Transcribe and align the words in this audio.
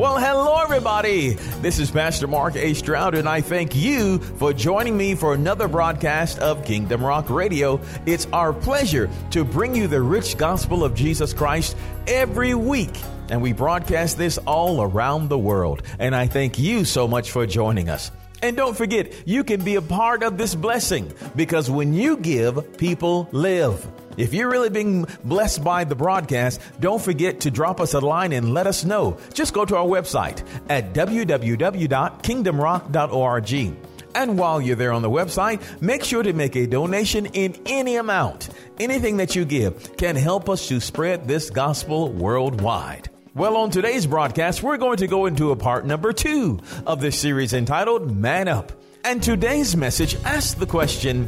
Well, 0.00 0.16
hello, 0.16 0.62
everybody. 0.62 1.34
This 1.60 1.78
is 1.78 1.90
Pastor 1.90 2.26
Mark 2.26 2.56
A. 2.56 2.72
Stroud, 2.72 3.14
and 3.14 3.28
I 3.28 3.42
thank 3.42 3.76
you 3.76 4.16
for 4.18 4.54
joining 4.54 4.96
me 4.96 5.14
for 5.14 5.34
another 5.34 5.68
broadcast 5.68 6.38
of 6.38 6.64
Kingdom 6.64 7.04
Rock 7.04 7.28
Radio. 7.28 7.78
It's 8.06 8.26
our 8.32 8.54
pleasure 8.54 9.10
to 9.32 9.44
bring 9.44 9.74
you 9.74 9.88
the 9.88 10.00
rich 10.00 10.38
gospel 10.38 10.84
of 10.84 10.94
Jesus 10.94 11.34
Christ 11.34 11.76
every 12.06 12.54
week. 12.54 12.98
And 13.28 13.42
we 13.42 13.52
broadcast 13.52 14.16
this 14.16 14.38
all 14.38 14.80
around 14.80 15.28
the 15.28 15.38
world. 15.38 15.82
And 15.98 16.16
I 16.16 16.28
thank 16.28 16.58
you 16.58 16.86
so 16.86 17.06
much 17.06 17.30
for 17.30 17.44
joining 17.44 17.90
us. 17.90 18.10
And 18.40 18.56
don't 18.56 18.74
forget, 18.74 19.12
you 19.28 19.44
can 19.44 19.62
be 19.62 19.74
a 19.74 19.82
part 19.82 20.22
of 20.22 20.38
this 20.38 20.54
blessing 20.54 21.12
because 21.36 21.70
when 21.70 21.92
you 21.92 22.16
give, 22.16 22.78
people 22.78 23.28
live. 23.32 23.86
If 24.16 24.34
you're 24.34 24.50
really 24.50 24.70
being 24.70 25.06
blessed 25.24 25.62
by 25.62 25.84
the 25.84 25.94
broadcast, 25.94 26.60
don't 26.80 27.00
forget 27.00 27.38
to 27.40 27.50
drop 27.50 27.80
us 27.80 27.94
a 27.94 28.00
line 28.00 28.32
and 28.32 28.52
let 28.52 28.66
us 28.66 28.84
know. 28.84 29.16
Just 29.32 29.54
go 29.54 29.64
to 29.64 29.76
our 29.76 29.86
website 29.86 30.44
at 30.68 30.92
www.kingdomrock.org. 30.92 33.76
And 34.14 34.38
while 34.38 34.60
you're 34.60 34.76
there 34.76 34.92
on 34.92 35.02
the 35.02 35.10
website, 35.10 35.60
make 35.80 36.04
sure 36.04 36.22
to 36.22 36.32
make 36.32 36.56
a 36.56 36.66
donation 36.66 37.26
in 37.26 37.56
any 37.66 37.96
amount. 37.96 38.50
Anything 38.78 39.16
that 39.18 39.36
you 39.36 39.44
give 39.44 39.96
can 39.96 40.16
help 40.16 40.48
us 40.48 40.68
to 40.68 40.80
spread 40.80 41.28
this 41.28 41.50
gospel 41.50 42.12
worldwide. 42.12 43.08
Well, 43.34 43.56
on 43.56 43.70
today's 43.70 44.06
broadcast, 44.06 44.62
we're 44.62 44.76
going 44.76 44.96
to 44.98 45.06
go 45.06 45.26
into 45.26 45.52
a 45.52 45.56
part 45.56 45.86
number 45.86 46.12
two 46.12 46.58
of 46.86 47.00
this 47.00 47.16
series 47.16 47.52
entitled 47.52 48.10
Man 48.10 48.48
Up. 48.48 48.72
And 49.04 49.22
today's 49.22 49.76
message 49.76 50.16
asks 50.24 50.54
the 50.54 50.66
question, 50.66 51.26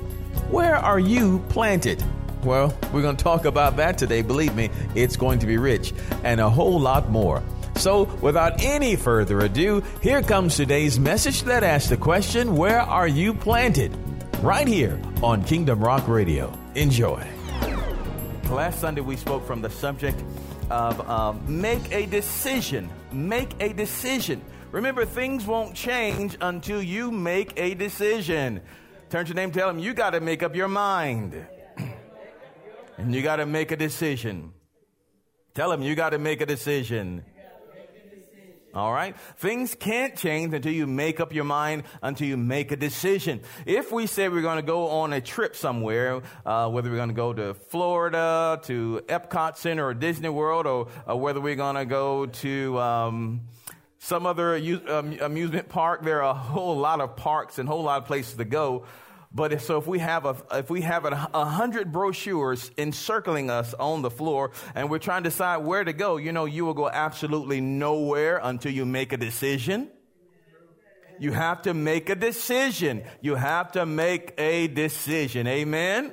Where 0.51 0.76
are 0.76 0.98
you 0.98 1.38
planted? 1.48 2.02
Well, 2.45 2.77
we're 2.92 3.02
going 3.02 3.16
to 3.16 3.23
talk 3.23 3.45
about 3.45 3.77
that 3.77 3.98
today. 3.98 4.23
Believe 4.23 4.56
me, 4.56 4.70
it's 4.96 5.16
going 5.16 5.38
to 5.41 5.46
be 5.46 5.59
rich 5.59 5.95
and 6.24 6.41
a 6.41 6.51
whole 6.51 6.80
lot 6.80 7.09
more. 7.09 7.41
So, 7.77 8.05
without 8.20 8.62
any 8.62 8.96
further 8.96 9.41
ado, 9.41 9.82
here 10.02 10.23
comes 10.23 10.57
today's 10.57 10.98
message 10.98 11.43
that 11.45 11.63
asks 11.63 11.88
the 11.88 11.96
question 11.96 12.57
Where 12.57 12.80
are 12.80 13.07
you 13.07 13.32
planted? 13.32 13.96
Right 14.43 14.66
here 14.66 15.01
on 15.23 15.45
Kingdom 15.45 15.82
Rock 15.82 16.09
Radio. 16.09 16.52
Enjoy. 16.74 17.24
Last 18.51 18.80
Sunday, 18.80 19.01
we 19.01 19.16
spoke 19.16 19.46
from 19.46 19.63
the 19.63 19.70
subject 19.70 20.23
of 20.68 21.09
um, 21.09 21.40
make 21.46 21.93
a 21.93 22.07
decision. 22.07 22.90
Make 23.13 23.54
a 23.60 23.73
decision. 23.73 24.43
Remember, 24.73 25.04
things 25.04 25.46
won't 25.46 25.74
change 25.74 26.37
until 26.40 26.82
you 26.82 27.13
make 27.13 27.52
a 27.57 27.74
decision. 27.74 28.60
Turn 29.10 29.26
to 29.26 29.29
your 29.29 29.37
name, 29.37 29.52
tell 29.52 29.68
them 29.68 29.79
you 29.79 29.95
got 29.95 30.10
to 30.10 30.20
make 30.20 30.43
up 30.43 30.57
your 30.57 30.68
mind. 30.68 31.46
And 32.98 33.15
you 33.15 33.23
got 33.23 33.37
to 33.37 33.46
make 33.46 33.71
a 33.71 33.76
decision. 33.76 34.52
Tell 35.54 35.71
them 35.71 35.82
you 35.82 35.95
got 35.95 36.10
to 36.10 36.18
make 36.18 36.40
a 36.40 36.46
decision. 36.46 37.24
All 38.74 38.93
right? 38.93 39.15
Things 39.37 39.74
can't 39.74 40.16
change 40.16 40.54
until 40.54 40.73
you 40.73 40.87
make 40.87 41.20
up 41.20 41.35
your 41.35 41.45
mind, 41.45 41.82
until 42.01 42.26
you 42.26 42.38
make 42.38 42.73
a 42.73 42.76
decision. 42.76 43.43
If 43.66 43.93
we 43.93 44.07
say 44.07 44.30
we're 44.30 44.40
going 44.40 44.57
to 44.57 44.63
go 44.63 44.88
on 44.88 45.13
a 45.13 45.20
trip 45.20 45.54
somewhere, 45.57 46.23
uh, 46.46 46.70
whether 46.70 46.88
we're 46.88 46.96
going 46.96 47.10
to 47.10 47.15
go 47.15 47.35
to 47.35 47.52
Florida, 47.52 48.60
to 48.65 49.02
Epcot 49.09 49.59
Center 49.59 49.87
or 49.87 49.93
Disney 49.93 50.30
World, 50.30 50.66
or, 50.66 50.88
or 51.07 51.20
whether 51.20 51.38
we're 51.38 51.54
going 51.54 51.76
to 51.76 51.85
go 51.85 52.24
to 52.24 52.79
um, 52.80 53.43
some 53.98 54.24
other 54.24 54.57
amusement 54.57 55.68
park, 55.68 56.02
there 56.02 56.23
are 56.23 56.30
a 56.30 56.35
whole 56.35 56.79
lot 56.79 57.02
of 57.02 57.15
parks 57.16 57.59
and 57.59 57.68
a 57.68 57.73
whole 57.73 57.82
lot 57.82 58.01
of 58.01 58.07
places 58.07 58.37
to 58.37 58.46
go. 58.46 58.87
But 59.35 59.52
if, 59.52 59.63
so 59.63 59.79
if 59.79 59.87
we 59.87 59.99
have 59.99 60.27
a, 60.27 60.37
if 60.52 60.69
we 60.69 60.83
have 60.83 61.07
a, 61.07 61.30
a 61.33 61.45
hundred 61.45 61.91
brochures 61.91 62.71
encircling 62.77 63.49
us 63.49 63.73
on 63.75 64.03
the 64.03 64.11
floor 64.11 64.50
and 64.75 64.91
we're 64.91 64.99
trying 64.99 65.22
to 65.22 65.31
decide 65.31 65.59
where 65.59 65.83
to 65.83 65.93
go, 65.93 66.19
you 66.19 66.33
know, 66.33 66.44
you 66.44 66.66
will 66.66 66.75
go 66.75 66.88
absolutely 66.88 67.60
nowhere 67.60 68.41
until 68.43 68.72
you 68.72 68.84
make 68.84 69.12
a 69.12 69.16
decision. 69.16 69.88
You 71.19 71.33
have 71.33 71.62
to 71.62 71.72
make 71.72 72.10
a 72.10 72.15
decision. 72.15 73.05
You 73.21 73.37
have 73.37 73.72
to 73.72 73.87
make 73.87 74.34
a 74.38 74.66
decision. 74.66 75.47
Amen. 75.47 76.12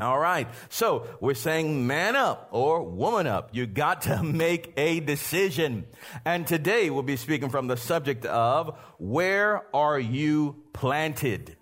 All 0.00 0.18
right. 0.18 0.48
So 0.68 1.06
we're 1.20 1.34
saying 1.34 1.86
man 1.86 2.14
up 2.14 2.48
or 2.52 2.82
woman 2.82 3.26
up. 3.26 3.50
You 3.52 3.66
got 3.66 4.02
to 4.02 4.22
make 4.24 4.74
a 4.76 5.00
decision. 5.00 5.86
And 6.24 6.46
today 6.46 6.90
we'll 6.90 7.02
be 7.02 7.16
speaking 7.16 7.48
from 7.48 7.68
the 7.68 7.76
subject 7.76 8.26
of 8.26 8.78
where 8.98 9.64
are 9.74 9.98
you 9.98 10.62
planted? 10.72 11.56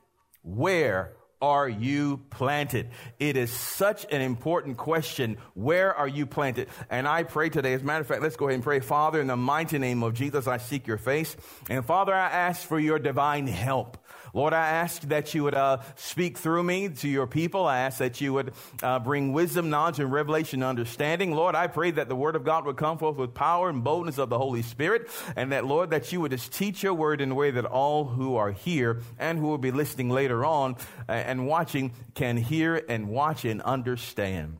Where 0.47 1.13
are 1.43 1.69
you 1.69 2.21
planted? 2.31 2.91
It 3.19 3.37
is 3.37 3.51
such 3.51 4.07
an 4.13 4.21
important 4.23 4.77
question. 4.77 5.39
Where 5.55 5.93
are 5.93 6.07
you 6.07 6.25
planted? 6.25 6.69
And 6.89 7.09
I 7.09 7.25
pray 7.25 7.51
today, 7.51 7.75
as 7.75 7.83
a 7.83 7.85
matter 7.85 8.03
of 8.03 8.07
fact, 8.07 8.23
let's 8.23 8.37
go 8.37 8.47
ahead 8.47 8.55
and 8.55 8.63
pray. 8.63 8.79
Father, 8.79 9.21
in 9.21 9.27
the 9.27 9.37
mighty 9.37 9.79
name 9.79 10.05
of 10.05 10.15
Jesus, 10.15 10.47
I 10.47 10.59
seek 10.59 10.87
your 10.87 10.99
face. 10.99 11.37
And 11.69 11.85
Father, 11.85 12.15
I 12.15 12.29
ask 12.31 12.67
for 12.67 12.79
your 12.79 13.01
divine 13.01 13.49
help. 13.49 13.99
Lord, 14.37 14.53
I 14.53 14.69
ask 14.69 15.01
that 15.09 15.33
you 15.33 15.45
would 15.45 15.55
uh, 15.55 15.79
speak 15.95 16.37
through 16.37 16.63
me 16.63 16.91
to 16.91 17.09
your 17.09 17.27
people. 17.27 17.65
I 17.65 17.79
ask 17.79 18.01
that 18.01 18.21
you 18.21 18.35
would 18.35 18.53
uh, 18.83 18.99
bring 18.99 19.33
wisdom, 19.33 19.71
knowledge, 19.71 19.99
and 19.99 20.13
revelation, 20.13 20.63
and 20.63 20.69
understanding. 20.69 21.33
Lord, 21.33 21.55
I 21.55 21.69
pray 21.69 21.91
that 21.93 22.11
the 22.11 22.17
word 22.17 22.37
of 22.37 22.45
God 22.45 22.67
would 22.67 22.77
come 22.77 22.99
forth 22.99 23.17
with 23.17 23.33
power 23.33 23.71
and 23.71 23.83
boldness 23.83 24.19
of 24.19 24.29
the 24.29 24.37
Holy 24.37 24.61
Spirit, 24.61 25.09
and 25.37 25.53
that, 25.53 25.65
Lord, 25.65 25.89
that 25.89 26.13
you 26.13 26.21
would 26.21 26.33
just 26.33 26.53
teach 26.53 26.83
your 26.83 26.93
word 26.93 27.23
in 27.23 27.31
a 27.31 27.35
way 27.35 27.51
that 27.51 27.65
all 27.65 28.05
who 28.05 28.37
are 28.37 28.53
here 28.53 29.01
and 29.19 29.39
who 29.39 29.47
will 29.47 29.57
be 29.57 29.71
listening 29.71 30.11
later 30.11 30.45
on 30.45 30.77
uh, 31.09 31.13
and 31.13 31.47
watching 31.47 31.93
can 32.15 32.37
hear 32.37 32.85
and 32.91 33.09
watch 33.09 33.47
and 33.47 33.63
understand. 33.63 34.59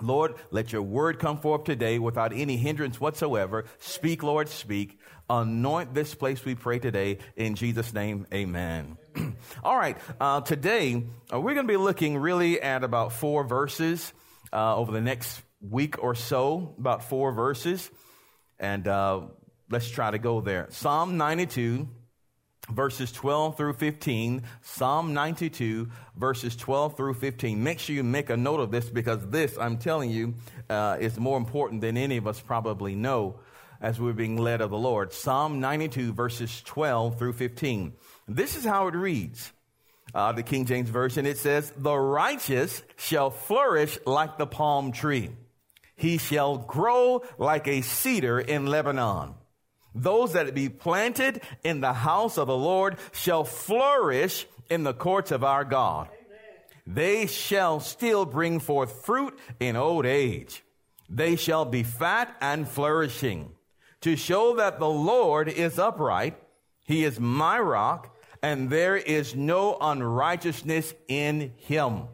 Lord, 0.00 0.34
let 0.50 0.72
your 0.72 0.82
word 0.82 1.18
come 1.18 1.38
forth 1.38 1.64
today 1.64 1.98
without 1.98 2.32
any 2.32 2.56
hindrance 2.56 3.00
whatsoever. 3.00 3.64
Speak, 3.78 4.22
Lord, 4.22 4.48
speak. 4.48 4.98
Anoint 5.30 5.92
this 5.92 6.14
place, 6.14 6.42
we 6.42 6.54
pray 6.54 6.78
today. 6.78 7.18
In 7.36 7.54
Jesus' 7.54 7.92
name, 7.92 8.26
amen. 8.32 8.96
All 9.62 9.76
right, 9.76 9.98
uh, 10.18 10.40
today 10.40 11.04
uh, 11.30 11.38
we're 11.38 11.52
going 11.52 11.66
to 11.66 11.72
be 11.72 11.76
looking 11.76 12.16
really 12.16 12.62
at 12.62 12.82
about 12.82 13.12
four 13.12 13.44
verses 13.44 14.14
uh, 14.54 14.74
over 14.74 14.90
the 14.90 15.02
next 15.02 15.42
week 15.60 16.02
or 16.02 16.14
so, 16.14 16.74
about 16.78 17.04
four 17.04 17.32
verses. 17.32 17.90
And 18.58 18.88
uh, 18.88 19.20
let's 19.70 19.90
try 19.90 20.10
to 20.10 20.18
go 20.18 20.40
there. 20.40 20.66
Psalm 20.70 21.18
92, 21.18 21.86
verses 22.70 23.12
12 23.12 23.54
through 23.54 23.74
15. 23.74 24.44
Psalm 24.62 25.12
92, 25.12 25.90
verses 26.16 26.56
12 26.56 26.96
through 26.96 27.14
15. 27.14 27.62
Make 27.62 27.80
sure 27.80 27.94
you 27.94 28.02
make 28.02 28.30
a 28.30 28.36
note 28.38 28.60
of 28.60 28.70
this 28.70 28.88
because 28.88 29.28
this, 29.28 29.58
I'm 29.58 29.76
telling 29.76 30.08
you, 30.08 30.36
uh, 30.70 30.96
is 30.98 31.18
more 31.18 31.36
important 31.36 31.82
than 31.82 31.98
any 31.98 32.16
of 32.16 32.26
us 32.26 32.40
probably 32.40 32.94
know 32.94 33.40
as 33.80 34.00
we're 34.00 34.12
being 34.12 34.36
led 34.36 34.60
of 34.60 34.70
the 34.70 34.78
Lord. 34.78 35.12
Psalm 35.12 35.60
92, 35.60 36.12
verses 36.12 36.62
12 36.62 37.18
through 37.18 37.34
15. 37.34 37.92
This 38.26 38.56
is 38.56 38.64
how 38.64 38.88
it 38.88 38.94
reads. 38.94 39.52
Uh, 40.14 40.32
the 40.32 40.42
King 40.42 40.64
James 40.64 40.88
Version, 40.88 41.26
it 41.26 41.38
says, 41.38 41.72
The 41.76 41.96
righteous 41.96 42.82
shall 42.96 43.30
flourish 43.30 43.98
like 44.06 44.38
the 44.38 44.46
palm 44.46 44.92
tree. 44.92 45.30
He 45.96 46.18
shall 46.18 46.58
grow 46.58 47.22
like 47.38 47.68
a 47.68 47.82
cedar 47.82 48.40
in 48.40 48.66
Lebanon. 48.66 49.34
Those 49.94 50.32
that 50.32 50.54
be 50.54 50.68
planted 50.68 51.42
in 51.64 51.80
the 51.80 51.92
house 51.92 52.38
of 52.38 52.46
the 52.46 52.56
Lord 52.56 52.96
shall 53.12 53.44
flourish 53.44 54.46
in 54.70 54.84
the 54.84 54.94
courts 54.94 55.30
of 55.30 55.44
our 55.44 55.64
God. 55.64 56.08
They 56.86 57.26
shall 57.26 57.80
still 57.80 58.24
bring 58.24 58.60
forth 58.60 59.04
fruit 59.04 59.38
in 59.60 59.76
old 59.76 60.06
age. 60.06 60.62
They 61.10 61.36
shall 61.36 61.64
be 61.64 61.82
fat 61.82 62.34
and 62.40 62.66
flourishing 62.66 63.52
to 64.00 64.16
show 64.16 64.56
that 64.56 64.78
the 64.78 64.88
Lord 64.88 65.48
is 65.48 65.78
upright. 65.78 66.36
He 66.84 67.04
is 67.04 67.18
my 67.18 67.58
rock 67.58 68.14
and 68.42 68.70
there 68.70 68.96
is 68.96 69.34
no 69.34 69.76
unrighteousness 69.80 70.94
in 71.08 71.52
him. 71.56 72.04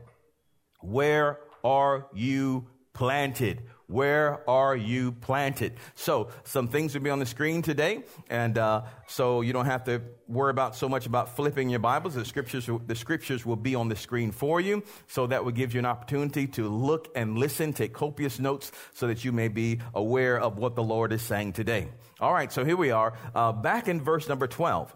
Where 0.81 1.41
are 1.63 2.07
you 2.15 2.69
planted? 2.93 3.63
Where 3.95 4.41
are 4.51 4.75
you 4.75 5.13
planted? 5.13 5.75
So, 5.95 6.31
some 6.43 6.67
things 6.67 6.95
will 6.95 7.03
be 7.03 7.11
on 7.11 7.21
the 7.21 7.27
screen 7.27 7.63
today, 7.63 8.03
and 8.29 8.59
uh, 8.59 8.83
so 9.07 9.41
you 9.41 9.53
don't 9.53 9.67
have 9.67 9.85
to 9.85 10.03
worry 10.27 10.51
about 10.51 10.75
so 10.75 10.89
much 10.89 11.07
about 11.07 11.37
flipping 11.37 11.69
your 11.69 11.79
Bibles. 11.79 12.17
The 12.17 12.25
scriptures, 12.25 12.69
the 12.89 12.97
scriptures 12.97 13.47
will 13.47 13.55
be 13.55 13.77
on 13.77 13.89
the 13.89 13.95
screen 13.95 14.33
for 14.33 14.61
you, 14.61 14.83
so 15.07 15.29
that 15.29 15.45
will 15.45 15.53
give 15.53 15.75
you 15.75 15.79
an 15.79 15.87
opportunity 15.87 16.49
to 16.49 16.69
look 16.69 17.07
and 17.15 17.39
listen, 17.39 17.73
take 17.73 17.93
copious 17.93 18.41
notes, 18.41 18.73
so 18.95 19.07
that 19.07 19.25
you 19.25 19.31
may 19.31 19.47
be 19.47 19.79
aware 19.95 20.41
of 20.41 20.59
what 20.59 20.75
the 20.75 20.83
Lord 20.83 21.13
is 21.13 21.23
saying 21.23 21.53
today. 21.53 21.87
All 22.19 22.35
right, 22.35 22.51
so 22.51 22.65
here 22.65 22.77
we 22.77 22.91
are, 22.91 23.17
uh, 23.33 23.53
back 23.53 23.87
in 23.87 24.01
verse 24.01 24.29
number 24.29 24.49
twelve. 24.49 24.93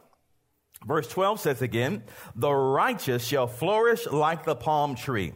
Verse 0.84 1.06
12 1.06 1.38
says 1.38 1.62
again, 1.62 2.02
the 2.34 2.52
righteous 2.52 3.24
shall 3.24 3.46
flourish 3.46 4.06
like 4.08 4.44
the 4.44 4.56
palm 4.56 4.96
tree. 4.96 5.34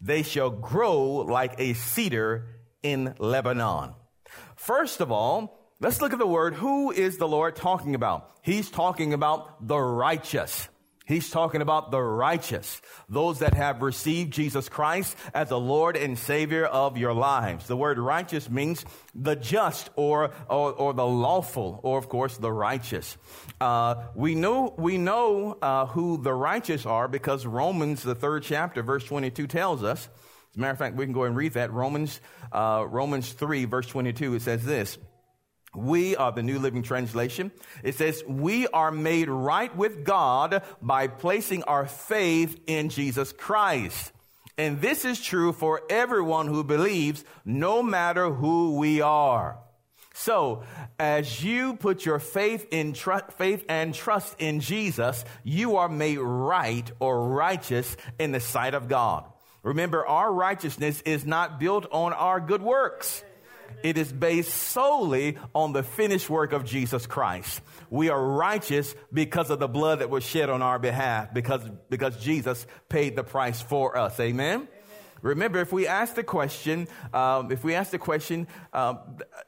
They 0.00 0.22
shall 0.22 0.50
grow 0.50 1.24
like 1.24 1.54
a 1.58 1.74
cedar 1.74 2.55
in 2.82 3.14
Lebanon. 3.18 3.94
First 4.56 5.00
of 5.00 5.10
all, 5.12 5.58
let's 5.80 6.00
look 6.00 6.12
at 6.12 6.18
the 6.18 6.26
word. 6.26 6.54
Who 6.54 6.90
is 6.90 7.18
the 7.18 7.28
Lord 7.28 7.56
talking 7.56 7.94
about? 7.94 8.30
He's 8.42 8.70
talking 8.70 9.12
about 9.12 9.66
the 9.66 9.78
righteous. 9.78 10.68
He's 11.06 11.30
talking 11.30 11.62
about 11.62 11.92
the 11.92 12.02
righteous, 12.02 12.82
those 13.08 13.38
that 13.38 13.54
have 13.54 13.80
received 13.80 14.32
Jesus 14.32 14.68
Christ 14.68 15.16
as 15.32 15.50
the 15.50 15.58
Lord 15.58 15.96
and 15.96 16.18
Savior 16.18 16.66
of 16.66 16.96
your 16.96 17.12
lives. 17.12 17.68
The 17.68 17.76
word 17.76 17.96
righteous 18.00 18.50
means 18.50 18.84
the 19.14 19.36
just 19.36 19.88
or, 19.94 20.32
or, 20.50 20.72
or 20.72 20.92
the 20.94 21.06
lawful, 21.06 21.78
or 21.84 21.96
of 21.96 22.08
course 22.08 22.36
the 22.38 22.50
righteous. 22.50 23.16
Uh, 23.60 24.02
we 24.16 24.34
know, 24.34 24.74
we 24.76 24.98
know 24.98 25.56
uh, 25.62 25.86
who 25.86 26.20
the 26.20 26.34
righteous 26.34 26.84
are 26.84 27.06
because 27.06 27.46
Romans, 27.46 28.02
the 28.02 28.16
third 28.16 28.42
chapter, 28.42 28.82
verse 28.82 29.04
22 29.04 29.46
tells 29.46 29.84
us. 29.84 30.08
As 30.56 30.58
a 30.58 30.60
matter 30.62 30.72
of 30.72 30.78
fact, 30.78 30.96
we 30.96 31.04
can 31.04 31.12
go 31.12 31.24
and 31.24 31.36
read 31.36 31.52
that. 31.52 31.70
Romans, 31.70 32.18
uh, 32.50 32.86
Romans 32.88 33.30
3, 33.30 33.66
verse 33.66 33.86
22, 33.88 34.36
it 34.36 34.40
says 34.40 34.64
this. 34.64 34.96
We 35.74 36.16
are 36.16 36.32
the 36.32 36.42
New 36.42 36.58
Living 36.58 36.82
Translation. 36.82 37.52
It 37.84 37.96
says, 37.96 38.24
we 38.26 38.66
are 38.68 38.90
made 38.90 39.28
right 39.28 39.74
with 39.76 40.02
God 40.02 40.62
by 40.80 41.08
placing 41.08 41.64
our 41.64 41.84
faith 41.84 42.58
in 42.66 42.88
Jesus 42.88 43.32
Christ. 43.32 44.12
And 44.56 44.80
this 44.80 45.04
is 45.04 45.20
true 45.20 45.52
for 45.52 45.82
everyone 45.90 46.46
who 46.46 46.64
believes, 46.64 47.22
no 47.44 47.82
matter 47.82 48.30
who 48.30 48.78
we 48.78 49.02
are. 49.02 49.58
So, 50.14 50.62
as 50.98 51.44
you 51.44 51.74
put 51.74 52.06
your 52.06 52.18
faith 52.18 52.66
in 52.70 52.94
tr- 52.94 53.28
faith 53.36 53.66
and 53.68 53.92
trust 53.92 54.36
in 54.38 54.60
Jesus, 54.60 55.22
you 55.44 55.76
are 55.76 55.90
made 55.90 56.16
right 56.16 56.90
or 56.98 57.28
righteous 57.28 57.98
in 58.18 58.32
the 58.32 58.40
sight 58.40 58.72
of 58.72 58.88
God. 58.88 59.26
Remember, 59.66 60.06
our 60.06 60.32
righteousness 60.32 61.02
is 61.04 61.26
not 61.26 61.58
built 61.58 61.86
on 61.90 62.12
our 62.12 62.38
good 62.38 62.62
works. 62.62 63.24
It 63.82 63.98
is 63.98 64.12
based 64.12 64.52
solely 64.52 65.38
on 65.56 65.72
the 65.72 65.82
finished 65.82 66.30
work 66.30 66.52
of 66.52 66.64
Jesus 66.64 67.04
Christ. 67.08 67.60
We 67.90 68.08
are 68.08 68.24
righteous 68.24 68.94
because 69.12 69.50
of 69.50 69.58
the 69.58 69.66
blood 69.66 69.98
that 69.98 70.08
was 70.08 70.22
shed 70.22 70.50
on 70.50 70.62
our 70.62 70.78
behalf, 70.78 71.34
because, 71.34 71.68
because 71.90 72.16
Jesus 72.18 72.64
paid 72.88 73.16
the 73.16 73.24
price 73.24 73.60
for 73.60 73.98
us. 73.98 74.20
Amen? 74.20 74.68
Remember, 75.20 75.58
if 75.58 75.72
we 75.72 75.88
ask 75.88 76.14
the 76.14 76.22
question, 76.22 76.86
um, 77.12 77.50
if 77.50 77.64
we 77.64 77.74
ask 77.74 77.90
the 77.90 77.98
question, 77.98 78.46
um, 78.72 79.00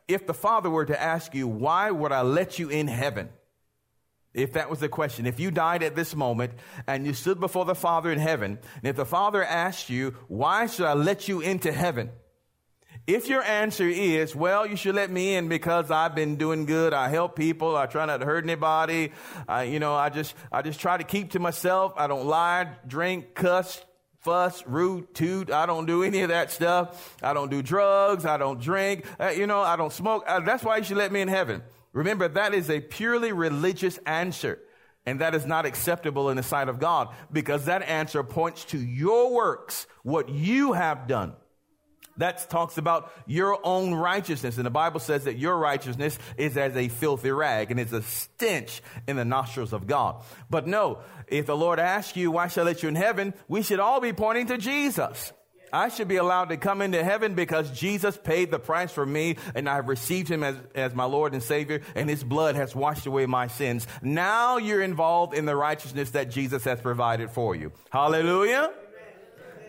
if 0.08 0.26
the 0.26 0.34
Father 0.34 0.68
were 0.68 0.86
to 0.86 1.00
ask 1.00 1.32
you, 1.32 1.46
why 1.46 1.92
would 1.92 2.10
I 2.10 2.22
let 2.22 2.58
you 2.58 2.70
in 2.70 2.88
heaven? 2.88 3.28
If 4.38 4.52
that 4.52 4.70
was 4.70 4.80
the 4.80 4.88
question, 4.88 5.26
if 5.26 5.40
you 5.40 5.50
died 5.50 5.82
at 5.82 5.96
this 5.96 6.14
moment 6.14 6.52
and 6.86 7.04
you 7.04 7.12
stood 7.12 7.40
before 7.40 7.64
the 7.64 7.74
Father 7.74 8.12
in 8.12 8.18
heaven, 8.18 8.58
and 8.76 8.84
if 8.84 8.96
the 8.96 9.04
Father 9.04 9.42
asked 9.42 9.90
you, 9.90 10.14
why 10.28 10.66
should 10.66 10.86
I 10.86 10.94
let 10.94 11.26
you 11.28 11.40
into 11.40 11.72
heaven? 11.72 12.10
If 13.08 13.26
your 13.26 13.42
answer 13.42 13.88
is, 13.88 14.36
well, 14.36 14.66
you 14.66 14.76
should 14.76 14.94
let 14.94 15.10
me 15.10 15.34
in 15.34 15.48
because 15.48 15.90
I've 15.90 16.14
been 16.14 16.36
doing 16.36 16.66
good. 16.66 16.92
I 16.92 17.08
help 17.08 17.36
people. 17.36 17.74
I 17.74 17.86
try 17.86 18.04
not 18.04 18.18
to 18.18 18.26
hurt 18.26 18.44
anybody. 18.44 19.12
I, 19.48 19.62
you 19.62 19.80
know, 19.80 19.94
I 19.94 20.10
just, 20.10 20.34
I 20.52 20.62
just 20.62 20.78
try 20.78 20.98
to 20.98 21.04
keep 21.04 21.30
to 21.30 21.38
myself. 21.38 21.94
I 21.96 22.06
don't 22.06 22.26
lie, 22.26 22.68
drink, 22.86 23.34
cuss, 23.34 23.82
fuss, 24.20 24.62
root, 24.66 25.14
toot. 25.14 25.50
I 25.50 25.64
don't 25.64 25.86
do 25.86 26.02
any 26.02 26.20
of 26.20 26.28
that 26.28 26.50
stuff. 26.50 27.16
I 27.22 27.32
don't 27.32 27.50
do 27.50 27.62
drugs. 27.62 28.26
I 28.26 28.36
don't 28.36 28.60
drink. 28.60 29.06
Uh, 29.18 29.30
you 29.30 29.46
know, 29.46 29.62
I 29.62 29.76
don't 29.76 29.92
smoke. 29.92 30.24
Uh, 30.26 30.40
that's 30.40 30.62
why 30.62 30.76
you 30.76 30.84
should 30.84 30.98
let 30.98 31.10
me 31.10 31.22
in 31.22 31.28
heaven. 31.28 31.62
Remember, 31.92 32.28
that 32.28 32.54
is 32.54 32.70
a 32.70 32.80
purely 32.80 33.32
religious 33.32 33.98
answer. 34.06 34.60
And 35.06 35.20
that 35.20 35.34
is 35.34 35.46
not 35.46 35.64
acceptable 35.64 36.28
in 36.28 36.36
the 36.36 36.42
sight 36.42 36.68
of 36.68 36.78
God 36.78 37.08
because 37.32 37.64
that 37.64 37.82
answer 37.82 38.22
points 38.22 38.64
to 38.66 38.78
your 38.78 39.32
works, 39.32 39.86
what 40.02 40.28
you 40.28 40.74
have 40.74 41.06
done. 41.06 41.32
That 42.18 42.50
talks 42.50 42.76
about 42.78 43.12
your 43.26 43.58
own 43.64 43.94
righteousness. 43.94 44.56
And 44.56 44.66
the 44.66 44.70
Bible 44.70 45.00
says 45.00 45.24
that 45.24 45.38
your 45.38 45.56
righteousness 45.56 46.18
is 46.36 46.58
as 46.58 46.76
a 46.76 46.88
filthy 46.88 47.30
rag 47.30 47.70
and 47.70 47.78
is 47.78 47.92
a 47.92 48.02
stench 48.02 48.82
in 49.06 49.16
the 49.16 49.24
nostrils 49.24 49.72
of 49.72 49.86
God. 49.86 50.22
But 50.50 50.66
no, 50.66 50.98
if 51.28 51.46
the 51.46 51.56
Lord 51.56 51.78
asks 51.78 52.16
you, 52.16 52.32
why 52.32 52.48
shall 52.48 52.64
I 52.64 52.66
let 52.66 52.82
you 52.82 52.88
in 52.88 52.96
heaven? 52.96 53.34
We 53.46 53.62
should 53.62 53.80
all 53.80 54.00
be 54.00 54.12
pointing 54.12 54.48
to 54.48 54.58
Jesus. 54.58 55.32
I 55.72 55.88
should 55.88 56.08
be 56.08 56.16
allowed 56.16 56.50
to 56.50 56.56
come 56.56 56.82
into 56.82 57.02
heaven 57.02 57.34
because 57.34 57.70
Jesus 57.70 58.16
paid 58.16 58.50
the 58.50 58.58
price 58.58 58.92
for 58.92 59.04
me 59.04 59.36
and 59.54 59.68
I 59.68 59.76
have 59.76 59.88
received 59.88 60.28
him 60.28 60.42
as, 60.42 60.56
as 60.74 60.94
my 60.94 61.04
Lord 61.04 61.32
and 61.32 61.42
Savior 61.42 61.82
and 61.94 62.08
his 62.08 62.24
blood 62.24 62.56
has 62.56 62.74
washed 62.74 63.06
away 63.06 63.26
my 63.26 63.46
sins. 63.46 63.86
Now 64.02 64.58
you're 64.58 64.82
involved 64.82 65.34
in 65.34 65.46
the 65.46 65.56
righteousness 65.56 66.10
that 66.10 66.30
Jesus 66.30 66.64
has 66.64 66.80
provided 66.80 67.30
for 67.30 67.54
you. 67.54 67.72
Hallelujah. 67.90 68.72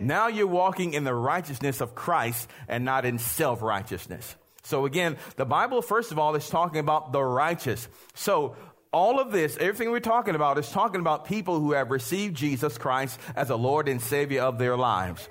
Now 0.00 0.28
you're 0.28 0.46
walking 0.46 0.94
in 0.94 1.04
the 1.04 1.14
righteousness 1.14 1.80
of 1.80 1.94
Christ 1.94 2.48
and 2.68 2.84
not 2.84 3.04
in 3.04 3.18
self 3.18 3.60
righteousness. 3.62 4.34
So 4.62 4.86
again, 4.86 5.16
the 5.36 5.44
Bible, 5.44 5.82
first 5.82 6.12
of 6.12 6.18
all, 6.18 6.34
is 6.36 6.48
talking 6.48 6.80
about 6.80 7.12
the 7.12 7.22
righteous. 7.22 7.88
So 8.14 8.56
all 8.92 9.20
of 9.20 9.30
this, 9.30 9.56
everything 9.58 9.90
we're 9.90 10.00
talking 10.00 10.34
about 10.34 10.58
is 10.58 10.68
talking 10.68 11.00
about 11.00 11.24
people 11.24 11.60
who 11.60 11.72
have 11.72 11.90
received 11.90 12.36
Jesus 12.36 12.76
Christ 12.76 13.20
as 13.36 13.50
a 13.50 13.56
Lord 13.56 13.88
and 13.88 14.00
Savior 14.00 14.42
of 14.42 14.58
their 14.58 14.76
lives. 14.76 15.28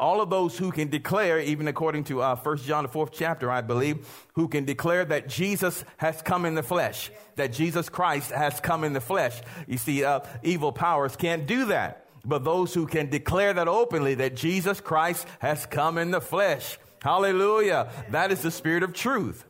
All 0.00 0.20
of 0.20 0.30
those 0.30 0.58
who 0.58 0.72
can 0.72 0.88
declare, 0.88 1.38
even 1.38 1.68
according 1.68 2.04
to 2.04 2.22
uh, 2.22 2.34
1 2.34 2.56
John, 2.58 2.84
the 2.84 2.88
fourth 2.88 3.10
chapter, 3.12 3.50
I 3.50 3.60
believe, 3.60 4.08
who 4.32 4.48
can 4.48 4.64
declare 4.64 5.04
that 5.04 5.28
Jesus 5.28 5.84
has 5.98 6.22
come 6.22 6.44
in 6.44 6.54
the 6.56 6.62
flesh, 6.62 7.10
that 7.36 7.52
Jesus 7.52 7.88
Christ 7.88 8.32
has 8.32 8.58
come 8.60 8.82
in 8.82 8.94
the 8.94 9.00
flesh. 9.00 9.40
You 9.68 9.78
see, 9.78 10.02
uh, 10.02 10.20
evil 10.42 10.72
powers 10.72 11.14
can't 11.14 11.46
do 11.46 11.66
that 11.66 12.06
but 12.24 12.44
those 12.44 12.74
who 12.74 12.86
can 12.86 13.08
declare 13.08 13.54
that 13.54 13.68
openly 13.68 14.14
that 14.16 14.36
Jesus 14.36 14.80
Christ 14.80 15.26
has 15.38 15.66
come 15.66 15.98
in 15.98 16.10
the 16.10 16.20
flesh. 16.20 16.78
Hallelujah. 17.02 17.90
That 18.10 18.30
is 18.30 18.42
the 18.42 18.50
spirit 18.50 18.82
of 18.82 18.92
truth. 18.92 19.44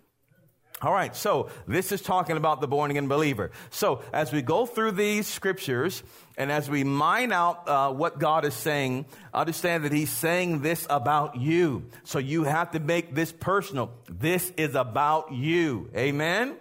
All 0.83 0.95
right, 0.95 1.15
so 1.15 1.51
this 1.67 1.93
is 1.93 2.01
talking 2.01 2.39
about 2.39 2.63
the 2.63 2.67
born 2.67 2.91
again 2.91 3.07
believer. 3.07 3.51
So 3.69 4.01
as 4.15 4.33
we 4.33 4.41
go 4.41 4.65
through 4.65 4.93
these 4.93 5.27
scriptures 5.27 6.03
and 6.39 6.51
as 6.51 6.71
we 6.71 6.85
mine 6.85 7.33
out 7.33 7.69
uh, 7.69 7.93
what 7.93 8.19
God 8.19 8.47
is 8.47 8.55
saying, 8.55 9.05
understand 9.35 9.85
that 9.85 9.93
He's 9.93 10.09
saying 10.09 10.63
this 10.63 10.87
about 10.89 11.37
you. 11.37 11.85
So 12.05 12.19
you 12.19 12.45
have 12.45 12.71
to 12.71 12.81
make 12.81 13.15
this 13.15 13.31
personal. 13.31 13.91
This 14.09 14.51
is 14.57 14.75
about 14.75 15.33
you. 15.33 15.91
Amen. 15.95 16.57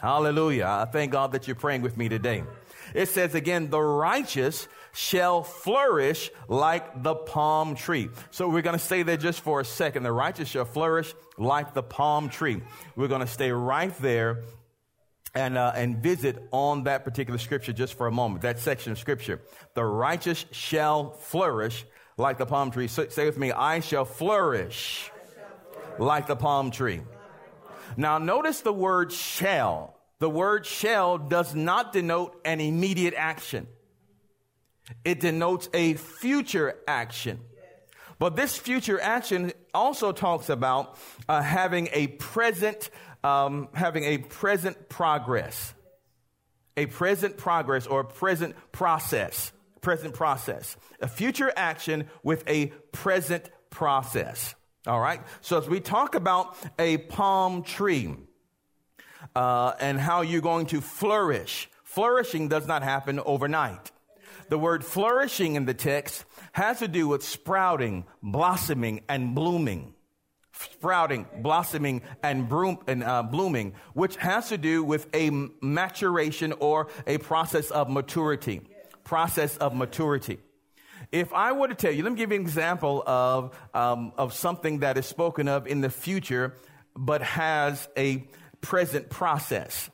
Hallelujah. 0.00 0.64
I 0.64 0.86
thank 0.86 1.12
God 1.12 1.32
that 1.32 1.46
you're 1.46 1.56
praying 1.56 1.82
with 1.82 1.98
me 1.98 2.08
today. 2.08 2.44
It 2.94 3.10
says 3.10 3.34
again, 3.34 3.68
the 3.68 3.82
righteous 3.82 4.66
shall 4.92 5.42
flourish 5.42 6.30
like 6.48 7.02
the 7.02 7.14
palm 7.14 7.74
tree. 7.74 8.08
So 8.30 8.48
we're 8.48 8.62
going 8.62 8.78
to 8.78 8.84
stay 8.84 9.02
there 9.02 9.16
just 9.16 9.40
for 9.40 9.60
a 9.60 9.64
second. 9.64 10.02
The 10.02 10.12
righteous 10.12 10.48
shall 10.48 10.64
flourish 10.64 11.14
like 11.38 11.74
the 11.74 11.82
palm 11.82 12.28
tree. 12.28 12.62
We're 12.96 13.08
going 13.08 13.20
to 13.20 13.26
stay 13.26 13.52
right 13.52 13.96
there 13.98 14.42
and 15.34 15.56
uh, 15.56 15.72
and 15.74 15.98
visit 15.98 16.48
on 16.50 16.84
that 16.84 17.04
particular 17.04 17.38
scripture 17.38 17.72
just 17.72 17.94
for 17.94 18.06
a 18.06 18.12
moment. 18.12 18.42
That 18.42 18.58
section 18.58 18.92
of 18.92 18.98
scripture. 18.98 19.40
The 19.74 19.84
righteous 19.84 20.44
shall 20.50 21.12
flourish 21.12 21.84
like 22.16 22.38
the 22.38 22.46
palm 22.46 22.70
tree. 22.70 22.88
So, 22.88 23.08
say 23.08 23.26
with 23.26 23.38
me, 23.38 23.52
I 23.52 23.80
shall 23.80 24.04
flourish 24.04 25.10
like 25.98 26.26
the 26.26 26.36
palm 26.36 26.70
tree. 26.70 27.02
Now 27.96 28.18
notice 28.18 28.60
the 28.60 28.72
word 28.72 29.12
shall. 29.12 29.96
The 30.18 30.30
word 30.30 30.66
shall 30.66 31.18
does 31.18 31.54
not 31.54 31.92
denote 31.92 32.40
an 32.44 32.60
immediate 32.60 33.14
action. 33.16 33.66
It 35.04 35.20
denotes 35.20 35.68
a 35.72 35.94
future 35.94 36.76
action. 36.86 37.40
But 38.18 38.36
this 38.36 38.56
future 38.56 39.00
action 39.00 39.52
also 39.72 40.12
talks 40.12 40.50
about 40.50 40.98
uh, 41.26 41.40
having 41.40 41.88
a 41.92 42.08
present, 42.08 42.90
um, 43.24 43.68
having 43.72 44.04
a 44.04 44.18
present 44.18 44.90
progress, 44.90 45.72
a 46.76 46.84
present 46.84 47.38
progress 47.38 47.86
or 47.86 48.04
present 48.04 48.54
process, 48.72 49.52
present 49.80 50.12
process, 50.12 50.76
a 51.00 51.08
future 51.08 51.50
action 51.56 52.08
with 52.22 52.44
a 52.46 52.66
present 52.92 53.48
process. 53.70 54.54
All 54.86 55.00
right. 55.00 55.22
So 55.40 55.58
as 55.58 55.66
we 55.66 55.80
talk 55.80 56.14
about 56.14 56.56
a 56.78 56.98
palm 56.98 57.62
tree 57.62 58.14
uh, 59.34 59.72
and 59.80 59.98
how 59.98 60.20
you're 60.20 60.42
going 60.42 60.66
to 60.66 60.82
flourish, 60.82 61.70
flourishing 61.84 62.48
does 62.48 62.66
not 62.66 62.82
happen 62.82 63.18
overnight. 63.20 63.90
The 64.50 64.58
word 64.58 64.84
flourishing 64.84 65.54
in 65.54 65.64
the 65.64 65.74
text 65.74 66.24
has 66.52 66.80
to 66.80 66.88
do 66.88 67.06
with 67.06 67.22
sprouting, 67.22 68.04
blossoming, 68.20 69.02
and 69.08 69.32
blooming. 69.32 69.94
Sprouting, 70.52 71.26
blossoming, 71.38 72.02
and, 72.24 72.48
broom, 72.48 72.78
and 72.88 73.04
uh, 73.04 73.22
blooming, 73.22 73.74
which 73.94 74.16
has 74.16 74.48
to 74.48 74.58
do 74.58 74.82
with 74.82 75.06
a 75.14 75.30
maturation 75.62 76.52
or 76.58 76.88
a 77.06 77.18
process 77.18 77.70
of 77.70 77.88
maturity. 77.88 78.60
Process 79.04 79.56
of 79.56 79.72
maturity. 79.72 80.40
If 81.12 81.32
I 81.32 81.52
were 81.52 81.68
to 81.68 81.76
tell 81.76 81.92
you, 81.92 82.02
let 82.02 82.10
me 82.10 82.18
give 82.18 82.32
you 82.32 82.36
an 82.36 82.42
example 82.42 83.04
of, 83.06 83.56
um, 83.72 84.12
of 84.18 84.34
something 84.34 84.80
that 84.80 84.98
is 84.98 85.06
spoken 85.06 85.46
of 85.46 85.68
in 85.68 85.80
the 85.80 85.90
future, 85.90 86.56
but 86.96 87.22
has 87.22 87.88
a 87.96 88.28
present 88.60 89.10
process. 89.10 89.88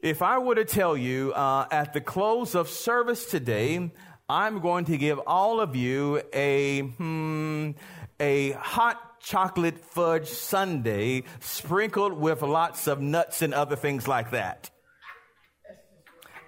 If 0.00 0.22
I 0.22 0.38
were 0.38 0.54
to 0.54 0.64
tell 0.64 0.96
you 0.96 1.32
uh, 1.32 1.66
at 1.72 1.92
the 1.92 2.00
close 2.00 2.54
of 2.54 2.68
service 2.68 3.26
today, 3.26 3.90
I'm 4.28 4.60
going 4.60 4.84
to 4.84 4.96
give 4.96 5.18
all 5.26 5.60
of 5.60 5.74
you 5.74 6.22
a 6.32 6.82
hmm, 6.82 7.72
a 8.20 8.52
hot 8.52 9.20
chocolate 9.20 9.80
fudge 9.80 10.28
sundae 10.28 11.22
sprinkled 11.40 12.12
with 12.12 12.42
lots 12.42 12.86
of 12.86 13.00
nuts 13.00 13.42
and 13.42 13.52
other 13.52 13.74
things 13.74 14.06
like 14.06 14.30
that. 14.30 14.70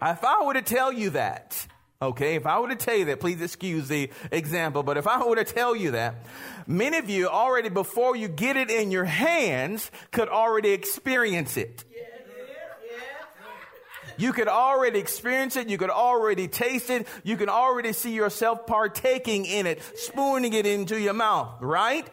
If 0.00 0.24
I 0.24 0.44
were 0.44 0.54
to 0.54 0.62
tell 0.62 0.92
you 0.92 1.10
that, 1.10 1.66
okay, 2.00 2.36
if 2.36 2.46
I 2.46 2.60
were 2.60 2.68
to 2.68 2.76
tell 2.76 2.94
you 2.94 3.06
that, 3.06 3.18
please 3.18 3.42
excuse 3.42 3.88
the 3.88 4.10
example, 4.30 4.84
but 4.84 4.96
if 4.96 5.08
I 5.08 5.26
were 5.26 5.34
to 5.34 5.44
tell 5.44 5.74
you 5.74 5.90
that, 5.90 6.24
many 6.68 6.98
of 6.98 7.10
you 7.10 7.26
already 7.26 7.68
before 7.68 8.14
you 8.14 8.28
get 8.28 8.56
it 8.56 8.70
in 8.70 8.92
your 8.92 9.06
hands 9.06 9.90
could 10.12 10.28
already 10.28 10.70
experience 10.70 11.56
it. 11.56 11.84
You 14.20 14.34
could 14.34 14.48
already 14.48 14.98
experience 14.98 15.56
it. 15.56 15.70
You 15.70 15.78
could 15.78 15.88
already 15.88 16.46
taste 16.46 16.90
it. 16.90 17.06
You 17.24 17.38
can 17.38 17.48
already 17.48 17.94
see 17.94 18.12
yourself 18.12 18.66
partaking 18.66 19.46
in 19.46 19.66
it, 19.66 19.80
spooning 19.96 20.52
it 20.52 20.66
into 20.66 21.00
your 21.00 21.14
mouth, 21.14 21.62
right? 21.62 22.06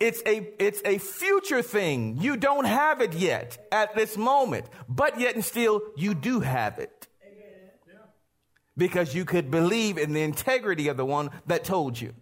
It's 0.00 0.22
a, 0.26 0.48
it's 0.58 0.80
a 0.84 0.96
future 0.96 1.60
thing. 1.60 2.16
You 2.18 2.38
don't 2.38 2.64
have 2.64 3.02
it 3.02 3.12
yet 3.12 3.66
at 3.70 3.94
this 3.94 4.16
moment, 4.16 4.64
but 4.88 5.20
yet 5.20 5.34
and 5.34 5.44
still 5.44 5.82
you 5.94 6.14
do 6.14 6.40
have 6.40 6.78
it. 6.78 7.06
Because 8.78 9.14
you 9.14 9.26
could 9.26 9.50
believe 9.50 9.98
in 9.98 10.14
the 10.14 10.22
integrity 10.22 10.88
of 10.88 10.96
the 10.96 11.04
one 11.04 11.30
that 11.46 11.64
told 11.64 12.00
you. 12.00 12.14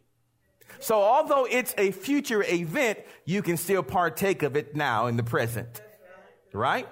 So 0.80 1.00
although 1.00 1.47
it's 1.47 1.75
a 1.78 1.92
future 1.92 2.42
event, 2.42 2.99
you 3.25 3.42
can 3.42 3.56
still 3.56 3.83
partake 3.85 4.42
of 4.42 4.56
it 4.56 4.75
now 4.75 5.06
in 5.06 5.16
the 5.16 5.23
present. 5.23 5.80
Right? 6.52 6.88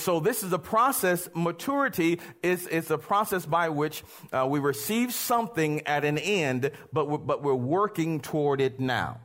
So 0.00 0.20
this 0.20 0.42
is 0.42 0.52
a 0.52 0.58
process. 0.58 1.28
Maturity 1.34 2.20
is, 2.42 2.66
is 2.66 2.90
a 2.90 2.98
process 2.98 3.46
by 3.46 3.68
which 3.68 4.02
uh, 4.32 4.46
we 4.48 4.60
receive 4.60 5.12
something 5.12 5.86
at 5.86 6.04
an 6.04 6.18
end, 6.18 6.70
but 6.92 7.08
we're, 7.08 7.18
but 7.18 7.42
we're 7.42 7.54
working 7.54 8.20
toward 8.20 8.60
it 8.60 8.80
now. 8.80 9.20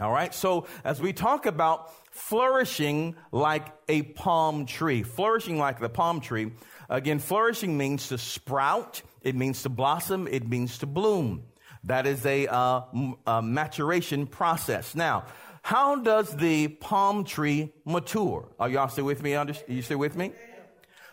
All 0.00 0.12
right. 0.12 0.34
So 0.34 0.66
as 0.82 1.00
we 1.00 1.12
talk 1.12 1.46
about 1.46 1.92
flourishing 2.10 3.16
like 3.32 3.66
a 3.88 4.02
palm 4.02 4.64
tree, 4.64 5.02
flourishing 5.02 5.58
like 5.58 5.78
the 5.78 5.90
palm 5.90 6.20
tree, 6.20 6.52
again, 6.88 7.18
flourishing 7.18 7.76
means 7.76 8.08
to 8.08 8.18
sprout. 8.18 9.02
It 9.22 9.34
means 9.34 9.62
to 9.64 9.68
blossom. 9.68 10.26
It 10.26 10.48
means 10.48 10.78
to 10.78 10.86
bloom. 10.86 11.44
That 11.84 12.06
is 12.06 12.24
a, 12.26 12.46
uh, 12.46 12.82
a 13.26 13.42
maturation 13.42 14.26
process. 14.26 14.94
Now, 14.94 15.24
how 15.70 15.94
does 15.94 16.34
the 16.34 16.66
palm 16.66 17.22
tree 17.22 17.72
mature? 17.84 18.48
Are 18.58 18.68
y'all 18.68 18.88
still 18.88 19.04
with 19.04 19.22
me? 19.22 19.36
Are 19.36 19.46
you 19.68 19.82
still 19.82 19.98
with 19.98 20.16
me? 20.16 20.32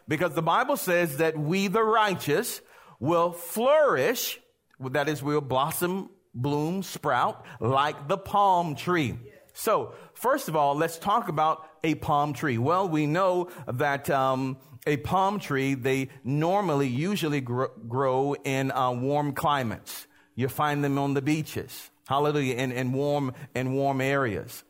Because 0.08 0.34
the 0.34 0.42
Bible 0.42 0.78
says 0.78 1.18
that 1.18 1.38
we, 1.38 1.68
the 1.68 1.84
righteous, 1.84 2.60
will 3.00 3.34
flourish. 3.34 4.40
That 4.80 5.10
is, 5.10 5.22
we 5.22 5.36
will 5.36 5.42
blossom, 5.42 6.10
bloom, 6.34 6.82
sprout 6.82 7.46
like 7.60 8.08
the 8.08 8.18
palm 8.18 8.74
tree. 8.74 9.20
So, 9.54 9.94
first 10.16 10.48
of 10.48 10.56
all, 10.56 10.74
let's 10.74 10.98
talk 10.98 11.30
about 11.30 11.64
a 11.84 11.94
palm 11.94 12.34
tree. 12.34 12.58
Well, 12.58 12.90
we 12.90 13.06
know 13.06 13.52
that 13.72 14.10
um, 14.10 14.58
a 14.88 14.98
palm 14.98 15.40
tree 15.40 15.76
they 15.76 16.10
normally, 16.24 16.88
usually 16.88 17.42
grow, 17.42 17.68
grow 17.88 18.34
in 18.34 18.72
uh, 18.72 18.90
warm 18.90 19.34
climates. 19.34 20.08
You 20.34 20.48
find 20.48 20.84
them 20.84 20.98
on 20.98 21.14
the 21.14 21.22
beaches. 21.22 21.92
Hallelujah. 22.08 22.56
In, 22.56 22.72
in 22.72 22.94
warm, 22.94 23.34
in 23.54 23.74
warm 23.74 24.02
areas. 24.02 24.64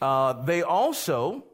Uh, 0.00 0.32
they 0.44 0.62
also, 0.62 1.44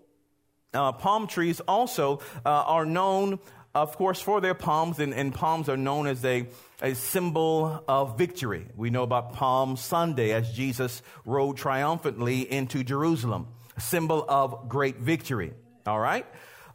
uh, 0.73 0.93
palm 0.93 1.27
trees 1.27 1.61
also 1.61 2.21
uh, 2.45 2.49
are 2.49 2.87
known, 2.87 3.41
of 3.75 3.97
course, 3.97 4.21
for 4.21 4.41
their 4.41 4.55
palms, 4.55 5.01
and, 5.01 5.13
and, 5.13 5.35
palms 5.35 5.69
are 5.69 5.77
known 5.77 6.07
as 6.07 6.25
a, 6.25 6.47
a 6.81 6.95
symbol 6.95 7.83
of 7.89 8.17
victory. 8.17 8.67
We 8.77 8.91
know 8.91 9.03
about 9.03 9.33
Palm 9.33 9.77
Sunday 9.77 10.33
as 10.33 10.53
Jesus 10.53 11.03
rode 11.25 11.57
triumphantly 11.57 12.51
into 12.51 12.85
Jerusalem, 12.85 13.49
symbol 13.79 14.25
of 14.29 14.69
great 14.69 14.99
victory. 14.99 15.53
All 15.87 15.99
right? 15.99 16.27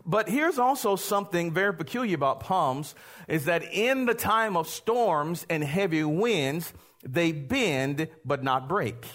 But 0.06 0.28
here's 0.28 0.58
also 0.58 0.96
something 0.96 1.54
very 1.54 1.74
peculiar 1.74 2.16
about 2.16 2.42
palms 2.42 2.96
is 3.28 3.46
that 3.46 3.64
in 3.64 4.06
the 4.08 4.14
time 4.14 4.58
of 4.58 4.68
storms 4.68 5.46
and 5.50 5.64
heavy 5.64 6.04
winds, 6.04 6.74
they 7.04 7.32
bend 7.32 8.08
but 8.24 8.44
not 8.44 8.68
break. 8.68 9.06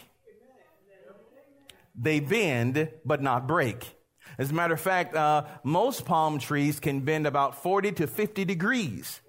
They 1.94 2.20
bend 2.20 2.90
but 3.04 3.22
not 3.22 3.46
break. 3.46 3.94
As 4.38 4.50
a 4.50 4.54
matter 4.54 4.74
of 4.74 4.80
fact, 4.80 5.14
uh, 5.14 5.44
most 5.64 6.04
palm 6.04 6.38
trees 6.38 6.78
can 6.78 7.00
bend 7.00 7.26
about 7.26 7.62
40 7.62 7.92
to 7.92 8.06
50 8.06 8.44
degrees 8.44 9.20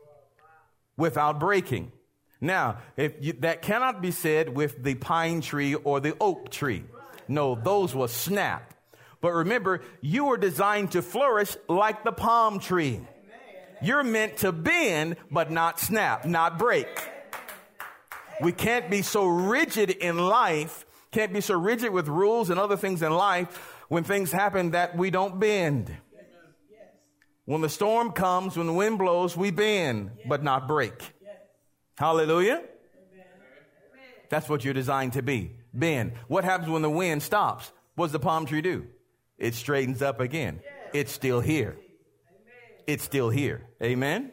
without 0.97 1.39
breaking. 1.39 1.91
Now, 2.41 2.79
if 2.97 3.13
you, 3.21 3.33
that 3.39 3.61
cannot 3.61 4.01
be 4.01 4.11
said 4.11 4.53
with 4.55 4.83
the 4.83 4.95
pine 4.95 5.41
tree 5.41 5.75
or 5.75 5.99
the 5.99 6.15
oak 6.19 6.49
tree. 6.49 6.83
No, 7.27 7.55
those 7.55 7.95
will 7.95 8.07
snap. 8.07 8.73
But 9.21 9.31
remember, 9.31 9.81
you 10.01 10.25
were 10.25 10.37
designed 10.37 10.91
to 10.91 11.01
flourish 11.01 11.55
like 11.67 12.03
the 12.03 12.11
palm 12.11 12.59
tree. 12.59 13.01
You're 13.81 14.03
meant 14.03 14.37
to 14.37 14.51
bend, 14.51 15.17
but 15.31 15.51
not 15.51 15.79
snap, 15.79 16.25
not 16.25 16.59
break. 16.59 16.87
We 18.41 18.51
can't 18.51 18.89
be 18.89 19.01
so 19.01 19.25
rigid 19.25 19.89
in 19.89 20.17
life, 20.17 20.85
can't 21.11 21.33
be 21.33 21.41
so 21.41 21.57
rigid 21.57 21.91
with 21.91 22.07
rules 22.07 22.49
and 22.49 22.59
other 22.59 22.77
things 22.77 23.01
in 23.01 23.11
life 23.11 23.75
when 23.87 24.03
things 24.03 24.31
happen 24.31 24.71
that 24.71 24.95
we 24.95 25.09
don't 25.09 25.39
bend. 25.39 25.95
When 27.45 27.61
the 27.61 27.69
storm 27.69 28.11
comes, 28.11 28.57
when 28.57 28.67
the 28.67 28.73
wind 28.73 28.97
blows, 28.99 29.37
we 29.37 29.51
bend, 29.51 30.11
but 30.27 30.43
not 30.43 30.67
break. 30.67 31.13
Hallelujah. 31.97 32.63
That's 34.29 34.49
what 34.49 34.65
you're 34.65 34.73
designed 34.73 35.13
to 35.13 35.21
be. 35.21 35.55
Bend. 35.73 36.13
What 36.27 36.43
happens 36.43 36.69
when 36.69 36.81
the 36.81 36.89
wind 36.89 37.23
stops? 37.23 37.71
What 37.95 38.07
does 38.07 38.11
the 38.11 38.19
palm 38.19 38.45
tree 38.45 38.61
do? 38.61 38.87
It 39.37 39.55
straightens 39.55 40.01
up 40.01 40.19
again. 40.19 40.59
It's 40.93 41.11
still 41.11 41.39
here. 41.39 41.77
It's 42.85 43.03
still 43.03 43.29
here. 43.29 43.67
Amen. 43.81 44.31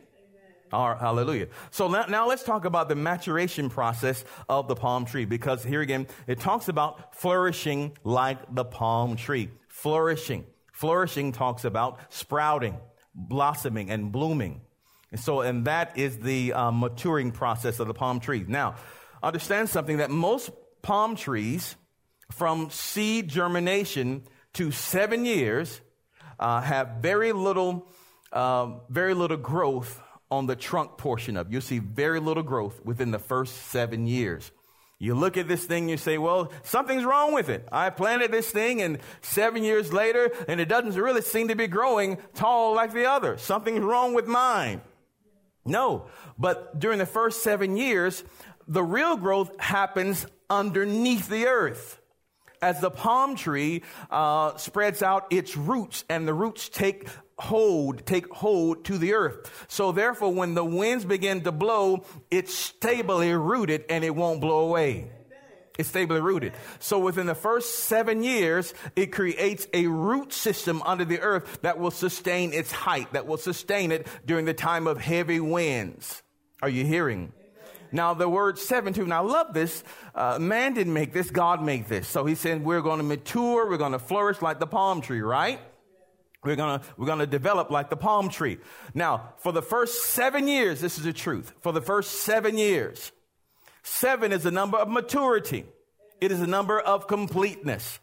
Hallelujah. 0.74 1.48
So 1.70 1.88
now, 1.88 2.06
now, 2.06 2.28
let's 2.28 2.42
talk 2.42 2.64
about 2.64 2.88
the 2.88 2.96
maturation 2.96 3.70
process 3.70 4.24
of 4.48 4.68
the 4.68 4.74
palm 4.74 5.04
tree 5.04 5.24
because 5.24 5.62
here 5.62 5.80
again, 5.80 6.06
it 6.26 6.40
talks 6.40 6.68
about 6.68 7.14
flourishing 7.14 7.96
like 8.02 8.54
the 8.54 8.64
palm 8.64 9.16
tree. 9.16 9.50
Flourishing. 9.68 10.44
Flourishing 10.72 11.32
talks 11.32 11.64
about 11.64 12.00
sprouting, 12.12 12.76
blossoming, 13.14 13.90
and 13.90 14.10
blooming. 14.10 14.60
And 15.12 15.20
so, 15.20 15.42
and 15.42 15.66
that 15.66 15.96
is 15.96 16.18
the 16.18 16.52
uh, 16.52 16.70
maturing 16.72 17.30
process 17.30 17.78
of 17.78 17.86
the 17.86 17.94
palm 17.94 18.18
tree. 18.18 18.44
Now, 18.46 18.74
understand 19.22 19.68
something 19.68 19.98
that 19.98 20.10
most 20.10 20.50
palm 20.82 21.14
trees 21.14 21.76
from 22.32 22.70
seed 22.70 23.28
germination 23.28 24.24
to 24.54 24.72
seven 24.72 25.24
years 25.24 25.80
uh, 26.38 26.60
have 26.60 26.96
very 27.00 27.32
little, 27.32 27.88
uh, 28.32 28.72
very 28.88 29.14
little 29.14 29.36
growth 29.36 30.00
on 30.38 30.46
the 30.46 30.56
trunk 30.56 30.96
portion 30.96 31.36
of. 31.36 31.52
You'll 31.52 31.60
see 31.60 31.78
very 31.78 32.20
little 32.20 32.42
growth 32.42 32.84
within 32.84 33.10
the 33.10 33.18
first 33.18 33.54
seven 33.68 34.06
years. 34.06 34.50
You 34.98 35.14
look 35.14 35.36
at 35.36 35.48
this 35.48 35.64
thing, 35.64 35.88
you 35.88 35.96
say, 35.96 36.18
well, 36.18 36.52
something's 36.62 37.04
wrong 37.04 37.34
with 37.34 37.48
it. 37.48 37.68
I 37.70 37.90
planted 37.90 38.30
this 38.30 38.50
thing 38.50 38.80
and 38.80 38.98
seven 39.20 39.64
years 39.64 39.92
later, 39.92 40.30
and 40.48 40.60
it 40.60 40.66
doesn't 40.66 40.94
really 40.94 41.22
seem 41.22 41.48
to 41.48 41.56
be 41.56 41.66
growing 41.66 42.18
tall 42.34 42.74
like 42.74 42.92
the 42.92 43.06
other. 43.06 43.36
Something's 43.36 43.80
wrong 43.80 44.14
with 44.14 44.26
mine. 44.26 44.80
No, 45.66 46.06
but 46.38 46.78
during 46.78 46.98
the 46.98 47.06
first 47.06 47.42
seven 47.42 47.76
years, 47.76 48.22
the 48.68 48.82
real 48.82 49.16
growth 49.16 49.58
happens 49.58 50.26
underneath 50.48 51.28
the 51.28 51.46
earth 51.46 52.00
as 52.62 52.80
the 52.80 52.90
palm 52.90 53.36
tree 53.36 53.82
uh, 54.10 54.56
spreads 54.56 55.02
out 55.02 55.26
its 55.30 55.56
roots 55.56 56.04
and 56.08 56.26
the 56.26 56.32
roots 56.32 56.68
take 56.68 57.08
hold, 57.38 58.06
take 58.06 58.28
hold 58.32 58.84
to 58.86 58.98
the 58.98 59.14
earth. 59.14 59.66
So 59.68 59.92
therefore, 59.92 60.32
when 60.32 60.54
the 60.54 60.64
winds 60.64 61.04
begin 61.04 61.42
to 61.42 61.52
blow, 61.52 62.04
it's 62.30 62.54
stably 62.54 63.32
rooted 63.32 63.84
and 63.88 64.04
it 64.04 64.14
won't 64.14 64.40
blow 64.40 64.60
away. 64.60 65.10
It's 65.76 65.88
stably 65.88 66.20
rooted. 66.20 66.52
So 66.78 67.00
within 67.00 67.26
the 67.26 67.34
first 67.34 67.80
seven 67.80 68.22
years, 68.22 68.72
it 68.94 69.06
creates 69.06 69.66
a 69.72 69.88
root 69.88 70.32
system 70.32 70.80
under 70.82 71.04
the 71.04 71.20
earth 71.20 71.62
that 71.62 71.80
will 71.80 71.90
sustain 71.90 72.52
its 72.52 72.70
height, 72.70 73.12
that 73.12 73.26
will 73.26 73.38
sustain 73.38 73.90
it 73.90 74.06
during 74.24 74.44
the 74.44 74.54
time 74.54 74.86
of 74.86 75.00
heavy 75.00 75.40
winds. 75.40 76.22
Are 76.62 76.68
you 76.68 76.84
hearing? 76.84 77.32
Now 77.90 78.14
the 78.14 78.28
word 78.28 78.58
seven 78.58 78.92
too. 78.92 79.06
Now 79.06 79.24
I 79.24 79.26
love 79.26 79.52
this. 79.52 79.82
Uh, 80.14 80.38
man 80.38 80.74
didn't 80.74 80.92
make 80.92 81.12
this. 81.12 81.30
God 81.30 81.60
made 81.62 81.86
this. 81.86 82.06
So 82.06 82.24
he 82.24 82.36
said 82.36 82.64
we're 82.64 82.80
going 82.80 82.98
to 82.98 83.04
mature. 83.04 83.68
We're 83.68 83.76
going 83.76 83.92
to 83.92 83.98
flourish 83.98 84.42
like 84.42 84.60
the 84.60 84.66
palm 84.66 85.00
tree, 85.00 85.20
right? 85.20 85.60
We're 86.44 86.56
gonna, 86.56 86.82
we're 86.96 87.06
gonna 87.06 87.26
develop 87.26 87.70
like 87.70 87.90
the 87.90 87.96
palm 87.96 88.28
tree. 88.28 88.58
Now, 88.92 89.34
for 89.38 89.52
the 89.52 89.62
first 89.62 90.10
seven 90.10 90.46
years, 90.46 90.80
this 90.80 90.98
is 90.98 91.04
the 91.04 91.12
truth. 91.12 91.52
For 91.60 91.72
the 91.72 91.80
first 91.80 92.22
seven 92.22 92.58
years, 92.58 93.12
seven 93.82 94.32
is 94.32 94.46
a 94.46 94.50
number 94.50 94.78
of 94.78 94.88
maturity. 94.88 95.64
It 96.20 96.30
is 96.32 96.40
a 96.40 96.46
number 96.46 96.78
of 96.80 97.08
completeness. 97.08 97.98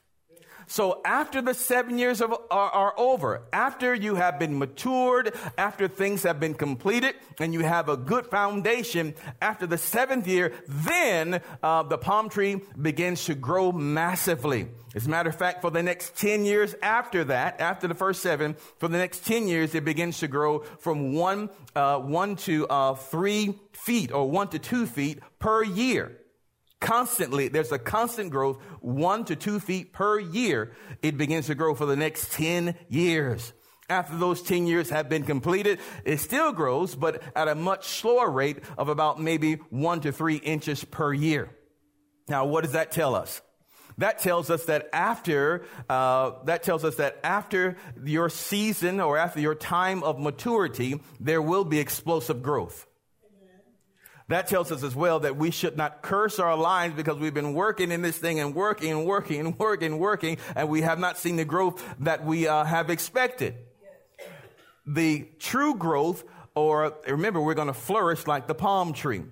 So 0.68 1.02
after 1.04 1.42
the 1.42 1.54
seven 1.54 1.98
years 1.98 2.22
of, 2.22 2.32
are, 2.32 2.70
are, 2.70 2.94
over, 2.98 3.44
after 3.52 3.94
you 3.94 4.16
have 4.16 4.40
been 4.40 4.58
matured, 4.58 5.36
after 5.58 5.88
things 5.88 6.24
have 6.24 6.40
been 6.40 6.54
completed, 6.54 7.16
and 7.40 7.54
you 7.54 7.62
have 7.62 7.90
a 7.90 7.98
good 7.98 8.28
foundation, 8.28 9.16
after 9.42 9.68
the 9.68 9.78
seventh 9.78 10.28
year, 10.28 10.54
then 10.68 11.42
uh, 11.64 11.84
the 11.84 11.98
palm 11.98 12.30
tree 12.30 12.62
begins 12.80 13.26
to 13.26 13.36
grow 13.36 13.72
massively. 13.72 14.68
As 14.94 15.08
a 15.08 15.10
matter 15.10 15.30
of 15.30 15.36
fact, 15.36 15.62
for 15.62 15.72
the 15.72 15.82
next 15.82 16.18
10 16.18 16.46
years 16.46 16.76
after 16.82 17.24
that, 17.26 17.62
after 17.62 17.88
the 17.88 17.96
first 17.96 18.22
seven, 18.22 18.56
for 18.78 18.88
the 18.88 18.98
next 18.98 19.26
10 19.26 19.48
years, 19.48 19.74
it 19.74 19.86
begins 19.86 20.20
to 20.20 20.28
grow 20.28 20.60
from 20.80 21.14
one, 21.14 21.50
uh, 21.76 22.00
one 22.00 22.36
to 22.38 22.68
uh, 22.68 22.96
three 22.96 23.58
feet 23.72 24.12
or 24.12 24.30
one 24.30 24.50
to 24.50 24.60
two 24.60 24.86
feet 24.86 25.20
per 25.40 25.64
year 25.64 26.21
constantly, 26.82 27.48
there's 27.48 27.72
a 27.72 27.80
constant 27.80 28.32
growth, 28.32 28.62
one 28.82 29.24
to 29.26 29.38
two 29.38 29.62
feet 29.62 29.94
per 29.94 30.20
year. 30.20 30.74
It 31.02 31.18
begins 31.18 31.48
to 31.48 31.56
grow 31.56 31.74
for 31.74 31.86
the 31.86 31.96
next 31.96 32.34
10 32.34 32.76
years. 32.90 33.54
After 33.90 34.18
those 34.18 34.42
10 34.42 34.68
years 34.68 34.90
have 34.90 35.08
been 35.08 35.24
completed, 35.24 35.80
it 36.04 36.20
still 36.20 36.52
grows, 36.52 36.96
but 36.96 37.22
at 37.36 37.48
a 37.48 37.56
much 37.56 37.88
slower 37.88 38.30
rate 38.30 38.60
of 38.78 38.90
about 38.90 39.22
maybe 39.22 39.56
one 39.70 40.02
to 40.02 40.12
three 40.12 40.38
inches 40.38 40.84
per 40.84 41.14
year. 41.14 41.50
Now, 42.28 42.46
what 42.46 42.64
does 42.64 42.74
that 42.74 42.92
tell 42.92 43.16
us? 43.16 43.42
That 43.98 44.20
tells 44.20 44.50
us 44.50 44.66
that 44.66 44.90
after 44.94 45.66
uh, 45.90 46.32
that 46.46 46.64
tells 46.64 46.86
us 46.86 46.96
that 46.96 47.20
after 47.24 47.76
your 48.04 48.30
season 48.30 49.00
or 49.00 49.18
after 49.18 49.40
your 49.40 49.56
time 49.56 50.04
of 50.04 50.20
maturity, 50.20 51.00
there 51.20 51.42
will 51.42 51.66
be 51.66 51.80
explosive 51.80 52.42
growth. 52.42 52.88
That 54.32 54.48
tells 54.48 54.72
us 54.72 54.82
as 54.82 54.96
well 54.96 55.20
that 55.22 55.36
we 55.36 55.52
should 55.52 55.76
not 55.76 56.02
curse 56.02 56.40
our 56.40 56.56
lives 56.56 56.94
because 56.96 57.18
we've 57.18 57.34
been 57.34 57.54
working 57.54 57.92
in 57.92 58.02
this 58.02 58.18
thing 58.18 58.40
and 58.40 58.56
working 58.56 58.90
and 58.90 59.06
working 59.06 59.42
and 59.42 59.60
working 59.60 59.92
and 59.92 60.00
working, 60.00 60.38
and 60.56 60.70
we 60.70 60.82
have 60.84 61.00
not 61.00 61.18
seen 61.18 61.36
the 61.36 61.44
growth 61.44 61.84
that 62.00 62.26
we 62.26 62.48
uh, 62.48 62.64
have 62.64 62.90
expected. 62.90 63.56
The 64.86 65.28
true 65.40 65.76
growth, 65.76 66.24
or 66.56 66.96
remember, 67.06 67.42
we're 67.42 67.56
going 67.56 67.68
to 67.68 67.74
flourish 67.74 68.26
like 68.26 68.48
the 68.48 68.56
palm 68.56 68.94
tree. 68.94 69.24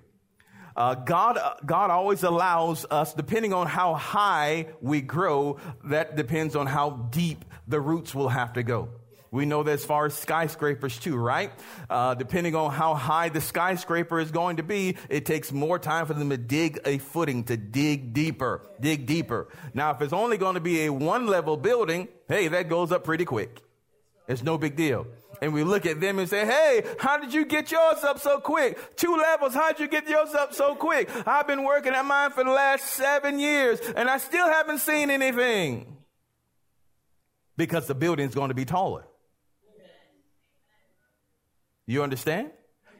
Uh, 0.76 0.96
God, 0.96 1.38
uh, 1.38 1.54
God 1.64 1.90
always 1.90 2.22
allows 2.22 2.84
us, 2.90 3.14
depending 3.14 3.54
on 3.54 3.68
how 3.68 3.94
high 3.94 4.66
we 4.82 5.00
grow, 5.00 5.56
that 5.84 6.14
depends 6.14 6.54
on 6.54 6.66
how 6.66 6.90
deep 6.90 7.46
the 7.66 7.80
roots 7.80 8.14
will 8.14 8.28
have 8.28 8.52
to 8.52 8.62
go. 8.62 8.90
We 9.32 9.46
know 9.46 9.62
that 9.62 9.70
as 9.70 9.84
far 9.84 10.06
as 10.06 10.14
skyscrapers 10.14 10.98
too, 10.98 11.16
right? 11.16 11.52
Uh, 11.88 12.14
depending 12.14 12.56
on 12.56 12.72
how 12.72 12.94
high 12.94 13.28
the 13.28 13.40
skyscraper 13.40 14.18
is 14.18 14.32
going 14.32 14.56
to 14.56 14.64
be, 14.64 14.96
it 15.08 15.24
takes 15.24 15.52
more 15.52 15.78
time 15.78 16.06
for 16.06 16.14
them 16.14 16.30
to 16.30 16.36
dig 16.36 16.80
a 16.84 16.98
footing, 16.98 17.44
to 17.44 17.56
dig 17.56 18.12
deeper, 18.12 18.62
dig 18.80 19.06
deeper. 19.06 19.46
Now, 19.72 19.92
if 19.92 20.02
it's 20.02 20.12
only 20.12 20.36
going 20.36 20.54
to 20.54 20.60
be 20.60 20.86
a 20.86 20.92
one 20.92 21.28
level 21.28 21.56
building, 21.56 22.08
hey, 22.26 22.48
that 22.48 22.68
goes 22.68 22.90
up 22.90 23.04
pretty 23.04 23.24
quick. 23.24 23.62
It's 24.26 24.42
no 24.42 24.58
big 24.58 24.74
deal. 24.74 25.06
And 25.40 25.54
we 25.54 25.62
look 25.62 25.86
at 25.86 26.00
them 26.00 26.18
and 26.18 26.28
say, 26.28 26.44
hey, 26.44 26.82
how 26.98 27.16
did 27.16 27.32
you 27.32 27.44
get 27.44 27.70
yours 27.70 28.02
up 28.02 28.18
so 28.18 28.40
quick? 28.40 28.96
Two 28.96 29.16
levels, 29.16 29.54
how'd 29.54 29.78
you 29.78 29.86
get 29.86 30.08
yours 30.08 30.34
up 30.34 30.54
so 30.54 30.74
quick? 30.74 31.08
I've 31.26 31.46
been 31.46 31.64
working 31.64 31.94
at 31.94 32.04
mine 32.04 32.32
for 32.32 32.42
the 32.42 32.50
last 32.50 32.84
seven 32.84 33.38
years 33.38 33.80
and 33.94 34.10
I 34.10 34.18
still 34.18 34.46
haven't 34.46 34.78
seen 34.78 35.08
anything. 35.08 35.98
Because 37.56 37.86
the 37.86 37.94
building's 37.94 38.34
going 38.34 38.48
to 38.48 38.54
be 38.54 38.64
taller. 38.64 39.04
You 41.90 42.04
understand? 42.04 42.52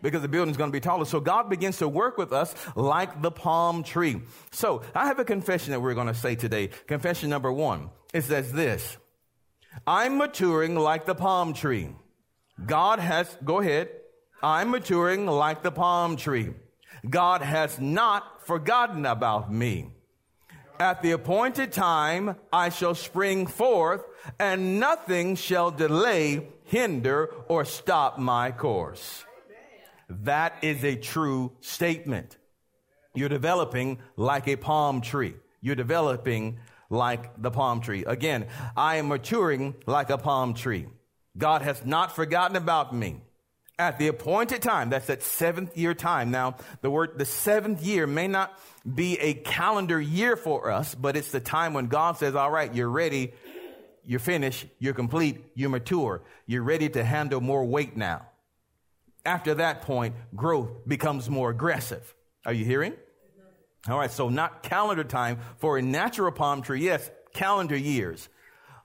Because 0.02 0.23
the 0.23 0.28
building's 0.28 0.56
going 0.56 0.70
to 0.70 0.73
be 0.73 0.80
taller. 0.80 1.04
So 1.04 1.20
God 1.20 1.49
begins 1.49 1.76
to 1.78 1.87
work 1.87 2.18
with 2.18 2.32
us 2.32 2.52
like 2.75 3.23
the 3.23 3.30
palm 3.30 3.85
tree. 3.85 4.23
So 4.50 4.82
I 4.97 5.06
have 5.06 5.20
a 5.20 5.25
confession 5.25 5.70
that 5.70 5.80
we're 5.80 5.94
going 5.94 6.09
to 6.09 6.14
say 6.14 6.35
today. 6.35 6.70
Confession 6.88 7.30
number 7.30 7.52
one. 7.52 7.90
It 8.12 8.23
says 8.23 8.50
this. 8.50 8.97
I'm 9.87 10.18
maturing 10.18 10.75
like 10.75 11.06
the 11.06 11.14
palm 11.14 11.52
tree. 11.52 11.90
God 12.66 12.99
has, 12.99 13.28
go 13.44 13.61
ahead. 13.61 13.90
I'm 14.42 14.70
maturing 14.70 15.26
like 15.26 15.62
the 15.62 15.70
palm 15.70 16.16
tree. 16.16 16.54
God 17.09 17.42
has 17.42 17.78
not 17.78 18.44
forgotten 18.44 19.06
about 19.06 19.52
me. 19.52 19.92
At 20.80 21.02
the 21.02 21.12
appointed 21.12 21.73
time, 21.73 22.37
I 22.52 22.70
shall 22.70 22.94
spring 22.94 23.47
forth 23.47 24.02
and 24.40 24.80
nothing 24.80 25.37
shall 25.37 25.70
delay 25.70 26.49
hinder, 26.71 27.35
or 27.49 27.65
stop 27.65 28.19
my 28.19 28.53
course. 28.53 29.25
That 30.09 30.55
is 30.62 30.85
a 30.85 30.95
true 30.95 31.53
statement. 31.61 32.37
You're 33.12 33.29
developing 33.29 33.99
like 34.17 34.47
a 34.47 34.55
palm 34.55 35.00
tree. 35.00 35.35
You're 35.61 35.75
developing 35.75 36.61
like 36.89 37.43
the 37.43 37.50
palm 37.50 37.81
tree. 37.81 38.05
Again, 38.05 38.47
I 38.77 38.97
am 38.97 39.09
maturing 39.09 39.75
like 39.87 40.11
a 40.11 40.19
palm 40.19 40.55
tree. 40.55 40.87
God 41.37 41.62
has 41.62 41.85
not 41.85 42.15
forgotten 42.15 42.57
about 42.57 42.95
me. 42.95 43.21
At 43.76 43.99
the 43.99 44.09
appointed 44.09 44.63
time, 44.63 44.91
that's 44.91 45.06
that 45.06 45.23
seventh 45.23 45.76
year 45.76 45.95
time. 45.95 46.30
Now, 46.30 46.56
the 46.83 46.91
word, 46.91 47.19
the 47.19 47.25
seventh 47.25 47.83
year 47.83 48.06
may 48.06 48.28
not 48.28 48.56
be 48.85 49.19
a 49.19 49.35
calendar 49.35 50.00
year 50.00 50.37
for 50.37 50.71
us, 50.71 50.95
but 50.95 51.17
it's 51.17 51.33
the 51.33 51.41
time 51.41 51.73
when 51.73 51.87
God 51.87 52.19
says, 52.19 52.35
all 52.37 52.50
right, 52.50 52.73
you're 52.73 52.91
ready 52.91 53.33
you're 54.04 54.21
finished, 54.21 54.67
you're 54.78 54.95
complete, 54.95 55.45
you're 55.54 55.71
mature, 55.71 56.23
you're 56.47 56.63
ready 56.63 56.89
to 56.91 57.04
handle 57.04 57.41
more 57.41 57.65
weight 57.65 57.97
now. 57.97 58.26
After 59.25 59.54
that 59.54 59.82
point, 59.82 60.15
growth 60.34 60.86
becomes 60.86 61.28
more 61.28 61.50
aggressive. 61.50 62.15
Are 62.47 62.52
you 62.52 62.65
hearing? 62.65 62.95
All 63.89 63.99
right, 63.99 64.10
so 64.10 64.28
not 64.28 64.63
calendar 64.63 65.04
time 65.04 65.39
for 65.58 65.78
a 65.78 65.82
natural 65.82 66.32
palm 66.32 66.63
tree. 66.63 66.84
Yes, 66.84 67.10
calendar 67.32 67.76
years. 67.76 68.28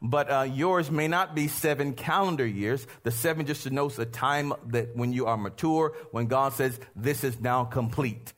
But 0.02 0.32
uh, 0.32 0.42
yours 0.44 0.92
may 0.92 1.08
not 1.08 1.36
be 1.36 1.48
seven 1.48 1.94
calendar 1.94 2.46
years. 2.46 2.86
The 3.04 3.12
seven 3.12 3.46
just 3.46 3.64
denotes 3.64 3.96
the 3.96 4.06
time 4.06 4.54
that 4.68 4.96
when 4.96 5.14
you 5.14 5.26
are 5.26 5.38
mature, 5.38 5.96
when 6.12 6.28
God 6.28 6.54
says, 6.54 6.80
this 6.96 7.24
is 7.24 7.40
now 7.40 7.66
complete. 7.66 8.34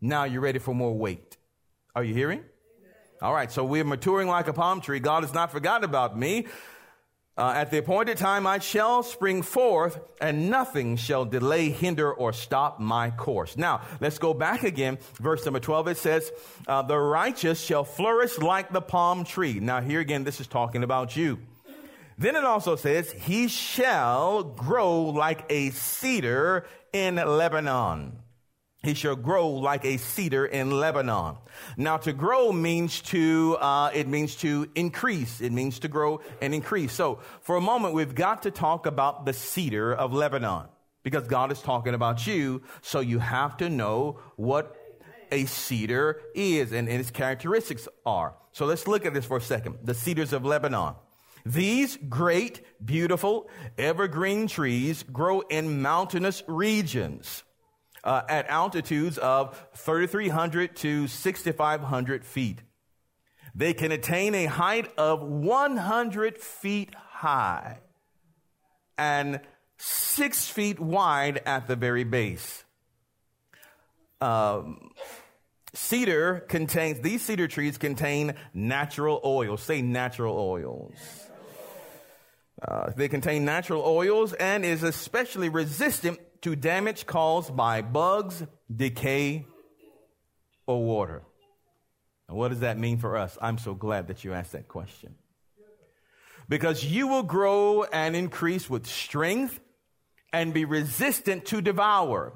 Now 0.00 0.24
you're 0.24 0.40
ready 0.40 0.58
for 0.58 0.74
more 0.74 0.96
weight. 0.96 1.36
Are 1.94 2.04
you 2.04 2.14
hearing? 2.14 2.44
All 3.22 3.32
right, 3.32 3.50
so 3.50 3.64
we're 3.64 3.84
maturing 3.84 4.28
like 4.28 4.46
a 4.46 4.52
palm 4.52 4.82
tree. 4.82 5.00
God 5.00 5.22
has 5.22 5.32
not 5.32 5.50
forgotten 5.50 5.84
about 5.84 6.18
me. 6.18 6.46
Uh, 7.38 7.52
at 7.54 7.70
the 7.70 7.78
appointed 7.78 8.16
time, 8.18 8.46
I 8.46 8.58
shall 8.58 9.02
spring 9.02 9.42
forth, 9.42 9.98
and 10.20 10.50
nothing 10.50 10.96
shall 10.96 11.24
delay, 11.24 11.70
hinder, 11.70 12.12
or 12.12 12.32
stop 12.32 12.78
my 12.78 13.10
course. 13.10 13.56
Now, 13.56 13.82
let's 14.00 14.18
go 14.18 14.34
back 14.34 14.64
again. 14.64 14.98
Verse 15.20 15.44
number 15.44 15.60
12, 15.60 15.88
it 15.88 15.96
says, 15.98 16.30
uh, 16.66 16.82
The 16.82 16.98
righteous 16.98 17.60
shall 17.60 17.84
flourish 17.84 18.38
like 18.38 18.72
the 18.72 18.80
palm 18.80 19.24
tree. 19.24 19.60
Now, 19.60 19.80
here 19.80 20.00
again, 20.00 20.24
this 20.24 20.40
is 20.40 20.46
talking 20.46 20.82
about 20.82 21.16
you. 21.16 21.38
Then 22.18 22.36
it 22.36 22.44
also 22.44 22.76
says, 22.76 23.12
He 23.12 23.48
shall 23.48 24.42
grow 24.42 25.00
like 25.04 25.44
a 25.50 25.70
cedar 25.70 26.66
in 26.92 27.16
Lebanon 27.16 28.18
he 28.86 28.94
shall 28.94 29.16
grow 29.16 29.48
like 29.48 29.84
a 29.84 29.96
cedar 29.96 30.46
in 30.46 30.70
Lebanon. 30.70 31.36
Now 31.76 31.96
to 31.98 32.12
grow 32.12 32.52
means 32.52 33.02
to, 33.02 33.56
uh, 33.60 33.90
it 33.92 34.06
means 34.06 34.36
to 34.36 34.68
increase. 34.74 35.40
It 35.40 35.52
means 35.52 35.80
to 35.80 35.88
grow 35.88 36.20
and 36.40 36.54
increase. 36.54 36.92
So 36.92 37.18
for 37.40 37.56
a 37.56 37.60
moment, 37.60 37.94
we've 37.94 38.14
got 38.14 38.42
to 38.42 38.50
talk 38.50 38.86
about 38.86 39.26
the 39.26 39.32
cedar 39.32 39.92
of 39.92 40.12
Lebanon 40.12 40.68
because 41.02 41.26
God 41.26 41.52
is 41.52 41.60
talking 41.60 41.94
about 41.94 42.26
you. 42.26 42.62
So 42.80 43.00
you 43.00 43.18
have 43.18 43.56
to 43.58 43.68
know 43.68 44.20
what 44.36 44.76
a 45.32 45.46
cedar 45.46 46.20
is 46.34 46.72
and, 46.72 46.88
and 46.88 47.00
its 47.00 47.10
characteristics 47.10 47.88
are. 48.06 48.34
So 48.52 48.66
let's 48.66 48.86
look 48.86 49.04
at 49.04 49.12
this 49.12 49.24
for 49.24 49.38
a 49.38 49.40
second. 49.40 49.78
The 49.82 49.94
cedars 49.94 50.32
of 50.32 50.44
Lebanon. 50.44 50.94
These 51.44 51.96
great, 52.08 52.62
beautiful, 52.84 53.48
evergreen 53.78 54.46
trees 54.48 55.04
grow 55.04 55.40
in 55.40 55.82
mountainous 55.82 56.42
regions 56.48 57.44
uh, 58.06 58.22
at 58.28 58.46
altitudes 58.46 59.18
of 59.18 59.60
3,300 59.74 60.76
to 60.76 61.08
6,500 61.08 62.24
feet. 62.24 62.62
They 63.52 63.74
can 63.74 63.90
attain 63.90 64.34
a 64.34 64.46
height 64.46 64.92
of 64.96 65.22
100 65.22 66.38
feet 66.38 66.94
high 66.94 67.80
and 68.96 69.40
six 69.76 70.46
feet 70.46 70.78
wide 70.78 71.42
at 71.46 71.66
the 71.66 71.74
very 71.74 72.04
base. 72.04 72.64
Um, 74.20 74.92
cedar 75.74 76.44
contains, 76.48 77.00
these 77.00 77.22
cedar 77.22 77.48
trees 77.48 77.76
contain 77.76 78.34
natural 78.54 79.20
oils. 79.24 79.62
Say 79.62 79.82
natural 79.82 80.38
oils. 80.38 80.94
Uh, 82.62 82.90
they 82.96 83.08
contain 83.08 83.44
natural 83.44 83.82
oils 83.84 84.32
and 84.32 84.64
is 84.64 84.82
especially 84.82 85.48
resistant 85.48 86.18
to 86.46 86.54
damage 86.54 87.06
caused 87.06 87.56
by 87.56 87.82
bugs, 87.82 88.44
decay, 88.72 89.44
or 90.64 90.80
water. 90.80 91.24
And 92.28 92.36
what 92.36 92.50
does 92.52 92.60
that 92.60 92.78
mean 92.78 92.98
for 92.98 93.16
us? 93.16 93.36
I'm 93.42 93.58
so 93.58 93.74
glad 93.74 94.06
that 94.06 94.22
you 94.22 94.32
asked 94.32 94.52
that 94.52 94.68
question. 94.68 95.16
Because 96.48 96.84
you 96.84 97.08
will 97.08 97.24
grow 97.24 97.82
and 97.82 98.14
increase 98.14 98.70
with 98.70 98.86
strength 98.86 99.58
and 100.32 100.54
be 100.54 100.64
resistant 100.64 101.46
to 101.46 101.60
devour. 101.60 102.34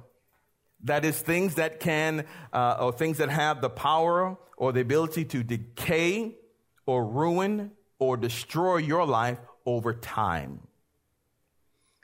That 0.83 1.05
is 1.05 1.21
things 1.21 1.55
that 1.55 1.79
can, 1.79 2.25
uh, 2.53 2.79
or 2.81 2.93
things 2.93 3.19
that 3.19 3.29
have 3.29 3.61
the 3.61 3.71
power 3.71 4.37
or 4.57 4.73
the 4.73 4.81
ability 4.81 5.25
to 5.27 5.45
decay 5.45 6.35
or 6.85 7.07
ruin 7.07 7.71
or 8.01 8.17
destroy 8.17 8.79
your 8.79 9.07
life 9.07 9.39
over 9.65 9.95
time. 9.95 10.67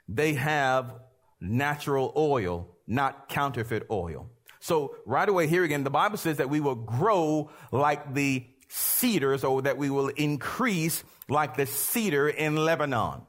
They 0.07 0.35
have 0.35 0.93
natural 1.39 2.13
oil, 2.15 2.67
not 2.87 3.29
counterfeit 3.29 3.87
oil. 3.91 4.29
So 4.59 4.95
right 5.05 5.27
away 5.27 5.47
here 5.47 5.63
again, 5.63 5.83
the 5.83 5.89
Bible 5.89 6.17
says 6.17 6.37
that 6.37 6.49
we 6.49 6.59
will 6.59 6.75
grow 6.75 7.51
like 7.71 8.13
the 8.13 8.45
cedars 8.69 9.43
or 9.43 9.61
that 9.61 9.77
we 9.77 9.89
will 9.89 10.09
increase 10.09 11.03
like 11.29 11.55
the 11.55 11.65
cedar 11.65 12.27
in 12.27 12.55
Lebanon. 12.55 13.21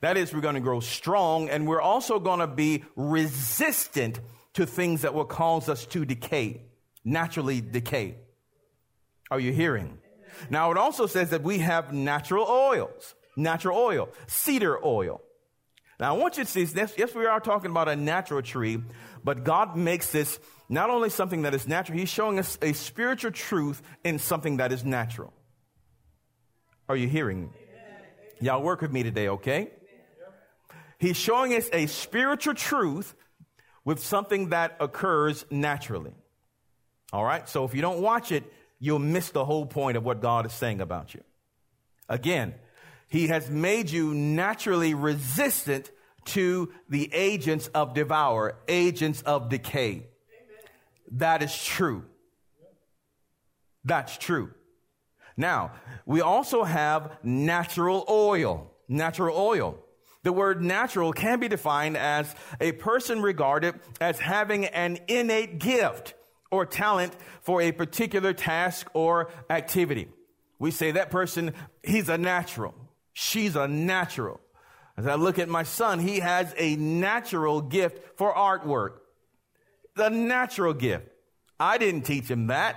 That 0.00 0.16
is, 0.16 0.34
we're 0.34 0.40
going 0.40 0.56
to 0.56 0.60
grow 0.60 0.80
strong 0.80 1.48
and 1.48 1.66
we're 1.66 1.80
also 1.80 2.18
going 2.18 2.40
to 2.40 2.46
be 2.46 2.84
resistant 2.96 4.20
to 4.54 4.66
things 4.66 5.02
that 5.02 5.14
will 5.14 5.24
cause 5.24 5.68
us 5.68 5.86
to 5.86 6.04
decay, 6.04 6.62
naturally 7.04 7.60
decay. 7.60 8.16
Are 9.30 9.40
you 9.40 9.52
hearing? 9.52 9.98
Now 10.50 10.70
it 10.70 10.76
also 10.76 11.06
says 11.06 11.30
that 11.30 11.42
we 11.42 11.58
have 11.58 11.92
natural 11.92 12.46
oils, 12.46 13.14
natural 13.36 13.78
oil, 13.78 14.10
cedar 14.26 14.84
oil. 14.84 15.22
Now 15.98 16.14
I 16.14 16.18
want 16.18 16.36
you 16.36 16.44
to 16.44 16.50
see, 16.50 16.64
yes, 16.64 16.94
yes, 16.96 17.14
we 17.14 17.26
are 17.26 17.40
talking 17.40 17.70
about 17.70 17.88
a 17.88 17.96
natural 17.96 18.42
tree, 18.42 18.82
but 19.24 19.44
God 19.44 19.76
makes 19.76 20.10
this 20.10 20.38
not 20.68 20.90
only 20.90 21.10
something 21.10 21.42
that 21.42 21.54
is 21.54 21.66
natural, 21.66 21.98
He's 21.98 22.08
showing 22.08 22.38
us 22.38 22.58
a 22.60 22.72
spiritual 22.72 23.30
truth 23.30 23.82
in 24.04 24.18
something 24.18 24.58
that 24.58 24.72
is 24.72 24.84
natural. 24.84 25.32
Are 26.88 26.96
you 26.96 27.08
hearing? 27.08 27.42
Me? 27.42 27.48
Y'all 28.40 28.62
work 28.62 28.82
with 28.82 28.92
me 28.92 29.02
today, 29.02 29.28
okay? 29.28 29.70
He's 30.98 31.16
showing 31.16 31.52
us 31.54 31.68
a 31.72 31.86
spiritual 31.86 32.54
truth 32.54 33.14
with 33.84 34.00
something 34.00 34.50
that 34.50 34.76
occurs 34.80 35.44
naturally. 35.50 36.12
All 37.12 37.24
right. 37.24 37.48
So 37.48 37.64
if 37.64 37.74
you 37.74 37.82
don't 37.82 38.00
watch 38.00 38.32
it, 38.32 38.44
you'll 38.78 38.98
miss 38.98 39.30
the 39.30 39.44
whole 39.44 39.66
point 39.66 39.96
of 39.96 40.04
what 40.04 40.20
God 40.20 40.46
is 40.46 40.52
saying 40.52 40.80
about 40.80 41.14
you. 41.14 41.22
Again, 42.08 42.54
he 43.08 43.28
has 43.28 43.48
made 43.50 43.90
you 43.90 44.14
naturally 44.14 44.94
resistant 44.94 45.90
to 46.26 46.72
the 46.88 47.12
agents 47.12 47.68
of 47.68 47.94
devour, 47.94 48.56
agents 48.68 49.22
of 49.22 49.48
decay. 49.48 50.06
That 51.12 51.42
is 51.42 51.64
true. 51.64 52.04
That's 53.84 54.16
true. 54.18 54.50
Now, 55.36 55.72
we 56.04 56.20
also 56.20 56.64
have 56.64 57.18
natural 57.22 58.04
oil. 58.08 58.72
Natural 58.88 59.36
oil. 59.36 59.78
The 60.24 60.32
word 60.32 60.60
natural 60.62 61.12
can 61.12 61.38
be 61.38 61.46
defined 61.46 61.96
as 61.96 62.34
a 62.60 62.72
person 62.72 63.22
regarded 63.22 63.76
as 64.00 64.18
having 64.18 64.64
an 64.66 64.98
innate 65.06 65.60
gift 65.60 66.14
or 66.50 66.66
talent 66.66 67.12
for 67.42 67.60
a 67.60 67.70
particular 67.70 68.32
task 68.32 68.88
or 68.92 69.30
activity. 69.48 70.08
We 70.58 70.72
say 70.72 70.92
that 70.92 71.10
person, 71.10 71.54
he's 71.84 72.08
a 72.08 72.18
natural. 72.18 72.74
She's 73.18 73.56
a 73.56 73.66
natural. 73.66 74.42
As 74.98 75.06
I 75.06 75.14
look 75.14 75.38
at 75.38 75.48
my 75.48 75.62
son, 75.62 76.00
he 76.00 76.20
has 76.20 76.54
a 76.58 76.76
natural 76.76 77.62
gift 77.62 78.18
for 78.18 78.34
artwork. 78.34 78.98
The 79.94 80.10
natural 80.10 80.74
gift. 80.74 81.08
I 81.58 81.78
didn't 81.78 82.02
teach 82.02 82.30
him 82.30 82.48
that. 82.48 82.76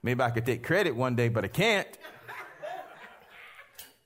Maybe 0.00 0.22
I 0.22 0.30
could 0.30 0.46
take 0.46 0.62
credit 0.62 0.94
one 0.94 1.16
day, 1.16 1.28
but 1.28 1.44
I 1.44 1.48
can't. 1.48 1.88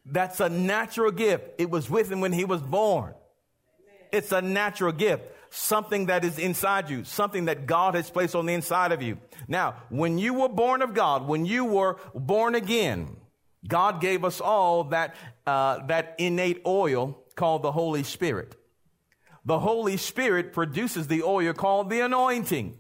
That's 0.07 0.41
a 0.41 0.49
natural 0.49 1.11
gift. 1.11 1.45
It 1.59 1.69
was 1.69 1.91
with 1.91 2.11
him 2.11 2.23
when 2.23 2.33
he 2.33 2.47
was 2.47 2.63
born. 2.63 3.13
It's 4.11 4.33
a 4.33 4.41
natural 4.41 4.93
gift. 4.93 5.25
Something 5.51 6.07
that 6.07 6.25
is 6.25 6.39
inside 6.39 6.89
you. 6.89 7.05
Something 7.05 7.45
that 7.45 7.67
God 7.67 7.95
has 7.95 8.09
placed 8.09 8.35
on 8.35 8.47
the 8.47 8.55
inside 8.55 8.93
of 8.93 9.03
you. 9.03 9.19
Now, 9.49 9.83
when 9.91 10.17
you 10.17 10.33
were 10.33 10.49
born 10.49 10.81
of 10.81 10.95
God, 10.95 11.29
when 11.29 11.45
you 11.45 11.67
were 11.67 11.99
born 12.15 12.55
again, 12.55 13.19
God 13.67 14.01
gave 14.01 14.25
us 14.25 14.41
all 14.41 14.85
that, 14.85 15.15
uh, 15.47 15.87
that 15.87 16.15
innate 16.19 16.63
oil 16.67 17.19
called 17.35 17.63
the 17.63 17.73
Holy 17.73 18.03
Spirit. 18.03 18.57
The 19.45 19.59
Holy 19.59 19.97
Spirit 19.97 20.53
produces 20.53 21.07
the 21.07 21.23
oil 21.23 21.53
called 21.53 21.91
the 21.91 22.01
anointing. 22.01 22.79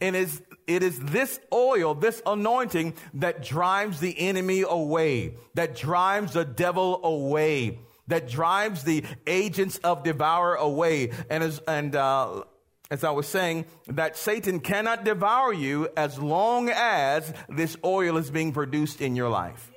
And 0.00 0.14
is, 0.14 0.42
it 0.66 0.82
is 0.82 0.98
this 0.98 1.40
oil, 1.52 1.94
this 1.94 2.22
anointing 2.24 2.94
that 3.14 3.42
drives 3.42 3.98
the 3.98 4.18
enemy 4.18 4.62
away, 4.66 5.34
that 5.54 5.74
drives 5.74 6.34
the 6.34 6.44
devil 6.44 7.00
away, 7.02 7.78
that 8.06 8.28
drives 8.28 8.84
the 8.84 9.04
agents 9.26 9.78
of 9.78 10.04
devour 10.04 10.54
away. 10.54 11.12
And 11.28 11.42
as, 11.42 11.60
and, 11.66 11.96
uh, 11.96 12.44
as 12.90 13.04
I 13.04 13.10
was 13.10 13.26
saying, 13.26 13.66
that 13.86 14.16
Satan 14.16 14.60
cannot 14.60 15.04
devour 15.04 15.52
you 15.52 15.88
as 15.96 16.18
long 16.18 16.68
as 16.68 17.32
this 17.48 17.76
oil 17.84 18.16
is 18.16 18.30
being 18.30 18.52
produced 18.52 19.00
in 19.00 19.16
your 19.16 19.28
life. 19.28 19.69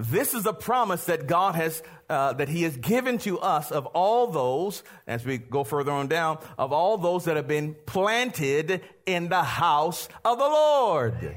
This 0.00 0.32
is 0.32 0.46
a 0.46 0.52
promise 0.52 1.06
that 1.06 1.26
God 1.26 1.56
has, 1.56 1.82
uh, 2.08 2.32
that 2.34 2.48
He 2.48 2.62
has 2.62 2.76
given 2.76 3.18
to 3.18 3.40
us 3.40 3.72
of 3.72 3.86
all 3.86 4.28
those, 4.28 4.84
as 5.08 5.24
we 5.24 5.38
go 5.38 5.64
further 5.64 5.90
on 5.90 6.06
down, 6.06 6.38
of 6.56 6.72
all 6.72 6.98
those 6.98 7.24
that 7.24 7.34
have 7.34 7.48
been 7.48 7.74
planted 7.84 8.82
in 9.06 9.28
the 9.28 9.42
house 9.42 10.08
of 10.24 10.38
the 10.38 10.44
Lord 10.44 11.34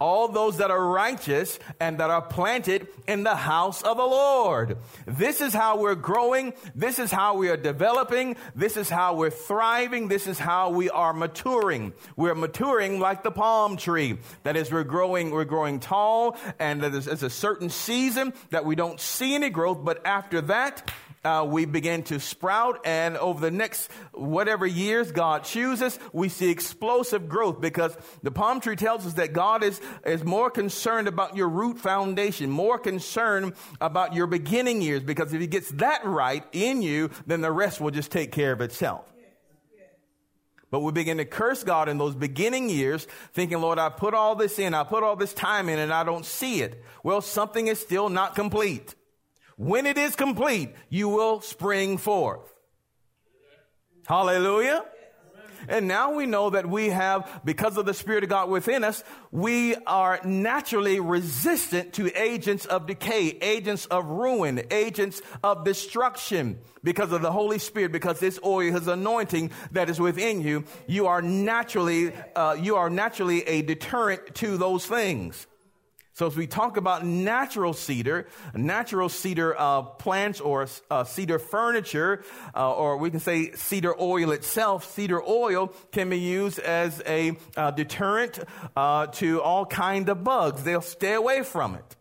all 0.00 0.28
those 0.28 0.58
that 0.58 0.70
are 0.70 0.88
righteous 0.88 1.58
and 1.80 1.98
that 1.98 2.10
are 2.10 2.22
planted 2.22 2.88
in 3.06 3.22
the 3.22 3.36
house 3.36 3.82
of 3.82 3.96
the 3.96 4.04
Lord. 4.04 4.78
This 5.06 5.40
is 5.40 5.52
how 5.54 5.78
we're 5.78 5.94
growing. 5.94 6.54
This 6.74 6.98
is 6.98 7.10
how 7.10 7.36
we 7.36 7.48
are 7.48 7.56
developing. 7.56 8.36
This 8.54 8.76
is 8.76 8.88
how 8.88 9.14
we're 9.14 9.30
thriving. 9.30 10.08
This 10.08 10.26
is 10.26 10.38
how 10.38 10.70
we 10.70 10.90
are 10.90 11.12
maturing. 11.12 11.92
We're 12.16 12.34
maturing 12.34 13.00
like 13.00 13.22
the 13.22 13.30
palm 13.30 13.76
tree. 13.76 14.18
That 14.42 14.56
is, 14.56 14.70
we're 14.70 14.84
growing, 14.84 15.30
we're 15.30 15.44
growing 15.44 15.80
tall 15.80 16.36
and 16.58 16.82
there's, 16.82 17.06
a 17.06 17.30
certain 17.30 17.70
season 17.70 18.34
that 18.50 18.64
we 18.64 18.74
don't 18.74 19.00
see 19.00 19.34
any 19.34 19.48
growth, 19.48 19.84
but 19.84 20.04
after 20.06 20.40
that, 20.42 20.90
uh, 21.24 21.44
we 21.48 21.64
begin 21.64 22.02
to 22.04 22.20
sprout 22.20 22.80
and 22.84 23.16
over 23.16 23.40
the 23.40 23.50
next 23.50 23.90
whatever 24.12 24.66
years 24.66 25.10
God 25.10 25.44
chooses, 25.44 25.98
we 26.12 26.28
see 26.28 26.50
explosive 26.50 27.28
growth 27.28 27.60
because 27.60 27.96
the 28.22 28.30
palm 28.30 28.60
tree 28.60 28.76
tells 28.76 29.06
us 29.06 29.14
that 29.14 29.32
God 29.32 29.62
is, 29.62 29.80
is 30.04 30.22
more 30.24 30.50
concerned 30.50 31.08
about 31.08 31.36
your 31.36 31.48
root 31.48 31.78
foundation, 31.78 32.50
more 32.50 32.78
concerned 32.78 33.54
about 33.80 34.14
your 34.14 34.26
beginning 34.26 34.82
years 34.82 35.02
because 35.02 35.32
if 35.32 35.40
he 35.40 35.46
gets 35.46 35.70
that 35.72 36.04
right 36.04 36.44
in 36.52 36.82
you, 36.82 37.10
then 37.26 37.40
the 37.40 37.52
rest 37.52 37.80
will 37.80 37.90
just 37.90 38.10
take 38.10 38.32
care 38.32 38.52
of 38.52 38.60
itself. 38.60 39.10
But 40.70 40.80
we 40.80 40.90
begin 40.90 41.18
to 41.18 41.24
curse 41.24 41.62
God 41.62 41.88
in 41.88 41.98
those 41.98 42.16
beginning 42.16 42.68
years, 42.68 43.06
thinking, 43.32 43.60
Lord, 43.60 43.78
I 43.78 43.90
put 43.90 44.12
all 44.12 44.34
this 44.34 44.58
in, 44.58 44.74
I 44.74 44.82
put 44.82 45.04
all 45.04 45.14
this 45.14 45.32
time 45.32 45.68
in, 45.68 45.78
and 45.78 45.92
I 45.92 46.02
don't 46.02 46.26
see 46.26 46.62
it. 46.62 46.82
Well, 47.04 47.20
something 47.20 47.68
is 47.68 47.78
still 47.78 48.08
not 48.08 48.34
complete. 48.34 48.96
When 49.56 49.86
it 49.86 49.98
is 49.98 50.16
complete, 50.16 50.74
you 50.88 51.08
will 51.08 51.40
spring 51.40 51.98
forth. 51.98 52.52
Hallelujah. 54.06 54.84
And 55.68 55.88
now 55.88 56.12
we 56.12 56.26
know 56.26 56.50
that 56.50 56.68
we 56.68 56.90
have, 56.90 57.40
because 57.44 57.76
of 57.76 57.86
the 57.86 57.94
Spirit 57.94 58.24
of 58.24 58.30
God 58.30 58.50
within 58.50 58.84
us, 58.84 59.02
we 59.30 59.74
are 59.86 60.20
naturally 60.24 61.00
resistant 61.00 61.94
to 61.94 62.12
agents 62.20 62.66
of 62.66 62.86
decay, 62.86 63.28
agents 63.40 63.86
of 63.86 64.06
ruin, 64.06 64.62
agents 64.70 65.22
of 65.42 65.64
destruction 65.64 66.58
because 66.82 67.12
of 67.12 67.22
the 67.22 67.32
Holy 67.32 67.58
Spirit, 67.58 67.92
because 67.92 68.20
this 68.20 68.38
oil, 68.44 68.72
His 68.72 68.88
anointing 68.88 69.52
that 69.72 69.88
is 69.88 70.00
within 70.00 70.42
you, 70.42 70.64
you 70.86 71.06
are 71.06 71.22
naturally, 71.22 72.12
uh, 72.36 72.56
you 72.60 72.76
are 72.76 72.90
naturally 72.90 73.42
a 73.44 73.62
deterrent 73.62 74.34
to 74.36 74.58
those 74.58 74.84
things. 74.84 75.46
So 76.14 76.28
as 76.28 76.36
we 76.36 76.46
talk 76.46 76.76
about 76.76 77.04
natural 77.04 77.72
cedar, 77.72 78.28
natural 78.54 79.08
cedar 79.08 79.58
uh, 79.58 79.82
plants 79.82 80.40
or 80.40 80.68
uh, 80.88 81.02
cedar 81.02 81.40
furniture, 81.40 82.22
uh, 82.54 82.72
or 82.72 82.98
we 82.98 83.10
can 83.10 83.18
say 83.18 83.50
cedar 83.52 84.00
oil 84.00 84.30
itself, 84.30 84.84
cedar 84.92 85.20
oil 85.20 85.74
can 85.90 86.10
be 86.10 86.20
used 86.20 86.60
as 86.60 87.02
a 87.04 87.36
uh, 87.56 87.72
deterrent 87.72 88.38
uh, 88.76 89.08
to 89.08 89.42
all 89.42 89.66
kind 89.66 90.08
of 90.08 90.22
bugs. 90.22 90.62
They'll 90.62 90.80
stay 90.80 91.14
away 91.14 91.42
from 91.42 91.74
it. 91.74 91.96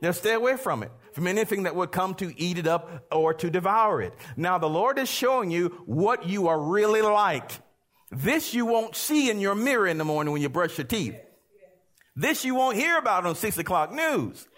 They'll 0.00 0.12
stay 0.12 0.34
away 0.34 0.56
from 0.56 0.84
it 0.84 0.92
from 1.12 1.26
anything 1.26 1.64
that 1.64 1.74
would 1.74 1.90
come 1.90 2.14
to 2.14 2.32
eat 2.40 2.58
it 2.58 2.68
up 2.68 3.06
or 3.10 3.34
to 3.34 3.50
devour 3.50 4.00
it. 4.00 4.14
Now 4.36 4.58
the 4.58 4.68
Lord 4.68 5.00
is 5.00 5.08
showing 5.08 5.50
you 5.50 5.82
what 5.84 6.28
you 6.28 6.46
are 6.46 6.60
really 6.60 7.02
like. 7.02 7.50
This 8.12 8.54
you 8.54 8.66
won't 8.66 8.94
see 8.94 9.28
in 9.28 9.40
your 9.40 9.56
mirror 9.56 9.88
in 9.88 9.98
the 9.98 10.04
morning 10.04 10.32
when 10.32 10.42
you 10.42 10.48
brush 10.48 10.78
your 10.78 10.86
teeth. 10.86 11.16
This 12.18 12.44
you 12.44 12.56
won't 12.56 12.76
hear 12.76 12.98
about 12.98 13.26
on 13.26 13.36
six 13.36 13.58
o'clock 13.58 13.92
news. 13.92 14.48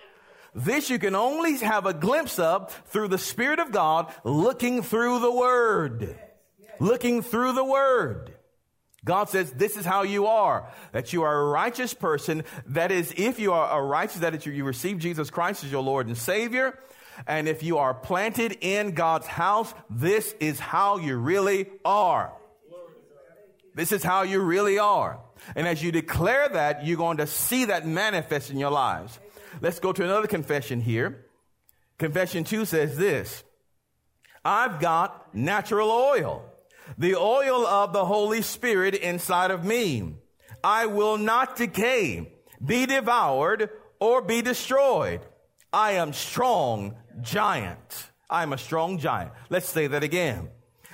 This 0.55 0.89
you 0.89 0.99
can 0.99 1.15
only 1.15 1.59
have 1.59 1.85
a 1.85 1.93
glimpse 1.93 2.39
of 2.39 2.73
through 2.87 3.09
the 3.09 3.19
Spirit 3.19 3.59
of 3.59 3.71
God 3.71 4.11
looking 4.25 4.83
through 4.83 5.19
the 5.19 5.31
Word. 5.31 6.19
Looking 6.79 7.21
through 7.21 7.53
the 7.53 7.65
Word. 7.65 8.35
God 9.05 9.29
says 9.29 9.53
this 9.53 9.77
is 9.77 9.85
how 9.85 10.03
you 10.05 10.27
are, 10.27 10.73
that 10.93 11.13
you 11.13 11.23
are 11.23 11.41
a 11.41 11.51
righteous 11.51 11.93
person. 11.93 12.45
That 12.67 12.91
is, 12.91 13.13
if 13.19 13.39
you 13.39 13.53
are 13.53 13.79
a 13.79 13.85
righteous, 13.85 14.21
that 14.21 14.35
is, 14.35 14.47
you 14.47 14.65
receive 14.65 14.99
Jesus 14.99 15.29
Christ 15.29 15.63
as 15.63 15.71
your 15.71 15.83
Lord 15.83 16.07
and 16.07 16.17
Savior. 16.17 16.79
And 17.27 17.47
if 17.47 17.63
you 17.63 17.77
are 17.77 17.93
planted 17.93 18.57
in 18.63 18.93
God's 18.93 19.27
house, 19.27 19.75
this 19.91 20.35
is 20.41 20.59
how 20.59 20.97
you 20.97 21.17
really 21.17 21.69
are. 21.85 22.33
This 23.75 23.93
is 23.93 24.03
how 24.03 24.23
you 24.23 24.41
really 24.41 24.79
are. 24.79 25.21
And 25.57 25.67
as 25.67 25.83
you 25.83 25.93
declare 25.93 26.49
that, 26.49 26.87
you're 26.87 26.97
going 26.97 27.19
to 27.19 27.27
see 27.27 27.67
that 27.67 27.87
manifest 27.87 28.51
in 28.51 28.59
your 28.59 28.71
lives. 28.71 29.19
Let's 29.61 29.81
go 29.81 29.93
to 29.93 30.05
another 30.05 30.27
confession 30.27 30.81
here. 30.81 31.27
Confession 31.99 32.45
two 32.45 32.65
says 32.65 32.97
this. 32.97 33.43
I've 34.45 34.81
got 34.81 35.35
natural 35.35 35.91
oil, 35.91 36.45
the 36.97 37.17
oil 37.17 37.67
of 37.67 37.93
the 37.93 38.05
Holy 38.05 38.43
Spirit 38.43 38.95
inside 38.95 39.51
of 39.51 39.65
me. 39.65 40.15
I 40.65 40.87
will 40.87 41.19
not 41.19 41.57
decay, 41.57 42.33
be 42.65 42.87
devoured, 42.87 43.71
or 43.99 44.23
be 44.23 44.41
destroyed. 44.41 45.21
I 45.73 45.93
am 45.93 46.13
strong 46.13 46.97
giant. 47.21 48.11
I 48.31 48.43
am 48.43 48.53
a 48.53 48.59
strong 48.59 48.99
giant. 48.99 49.33
Let's 49.51 49.69
say 49.69 49.89
that 49.89 50.03
again. 50.03 50.49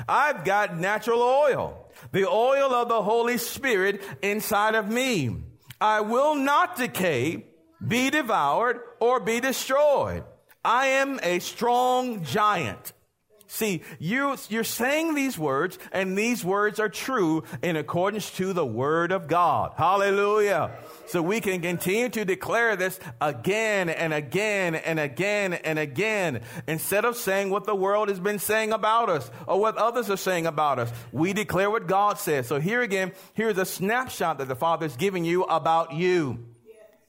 I've 0.09 0.45
got 0.45 0.77
natural 0.77 1.23
oil, 1.23 1.86
the 2.17 2.27
oil 2.27 2.73
of 2.73 2.89
the 2.89 3.03
Holy 3.03 3.37
Spirit 3.37 4.01
inside 4.23 4.75
of 4.75 4.89
me. 4.89 5.37
I 5.79 6.01
will 6.01 6.35
not 6.35 6.75
decay, 6.75 7.45
be 7.87 8.09
devoured, 8.09 8.81
or 9.01 9.21
be 9.21 9.39
destroyed. 9.39 10.25
I 10.65 10.87
am 10.87 11.21
a 11.23 11.41
strong 11.41 12.25
giant. 12.25 12.95
See, 13.57 13.81
you, 13.99 14.37
you're 14.51 14.65
saying 14.65 15.15
these 15.15 15.39
words, 15.39 15.79
and 15.91 16.17
these 16.17 16.45
words 16.45 16.79
are 16.79 16.91
true 16.91 17.43
in 17.63 17.77
accordance 17.77 18.31
to 18.33 18.53
the 18.53 18.67
Word 18.67 19.13
of 19.13 19.29
God. 19.29 19.73
Hallelujah. 19.79 20.73
So 21.07 21.23
we 21.23 21.41
can 21.41 21.63
continue 21.63 22.11
to 22.11 22.27
declare 22.27 22.77
this 22.77 23.01
again 23.19 23.89
and 23.89 24.13
again 24.13 24.75
and 24.75 25.01
again 25.01 25.55
and 25.55 25.79
again. 25.79 26.43
Instead 26.67 27.07
of 27.07 27.17
saying 27.17 27.49
what 27.49 27.65
the 27.65 27.75
world 27.75 28.11
has 28.11 28.21
been 28.21 28.39
saying 28.39 28.75
about 28.75 29.09
us 29.09 29.31
or 29.47 29.59
what 29.59 29.79
others 29.79 30.11
are 30.11 30.19
saying 30.19 30.47
about 30.47 30.79
us, 30.79 30.93
we 31.11 31.33
declare 31.33 31.71
what 31.71 31.87
God 31.87 32.19
says. 32.19 32.47
So 32.47 32.61
here 32.61 32.83
again, 32.83 33.13
here's 33.33 33.57
a 33.57 33.65
snapshot 33.65 34.37
that 34.37 34.49
the 34.49 34.55
Father 34.55 34.85
is 34.85 34.97
giving 34.97 35.25
you 35.25 35.45
about 35.45 35.95
you. 35.95 36.45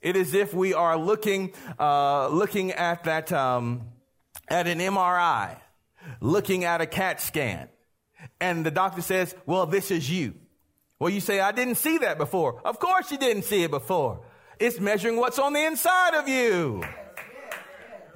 It 0.01 0.15
is 0.15 0.33
if 0.33 0.53
we 0.53 0.73
are 0.73 0.95
looking, 0.95 1.51
uh, 1.77 2.29
looking 2.29 2.71
at 2.71 3.03
that, 3.03 3.33
um, 3.33 3.81
at 4.47 4.67
an 4.67 4.79
MRI 4.79 5.57
looking 6.19 6.63
at 6.63 6.81
a 6.81 6.85
CAT 6.85 7.21
scan 7.21 7.69
and 8.39 8.65
the 8.65 8.71
doctor 8.71 9.01
says, 9.01 9.35
well, 9.45 9.65
this 9.65 9.91
is 9.91 10.09
you. 10.09 10.35
Well, 10.99 11.09
you 11.09 11.19
say, 11.19 11.39
I 11.39 11.51
didn't 11.51 11.75
see 11.75 11.99
that 11.99 12.17
before. 12.17 12.61
Of 12.65 12.79
course 12.79 13.11
you 13.11 13.17
didn't 13.17 13.43
see 13.43 13.63
it 13.63 13.71
before. 13.71 14.21
It's 14.59 14.79
measuring 14.79 15.17
what's 15.17 15.37
on 15.37 15.53
the 15.53 15.63
inside 15.63 16.15
of 16.15 16.27
you. 16.27 16.83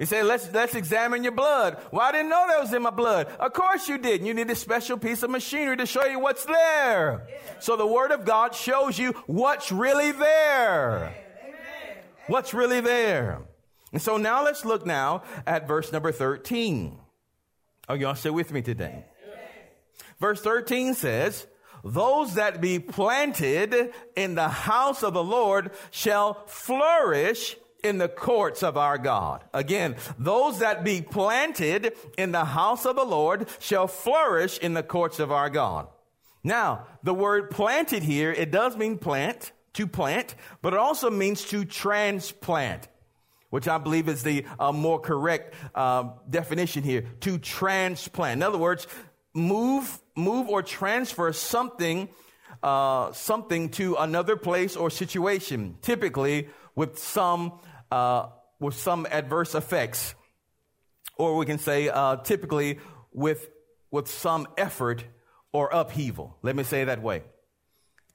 You 0.00 0.06
say, 0.06 0.24
let's, 0.24 0.52
let's 0.52 0.74
examine 0.74 1.22
your 1.22 1.32
blood. 1.32 1.78
Well, 1.92 2.02
I 2.02 2.10
didn't 2.10 2.30
know 2.30 2.44
that 2.48 2.60
was 2.60 2.72
in 2.72 2.82
my 2.82 2.90
blood. 2.90 3.28
Of 3.38 3.52
course 3.52 3.88
you 3.88 3.98
did. 3.98 4.26
You 4.26 4.34
need 4.34 4.50
a 4.50 4.56
special 4.56 4.98
piece 4.98 5.22
of 5.22 5.30
machinery 5.30 5.76
to 5.76 5.86
show 5.86 6.04
you 6.06 6.18
what's 6.18 6.44
there. 6.44 7.28
So 7.60 7.76
the 7.76 7.86
word 7.86 8.10
of 8.10 8.24
God 8.24 8.54
shows 8.54 8.98
you 8.98 9.12
what's 9.26 9.70
really 9.70 10.10
there. 10.10 11.14
What's 12.26 12.52
really 12.52 12.80
there. 12.80 13.42
And 13.92 14.02
so 14.02 14.16
now 14.16 14.42
let's 14.42 14.64
look 14.64 14.84
now 14.86 15.22
at 15.46 15.68
verse 15.68 15.92
number 15.92 16.10
13. 16.10 16.98
Are 17.88 17.96
y'all 17.96 18.14
still 18.14 18.32
with 18.32 18.52
me 18.52 18.62
today? 18.62 19.04
Verse 20.20 20.40
13 20.40 20.94
says, 20.94 21.46
those 21.84 22.34
that 22.34 22.60
be 22.60 22.78
planted 22.78 23.92
in 24.14 24.36
the 24.36 24.48
house 24.48 25.02
of 25.02 25.14
the 25.14 25.24
Lord 25.24 25.72
shall 25.90 26.34
flourish 26.46 27.56
in 27.82 27.98
the 27.98 28.08
courts 28.08 28.62
of 28.62 28.76
our 28.76 28.98
God. 28.98 29.42
Again, 29.52 29.96
those 30.18 30.60
that 30.60 30.84
be 30.84 31.02
planted 31.02 31.94
in 32.16 32.30
the 32.30 32.44
house 32.44 32.86
of 32.86 32.94
the 32.94 33.04
Lord 33.04 33.48
shall 33.58 33.88
flourish 33.88 34.58
in 34.58 34.74
the 34.74 34.84
courts 34.84 35.18
of 35.18 35.32
our 35.32 35.50
God. 35.50 35.88
Now, 36.44 36.86
the 37.02 37.14
word 37.14 37.50
planted 37.50 38.04
here, 38.04 38.32
it 38.32 38.52
does 38.52 38.76
mean 38.76 38.98
plant, 38.98 39.50
to 39.74 39.86
plant, 39.86 40.34
but 40.60 40.72
it 40.72 40.78
also 40.78 41.10
means 41.10 41.44
to 41.46 41.64
transplant 41.64 42.86
which 43.52 43.68
I 43.68 43.76
believe 43.76 44.08
is 44.08 44.22
the 44.22 44.46
uh, 44.58 44.72
more 44.72 44.98
correct 44.98 45.54
uh, 45.74 46.04
definition 46.28 46.82
here, 46.82 47.04
to 47.20 47.36
transplant. 47.36 48.38
In 48.38 48.42
other 48.42 48.56
words, 48.56 48.86
move, 49.34 50.00
move 50.16 50.48
or 50.48 50.62
transfer 50.62 51.30
something, 51.34 52.08
uh, 52.62 53.12
something 53.12 53.68
to 53.72 53.96
another 53.96 54.36
place 54.36 54.74
or 54.74 54.88
situation, 54.88 55.76
typically 55.82 56.48
with 56.74 56.98
some, 56.98 57.60
uh, 57.90 58.28
with 58.58 58.74
some 58.74 59.06
adverse 59.10 59.54
effects, 59.54 60.14
or 61.18 61.36
we 61.36 61.44
can 61.44 61.58
say 61.58 61.90
uh, 61.90 62.16
typically 62.16 62.78
with 63.12 63.50
with 63.90 64.08
some 64.08 64.48
effort 64.56 65.04
or 65.52 65.68
upheaval. 65.70 66.38
Let 66.42 66.56
me 66.56 66.64
say 66.64 66.80
it 66.82 66.86
that 66.86 67.02
way. 67.02 67.24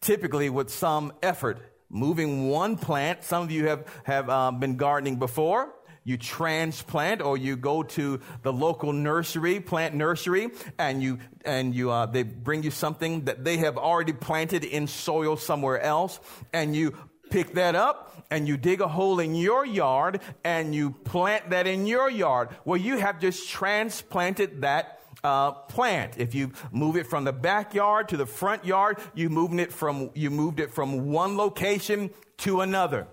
Typically 0.02 0.50
with 0.50 0.71
some 0.71 1.13
effort 1.21 1.60
moving 1.89 2.50
one 2.50 2.78
plant. 2.78 3.23
Some 3.23 3.43
of 3.43 3.52
you 3.52 3.67
have, 3.67 3.86
have 4.04 4.30
um, 4.30 4.60
been 4.60 4.78
gardening 4.78 5.17
before. 5.17 5.73
You 6.04 6.15
transplant 6.17 7.21
or 7.21 7.38
you 7.38 7.58
go 7.58 7.84
to 7.84 8.21
the 8.41 8.54
local 8.54 8.93
nursery, 8.93 9.60
plant 9.60 9.93
nursery, 9.93 10.50
and 10.80 11.04
you, 11.04 11.19
and 11.43 11.76
you, 11.76 11.91
uh, 11.91 12.06
they 12.06 12.23
bring 12.23 12.63
you 12.63 12.71
something 12.71 13.26
that 13.26 13.43
they 13.43 13.58
have 13.58 13.78
already 13.78 14.13
planted 14.13 14.63
in 14.63 14.88
soil 14.88 15.36
somewhere 15.36 15.82
else, 15.82 16.21
and 16.54 16.73
you 16.73 16.95
pick 17.30 17.56
that 17.56 17.76
up 17.76 18.26
and 18.32 18.47
you 18.47 18.58
dig 18.58 18.82
a 18.82 18.88
hole 18.88 19.19
in 19.19 19.36
your 19.36 19.65
yard 19.65 20.21
and 20.43 20.73
you 20.73 20.91
plant 20.91 21.50
that 21.50 21.67
in 21.67 21.86
your 21.86 22.10
yard. 22.10 22.50
Well, 22.65 22.78
you 22.78 22.97
have 22.97 23.19
just 23.19 23.50
transplanted 23.50 24.62
that 24.62 24.97
uh, 25.28 25.52
plant. 25.52 26.18
If 26.18 26.34
you 26.34 26.54
move 26.72 26.96
it 26.96 27.06
from 27.06 27.26
the 27.26 27.34
backyard 27.34 28.10
to 28.10 28.18
the 28.18 28.26
front 28.26 28.63
yard, 28.66 28.98
you 29.13 29.30
moving 29.30 29.60
it 29.60 29.74
from 29.74 30.10
you 30.16 30.32
moved 30.32 30.62
it 30.62 30.72
from 30.74 31.12
one 31.12 31.36
location 31.36 32.12
to 32.38 32.62
another. 32.62 33.08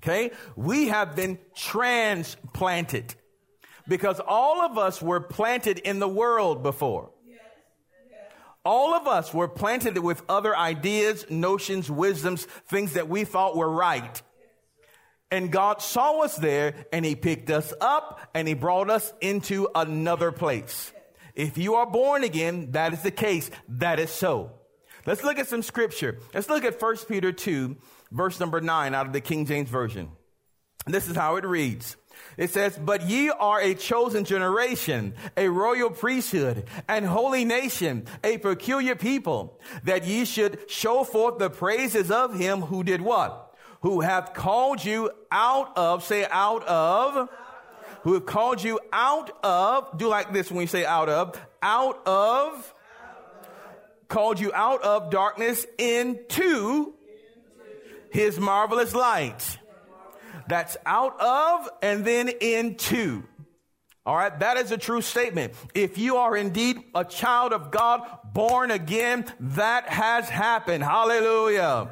Okay, 0.00 0.32
we 0.56 0.88
have 0.88 1.14
been 1.14 1.38
transplanted 1.54 3.14
because 3.86 4.20
all 4.20 4.62
of 4.62 4.78
us 4.78 5.00
were 5.00 5.20
planted 5.20 5.78
in 5.78 6.00
the 6.00 6.08
world 6.08 6.62
before. 6.62 7.10
All 8.64 8.92
of 8.94 9.06
us 9.06 9.32
were 9.32 9.48
planted 9.48 9.96
with 9.98 10.22
other 10.28 10.54
ideas, 10.54 11.24
notions, 11.30 11.90
wisdoms, 11.90 12.44
things 12.66 12.94
that 12.94 13.08
we 13.08 13.24
thought 13.24 13.56
were 13.56 13.70
right. 13.70 14.20
And 15.30 15.52
God 15.52 15.80
saw 15.82 16.20
us 16.20 16.36
there 16.36 16.74
and 16.92 17.04
he 17.04 17.14
picked 17.14 17.50
us 17.50 17.72
up 17.80 18.20
and 18.34 18.46
he 18.48 18.54
brought 18.54 18.90
us 18.90 19.12
into 19.20 19.68
another 19.74 20.32
place. 20.32 20.92
If 21.38 21.56
you 21.56 21.76
are 21.76 21.86
born 21.86 22.24
again, 22.24 22.72
that 22.72 22.92
is 22.92 23.02
the 23.02 23.12
case. 23.12 23.48
That 23.68 24.00
is 24.00 24.10
so. 24.10 24.50
Let's 25.06 25.22
look 25.22 25.38
at 25.38 25.46
some 25.46 25.62
scripture. 25.62 26.18
Let's 26.34 26.48
look 26.48 26.64
at 26.64 26.82
1 26.82 26.96
Peter 27.08 27.30
2, 27.30 27.76
verse 28.10 28.40
number 28.40 28.60
9 28.60 28.92
out 28.92 29.06
of 29.06 29.12
the 29.12 29.20
King 29.20 29.46
James 29.46 29.70
Version. 29.70 30.10
This 30.84 31.08
is 31.08 31.14
how 31.14 31.36
it 31.36 31.44
reads. 31.44 31.96
It 32.36 32.50
says, 32.50 32.76
but 32.76 33.08
ye 33.08 33.30
are 33.30 33.60
a 33.60 33.74
chosen 33.74 34.24
generation, 34.24 35.14
a 35.36 35.48
royal 35.48 35.90
priesthood, 35.90 36.64
and 36.88 37.06
holy 37.06 37.44
nation, 37.44 38.06
a 38.24 38.38
peculiar 38.38 38.96
people, 38.96 39.60
that 39.84 40.04
ye 40.04 40.24
should 40.24 40.68
show 40.68 41.04
forth 41.04 41.38
the 41.38 41.50
praises 41.50 42.10
of 42.10 42.36
him 42.36 42.62
who 42.62 42.82
did 42.82 43.00
what? 43.00 43.54
Who 43.82 44.00
hath 44.00 44.34
called 44.34 44.84
you 44.84 45.12
out 45.30 45.76
of, 45.78 46.02
say 46.02 46.26
out 46.28 46.64
of, 46.64 47.28
who 48.02 48.14
have 48.14 48.26
called 48.26 48.62
you 48.62 48.80
out 48.92 49.30
of, 49.42 49.98
do 49.98 50.08
like 50.08 50.32
this 50.32 50.50
when 50.50 50.58
we 50.58 50.66
say 50.66 50.84
out 50.84 51.08
of, 51.08 51.40
out 51.62 52.06
of, 52.06 52.74
called 54.08 54.40
you 54.40 54.52
out 54.54 54.82
of 54.82 55.10
darkness 55.10 55.66
into 55.76 56.94
his 58.10 58.38
marvelous 58.38 58.94
light. 58.94 59.58
That's 60.48 60.76
out 60.86 61.20
of 61.20 61.68
and 61.82 62.04
then 62.04 62.30
into. 62.40 63.22
All 64.06 64.16
right. 64.16 64.36
That 64.38 64.56
is 64.56 64.72
a 64.72 64.78
true 64.78 65.02
statement. 65.02 65.52
If 65.74 65.98
you 65.98 66.16
are 66.16 66.34
indeed 66.34 66.78
a 66.94 67.04
child 67.04 67.52
of 67.52 67.70
God, 67.70 68.00
born 68.32 68.70
again, 68.70 69.26
that 69.40 69.88
has 69.88 70.28
happened. 70.30 70.82
Hallelujah. 70.82 71.90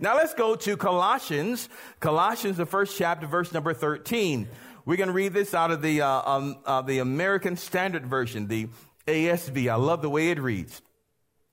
Now 0.00 0.16
let's 0.16 0.32
go 0.32 0.56
to 0.56 0.76
Colossians. 0.78 1.68
Colossians, 2.00 2.56
the 2.56 2.64
first 2.64 2.96
chapter, 2.96 3.26
verse 3.26 3.52
number 3.52 3.74
13. 3.74 4.48
We're 4.84 4.96
going 4.96 5.08
to 5.08 5.12
read 5.12 5.32
this 5.32 5.54
out 5.54 5.70
of 5.70 5.80
the, 5.80 6.00
uh, 6.00 6.28
um, 6.28 6.56
uh, 6.66 6.82
the 6.82 6.98
American 6.98 7.56
Standard 7.56 8.04
Version, 8.06 8.48
the 8.48 8.66
ASV. 9.06 9.70
I 9.70 9.76
love 9.76 10.02
the 10.02 10.10
way 10.10 10.30
it 10.30 10.40
reads. 10.40 10.82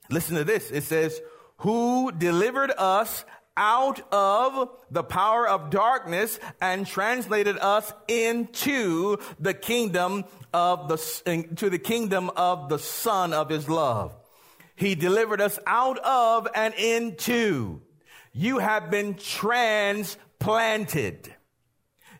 Listen 0.09 0.35
to 0.35 0.43
this. 0.43 0.71
It 0.71 0.83
says, 0.83 1.21
who 1.57 2.11
delivered 2.11 2.71
us 2.77 3.23
out 3.55 4.01
of 4.11 4.69
the 4.89 5.03
power 5.03 5.47
of 5.47 5.69
darkness 5.69 6.39
and 6.61 6.87
translated 6.87 7.59
us 7.59 7.93
into 8.07 9.17
the 9.39 9.53
kingdom 9.53 10.25
of 10.53 10.87
the, 10.87 10.97
to 11.57 11.69
the 11.69 11.77
kingdom 11.77 12.31
of 12.35 12.69
the 12.69 12.79
son 12.79 13.33
of 13.33 13.49
his 13.49 13.69
love. 13.69 14.15
He 14.75 14.95
delivered 14.95 15.41
us 15.41 15.59
out 15.67 15.99
of 15.99 16.47
and 16.55 16.73
into. 16.73 17.81
You 18.31 18.57
have 18.59 18.89
been 18.89 19.15
transplanted. 19.15 21.35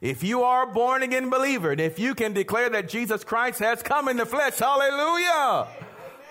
If 0.02 0.24
you 0.24 0.44
are 0.44 0.70
a 0.70 0.72
born 0.72 1.04
again 1.04 1.30
believer, 1.30 1.72
and 1.72 1.82
if 1.82 2.00
you 2.00 2.16
can 2.16 2.34
declare 2.34 2.70
that 2.70 2.88
Jesus 2.88 3.24
Christ 3.24 3.60
has 3.60 3.84
come 3.84 4.08
in 4.08 4.16
the 4.16 4.26
flesh, 4.26 4.58
hallelujah. 4.58 5.68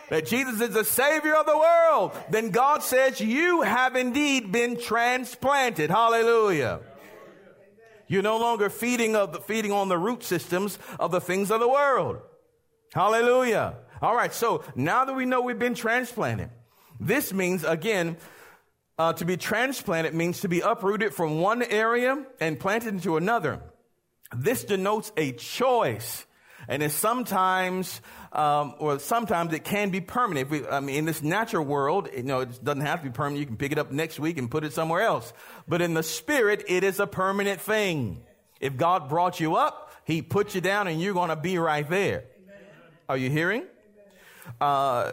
that 0.09 0.27
Jesus 0.27 0.61
is 0.61 0.73
the 0.73 0.85
Savior 0.85 1.35
of 1.35 1.45
the 1.45 1.57
world, 1.57 2.13
then 2.31 2.51
God 2.51 2.83
says 2.83 3.21
you 3.21 3.63
have 3.63 3.95
indeed 3.95 4.51
been 4.51 4.81
transplanted. 4.81 5.91
Hallelujah. 5.91 6.81
You're 8.07 8.23
no 8.23 8.39
longer 8.39 8.71
feeding 8.71 9.15
of 9.15 9.35
the, 9.35 9.41
feeding 9.41 9.71
on 9.71 9.89
the 9.89 9.99
root 9.99 10.23
systems 10.23 10.79
of 10.99 11.11
the 11.11 11.21
things 11.21 11.51
of 11.51 11.61
the 11.61 11.69
world. 11.69 12.21
Hallelujah. 12.95 13.77
All 14.01 14.17
right. 14.17 14.33
So 14.33 14.65
now 14.75 15.05
that 15.05 15.13
we 15.13 15.27
know 15.27 15.43
we've 15.43 15.59
been 15.59 15.75
transplanted, 15.75 16.49
this 16.99 17.35
means 17.35 17.65
again, 17.65 18.17
uh, 18.99 19.13
to 19.15 19.25
be 19.25 19.37
transplanted 19.37 20.15
means 20.15 20.41
to 20.41 20.49
be 20.49 20.61
uprooted 20.61 21.15
from 21.15 21.41
one 21.41 21.63
area 21.63 22.25
and 22.41 22.59
planted 22.59 22.95
into 22.95 23.17
another. 23.17 23.61
This 24.37 24.65
denotes 24.65 25.13
a 25.17 25.33
choice. 25.33 26.27
And 26.71 26.83
it's 26.83 26.95
sometimes, 26.95 28.03
um, 28.33 28.75
or 28.79 28.99
sometimes 28.99 29.55
it 29.55 29.65
can 29.65 29.89
be 29.89 30.03
permanent. 30.03 30.51
We, 30.51 30.67
I 30.67 30.81
mean, 30.81 30.97
in 30.97 31.05
this 31.07 31.23
natural 31.23 31.65
world, 31.65 32.11
you 32.15 32.25
know, 32.25 32.41
it 32.41 32.63
doesn't 32.63 32.83
have 32.83 33.01
to 33.01 33.09
be 33.09 33.13
permanent. 33.13 33.41
You 33.41 33.47
can 33.47 33.57
pick 33.57 33.73
it 33.73 33.79
up 33.79 33.91
next 33.91 34.21
week 34.21 34.37
and 34.37 34.51
put 34.51 34.65
it 34.65 34.75
somewhere 34.75 35.01
else. 35.01 35.33
But 35.67 35.81
in 35.81 35.95
the 35.95 36.03
spirit, 36.03 36.65
it 36.69 36.85
is 36.85 37.01
a 37.01 37.07
permanent 37.07 37.61
thing. 37.61 38.21
If 38.61 38.77
God 38.77 39.09
brought 39.09 39.41
you 39.41 39.55
up, 39.55 39.93
He 40.05 40.21
put 40.21 40.55
you 40.55 40.61
down 40.61 40.89
and 40.89 41.01
you're 41.01 41.15
going 41.15 41.31
to 41.31 41.37
be 41.37 41.57
right 41.57 41.89
there. 41.89 42.25
Amen. 42.43 42.67
Are 43.09 43.17
you 43.17 43.31
hearing? 43.31 43.65
Uh, 44.61 45.13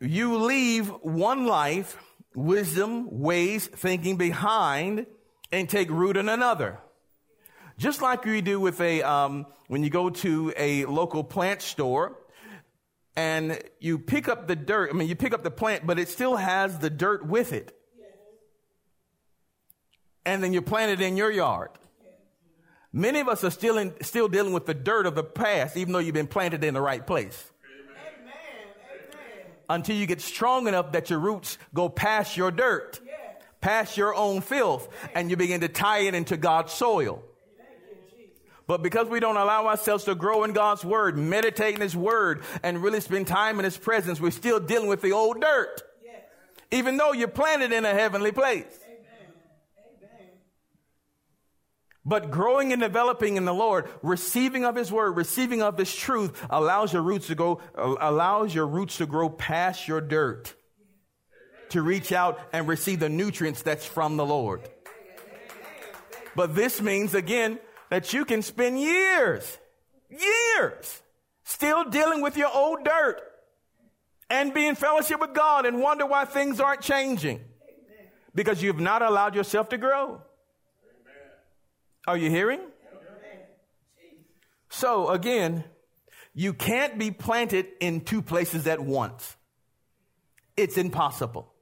you 0.00 0.38
leave 0.38 0.88
one 1.02 1.46
life, 1.46 1.96
wisdom, 2.34 3.20
ways, 3.20 3.66
thinking 3.66 4.16
behind 4.16 5.06
and 5.50 5.68
take 5.68 5.90
root 5.90 6.16
in 6.16 6.28
another. 6.28 6.78
Just 7.78 8.02
like 8.02 8.24
you 8.24 8.42
do 8.42 8.60
with 8.60 8.80
a, 8.80 9.02
um, 9.02 9.46
when 9.68 9.82
you 9.82 9.90
go 9.90 10.10
to 10.10 10.52
a 10.56 10.84
local 10.84 11.24
plant 11.24 11.62
store 11.62 12.18
and 13.16 13.58
you 13.80 13.98
pick 13.98 14.28
up 14.28 14.46
the 14.46 14.56
dirt, 14.56 14.90
I 14.90 14.96
mean, 14.96 15.08
you 15.08 15.16
pick 15.16 15.34
up 15.34 15.42
the 15.42 15.50
plant, 15.50 15.86
but 15.86 15.98
it 15.98 16.08
still 16.08 16.36
has 16.36 16.78
the 16.78 16.90
dirt 16.90 17.26
with 17.26 17.52
it. 17.52 17.76
And 20.24 20.42
then 20.42 20.52
you 20.52 20.62
plant 20.62 20.92
it 20.92 21.04
in 21.04 21.16
your 21.16 21.30
yard. 21.30 21.70
Many 22.92 23.20
of 23.20 23.28
us 23.28 23.42
are 23.42 23.50
still 23.50 23.78
in, 23.78 23.94
still 24.02 24.28
dealing 24.28 24.52
with 24.52 24.66
the 24.66 24.74
dirt 24.74 25.06
of 25.06 25.14
the 25.14 25.24
past, 25.24 25.76
even 25.76 25.92
though 25.92 25.98
you've 25.98 26.14
been 26.14 26.26
planted 26.26 26.62
in 26.62 26.74
the 26.74 26.80
right 26.80 27.04
place. 27.04 27.51
Until 29.68 29.96
you 29.96 30.06
get 30.06 30.20
strong 30.20 30.68
enough 30.68 30.92
that 30.92 31.10
your 31.10 31.18
roots 31.18 31.58
go 31.72 31.88
past 31.88 32.36
your 32.36 32.50
dirt, 32.50 33.00
past 33.60 33.96
your 33.96 34.14
own 34.14 34.40
filth, 34.40 34.88
and 35.14 35.30
you 35.30 35.36
begin 35.36 35.60
to 35.60 35.68
tie 35.68 36.00
it 36.00 36.14
into 36.14 36.36
God's 36.36 36.72
soil. 36.72 37.22
But 38.66 38.82
because 38.82 39.08
we 39.08 39.20
don't 39.20 39.36
allow 39.36 39.66
ourselves 39.66 40.04
to 40.04 40.14
grow 40.14 40.44
in 40.44 40.52
God's 40.52 40.84
word, 40.84 41.16
meditate 41.16 41.74
in 41.74 41.80
his 41.80 41.96
word, 41.96 42.42
and 42.62 42.82
really 42.82 43.00
spend 43.00 43.26
time 43.26 43.58
in 43.58 43.64
his 43.64 43.76
presence, 43.76 44.20
we're 44.20 44.30
still 44.30 44.60
dealing 44.60 44.88
with 44.88 45.02
the 45.02 45.12
old 45.12 45.40
dirt. 45.40 45.82
Even 46.70 46.96
though 46.96 47.12
you're 47.12 47.28
planted 47.28 47.72
in 47.72 47.84
a 47.84 47.92
heavenly 47.92 48.32
place. 48.32 48.64
But 52.04 52.30
growing 52.30 52.72
and 52.72 52.82
developing 52.82 53.36
in 53.36 53.44
the 53.44 53.54
Lord, 53.54 53.88
receiving 54.02 54.64
of 54.64 54.74
His 54.74 54.90
Word, 54.90 55.12
receiving 55.12 55.62
of 55.62 55.78
His 55.78 55.94
truth, 55.94 56.44
allows 56.50 56.92
your 56.92 57.02
roots 57.02 57.28
to 57.28 57.36
go, 57.36 57.60
allows 57.76 58.54
your 58.54 58.66
roots 58.66 58.96
to 58.96 59.06
grow 59.06 59.28
past 59.28 59.86
your 59.86 60.00
dirt, 60.00 60.52
to 61.70 61.80
reach 61.80 62.10
out 62.10 62.40
and 62.52 62.66
receive 62.66 62.98
the 62.98 63.08
nutrients 63.08 63.62
that's 63.62 63.86
from 63.86 64.16
the 64.16 64.26
Lord. 64.26 64.68
But 66.34 66.54
this 66.54 66.80
means 66.80 67.14
again 67.14 67.58
that 67.90 68.12
you 68.12 68.24
can 68.24 68.42
spend 68.42 68.80
years, 68.80 69.58
years, 70.10 71.02
still 71.44 71.84
dealing 71.84 72.20
with 72.20 72.36
your 72.36 72.50
old 72.52 72.84
dirt 72.84 73.20
and 74.28 74.52
be 74.52 74.66
in 74.66 74.74
fellowship 74.74 75.20
with 75.20 75.34
God 75.34 75.66
and 75.66 75.80
wonder 75.80 76.06
why 76.06 76.24
things 76.24 76.58
aren't 76.58 76.80
changing 76.80 77.40
because 78.34 78.62
you've 78.62 78.80
not 78.80 79.02
allowed 79.02 79.34
yourself 79.34 79.68
to 79.68 79.78
grow. 79.78 80.22
Are 82.06 82.16
you 82.16 82.30
hearing? 82.30 82.60
So 84.68 85.10
again, 85.10 85.64
you 86.34 86.54
can't 86.54 86.98
be 86.98 87.10
planted 87.10 87.66
in 87.80 88.00
two 88.00 88.22
places 88.22 88.66
at 88.66 88.80
once. 88.80 89.36
It's 90.56 90.76
impossible. 90.76 91.52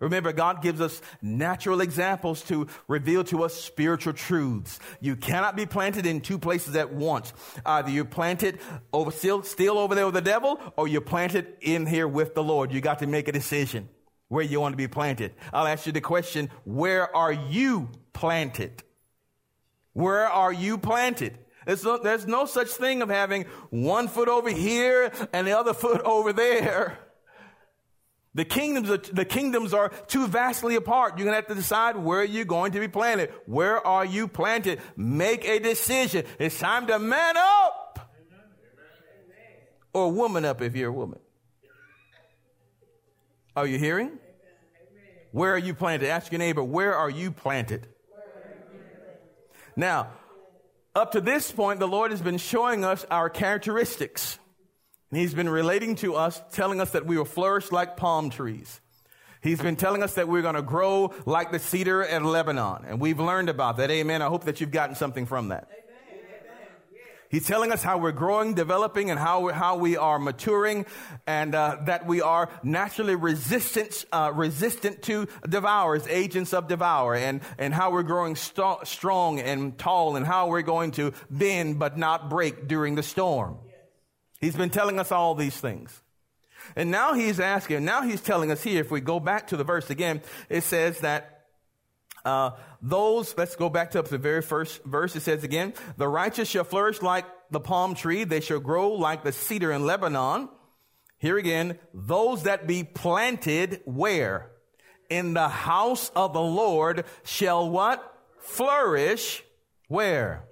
Remember, 0.00 0.32
God 0.32 0.62
gives 0.62 0.80
us 0.80 1.00
natural 1.22 1.80
examples 1.80 2.42
to 2.42 2.68
reveal 2.86 3.24
to 3.24 3.42
us 3.42 3.54
spiritual 3.54 4.12
truths. 4.12 4.78
You 5.00 5.16
cannot 5.16 5.56
be 5.56 5.66
planted 5.66 6.06
in 6.06 6.20
two 6.20 6.38
places 6.38 6.76
at 6.76 6.92
once. 6.92 7.32
Either 7.66 7.90
you're 7.90 8.04
planted 8.04 8.60
over, 8.92 9.10
still, 9.10 9.42
still 9.42 9.76
over 9.76 9.96
there 9.96 10.04
with 10.04 10.14
the 10.14 10.20
devil, 10.20 10.60
or 10.76 10.86
you're 10.86 11.00
planted 11.00 11.56
in 11.60 11.84
here 11.84 12.06
with 12.06 12.34
the 12.34 12.44
Lord. 12.44 12.72
You 12.72 12.80
got 12.80 13.00
to 13.00 13.08
make 13.08 13.26
a 13.26 13.32
decision 13.32 13.88
where 14.28 14.44
you 14.44 14.60
want 14.60 14.72
to 14.72 14.76
be 14.76 14.86
planted. 14.86 15.32
I'll 15.52 15.66
ask 15.66 15.86
you 15.86 15.92
the 15.92 16.00
question, 16.00 16.50
where 16.64 17.14
are 17.16 17.32
you 17.32 17.88
planted? 18.12 18.84
Where 19.98 20.28
are 20.28 20.52
you 20.52 20.78
planted? 20.78 21.36
There's 21.66 21.82
no, 21.82 21.98
there's 21.98 22.24
no 22.24 22.46
such 22.46 22.68
thing 22.68 23.02
of 23.02 23.08
having 23.08 23.46
one 23.70 24.06
foot 24.06 24.28
over 24.28 24.48
here 24.48 25.10
and 25.32 25.44
the 25.44 25.58
other 25.58 25.74
foot 25.74 26.02
over 26.02 26.32
there. 26.32 27.00
The 28.32 28.44
kingdoms, 28.44 28.90
are, 28.90 28.98
the 28.98 29.24
kingdoms 29.24 29.74
are 29.74 29.88
too 30.06 30.28
vastly 30.28 30.76
apart. 30.76 31.18
You're 31.18 31.24
going 31.24 31.32
to 31.32 31.40
have 31.40 31.48
to 31.48 31.56
decide 31.56 31.96
where 31.96 32.22
you're 32.22 32.44
going 32.44 32.70
to 32.72 32.78
be 32.78 32.86
planted. 32.86 33.32
Where 33.46 33.84
are 33.84 34.04
you 34.04 34.28
planted? 34.28 34.80
Make 34.96 35.44
a 35.44 35.58
decision. 35.58 36.24
It's 36.38 36.56
time 36.60 36.86
to 36.86 37.00
man 37.00 37.36
up. 37.36 37.98
Amen. 37.98 39.36
Or 39.94 40.12
woman 40.12 40.44
up 40.44 40.62
if 40.62 40.76
you're 40.76 40.90
a 40.90 40.92
woman. 40.92 41.18
Are 43.56 43.66
you 43.66 43.78
hearing? 43.78 44.06
Amen. 44.06 44.20
Where 45.32 45.54
are 45.54 45.58
you 45.58 45.74
planted? 45.74 46.08
Ask 46.08 46.30
your 46.30 46.38
neighbor, 46.38 46.62
where 46.62 46.94
are 46.94 47.10
you 47.10 47.32
planted? 47.32 47.88
Now, 49.78 50.08
up 50.96 51.12
to 51.12 51.20
this 51.20 51.52
point, 51.52 51.78
the 51.78 51.86
Lord 51.86 52.10
has 52.10 52.20
been 52.20 52.36
showing 52.36 52.84
us 52.84 53.06
our 53.12 53.30
characteristics. 53.30 54.36
And 55.12 55.20
he's 55.20 55.34
been 55.34 55.48
relating 55.48 55.94
to 55.96 56.16
us, 56.16 56.42
telling 56.50 56.80
us 56.80 56.90
that 56.90 57.06
we 57.06 57.16
will 57.16 57.24
flourish 57.24 57.70
like 57.70 57.96
palm 57.96 58.28
trees. 58.28 58.80
He's 59.40 59.62
been 59.62 59.76
telling 59.76 60.02
us 60.02 60.14
that 60.14 60.26
we're 60.26 60.42
going 60.42 60.56
to 60.56 60.62
grow 60.62 61.14
like 61.26 61.52
the 61.52 61.60
cedar 61.60 62.02
at 62.02 62.24
Lebanon. 62.24 62.86
And 62.88 63.00
we've 63.00 63.20
learned 63.20 63.50
about 63.50 63.76
that. 63.76 63.88
Amen. 63.92 64.20
I 64.20 64.26
hope 64.26 64.44
that 64.44 64.60
you've 64.60 64.72
gotten 64.72 64.96
something 64.96 65.26
from 65.26 65.50
that. 65.50 65.68
He's 67.30 67.46
telling 67.46 67.72
us 67.72 67.82
how 67.82 67.98
we're 67.98 68.12
growing, 68.12 68.54
developing, 68.54 69.10
and 69.10 69.18
how 69.18 69.48
how 69.48 69.76
we 69.76 69.96
are 69.96 70.18
maturing, 70.18 70.86
and 71.26 71.54
uh, 71.54 71.76
that 71.84 72.06
we 72.06 72.22
are 72.22 72.48
naturally 72.62 73.16
resistant 73.16 74.06
uh, 74.12 74.32
resistant 74.34 75.02
to 75.02 75.28
devourers, 75.46 76.06
agents 76.06 76.54
of 76.54 76.68
devour, 76.68 77.14
and 77.14 77.42
and 77.58 77.74
how 77.74 77.90
we're 77.90 78.02
growing 78.02 78.34
st- 78.34 78.86
strong 78.86 79.40
and 79.40 79.76
tall, 79.76 80.16
and 80.16 80.24
how 80.24 80.48
we're 80.48 80.62
going 80.62 80.92
to 80.92 81.12
bend 81.28 81.78
but 81.78 81.98
not 81.98 82.30
break 82.30 82.66
during 82.66 82.94
the 82.94 83.02
storm. 83.02 83.58
He's 84.40 84.56
been 84.56 84.70
telling 84.70 84.98
us 84.98 85.12
all 85.12 85.34
these 85.34 85.56
things. 85.56 86.02
And 86.76 86.90
now 86.90 87.14
he's 87.14 87.40
asking, 87.40 87.84
now 87.84 88.02
he's 88.02 88.20
telling 88.20 88.50
us 88.50 88.62
here, 88.62 88.80
if 88.80 88.90
we 88.90 89.00
go 89.00 89.20
back 89.20 89.48
to 89.48 89.56
the 89.56 89.64
verse 89.64 89.90
again, 89.90 90.20
it 90.48 90.62
says 90.62 91.00
that 91.00 91.46
uh, 92.24 92.50
those, 92.80 93.34
let's 93.36 93.56
go 93.56 93.68
back 93.68 93.92
to 93.92 94.02
the 94.02 94.18
very 94.18 94.42
first 94.42 94.82
verse. 94.84 95.16
It 95.16 95.20
says 95.20 95.44
again, 95.44 95.74
the 95.96 96.08
righteous 96.08 96.48
shall 96.48 96.64
flourish 96.64 97.02
like 97.02 97.24
the 97.50 97.60
palm 97.60 97.94
tree. 97.94 98.24
They 98.24 98.40
shall 98.40 98.60
grow 98.60 98.92
like 98.92 99.24
the 99.24 99.32
cedar 99.32 99.72
in 99.72 99.84
Lebanon. 99.84 100.48
Here 101.18 101.36
again, 101.36 101.78
those 101.92 102.44
that 102.44 102.66
be 102.66 102.84
planted 102.84 103.80
where? 103.84 104.50
In 105.10 105.34
the 105.34 105.48
house 105.48 106.10
of 106.14 106.32
the 106.32 106.40
Lord 106.40 107.04
shall 107.24 107.68
what? 107.68 108.14
Flourish 108.38 109.42
where? 109.88 110.44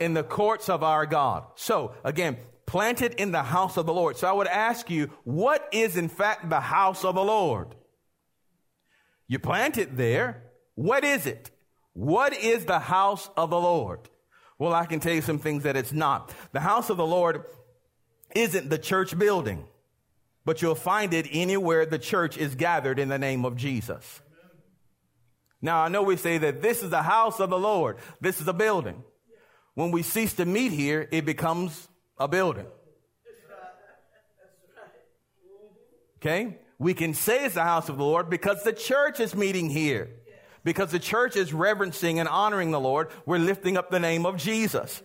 in 0.00 0.14
the 0.14 0.24
courts 0.24 0.68
of 0.68 0.82
our 0.82 1.06
God. 1.06 1.44
So 1.54 1.92
again, 2.02 2.38
planted 2.66 3.14
in 3.14 3.30
the 3.30 3.42
house 3.42 3.76
of 3.76 3.86
the 3.86 3.92
Lord. 3.92 4.16
So 4.16 4.26
I 4.26 4.32
would 4.32 4.48
ask 4.48 4.90
you, 4.90 5.10
what 5.24 5.68
is 5.72 5.96
in 5.96 6.08
fact 6.08 6.48
the 6.48 6.60
house 6.60 7.04
of 7.04 7.14
the 7.14 7.22
Lord? 7.22 7.74
You 9.28 9.38
plant 9.38 9.78
it 9.78 9.96
there. 9.96 10.42
What 10.80 11.04
is 11.04 11.26
it? 11.26 11.50
What 11.92 12.32
is 12.32 12.64
the 12.64 12.78
house 12.78 13.28
of 13.36 13.50
the 13.50 13.60
Lord? 13.60 14.00
Well, 14.58 14.72
I 14.72 14.86
can 14.86 14.98
tell 14.98 15.12
you 15.12 15.20
some 15.20 15.38
things 15.38 15.64
that 15.64 15.76
it's 15.76 15.92
not. 15.92 16.32
The 16.52 16.60
house 16.60 16.88
of 16.88 16.96
the 16.96 17.06
Lord 17.06 17.44
isn't 18.34 18.70
the 18.70 18.78
church 18.78 19.18
building, 19.18 19.66
but 20.46 20.62
you'll 20.62 20.74
find 20.74 21.12
it 21.12 21.26
anywhere 21.30 21.84
the 21.84 21.98
church 21.98 22.38
is 22.38 22.54
gathered 22.54 22.98
in 22.98 23.10
the 23.10 23.18
name 23.18 23.44
of 23.44 23.56
Jesus. 23.56 24.22
Now, 25.60 25.82
I 25.82 25.88
know 25.88 26.02
we 26.02 26.16
say 26.16 26.38
that 26.38 26.62
this 26.62 26.82
is 26.82 26.88
the 26.88 27.02
house 27.02 27.40
of 27.40 27.50
the 27.50 27.58
Lord. 27.58 27.98
This 28.22 28.40
is 28.40 28.48
a 28.48 28.54
building. 28.54 29.04
When 29.74 29.90
we 29.90 30.02
cease 30.02 30.32
to 30.34 30.46
meet 30.46 30.72
here, 30.72 31.06
it 31.10 31.26
becomes 31.26 31.88
a 32.16 32.26
building. 32.26 32.66
Okay? 36.16 36.56
We 36.78 36.94
can 36.94 37.12
say 37.12 37.44
it's 37.44 37.54
the 37.56 37.64
house 37.64 37.90
of 37.90 37.98
the 37.98 38.04
Lord 38.04 38.30
because 38.30 38.62
the 38.62 38.72
church 38.72 39.20
is 39.20 39.34
meeting 39.34 39.68
here. 39.68 40.19
Because 40.62 40.90
the 40.90 40.98
church 40.98 41.36
is 41.36 41.52
reverencing 41.52 42.18
and 42.20 42.28
honoring 42.28 42.70
the 42.70 42.80
Lord. 42.80 43.08
We're 43.24 43.38
lifting 43.38 43.76
up 43.76 43.90
the 43.90 44.00
name 44.00 44.26
of 44.26 44.36
Jesus. 44.36 45.02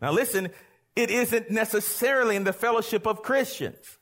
Now 0.00 0.10
listen, 0.12 0.50
It 0.94 1.10
isn't 1.10 1.50
necessarily 1.50 2.36
in 2.36 2.44
the 2.44 2.52
fellowship 2.52 3.06
of 3.06 3.22
Christians 3.22 3.98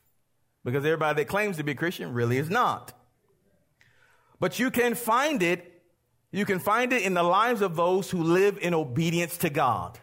because 0.63 0.85
everybody 0.85 1.21
that 1.23 1.29
claims 1.29 1.57
to 1.57 1.63
be 1.63 1.73
Christian 1.73 2.13
really 2.13 2.37
is 2.37 2.49
not. 2.49 2.93
But 4.39 4.59
you 4.59 4.71
can 4.71 4.95
find 4.95 5.41
it, 5.41 5.83
you 6.31 6.45
can 6.45 6.59
find 6.59 6.91
it 6.91 7.03
in 7.03 7.13
the 7.13 7.23
lives 7.23 7.61
of 7.61 7.75
those 7.75 8.11
who 8.11 8.23
live 8.23 8.57
in 8.61 8.73
obedience 8.73 9.37
to 9.39 9.49
God, 9.49 9.99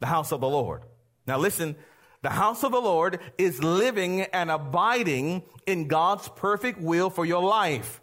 the 0.00 0.06
house 0.06 0.32
of 0.32 0.40
the 0.40 0.48
Lord. 0.48 0.82
Now 1.26 1.38
listen, 1.38 1.76
the 2.22 2.30
house 2.30 2.62
of 2.64 2.72
the 2.72 2.80
Lord 2.80 3.18
is 3.36 3.62
living 3.62 4.22
and 4.22 4.50
abiding 4.50 5.42
in 5.66 5.88
God's 5.88 6.28
perfect 6.28 6.80
will 6.80 7.10
for 7.10 7.26
your 7.26 7.42
life, 7.42 8.00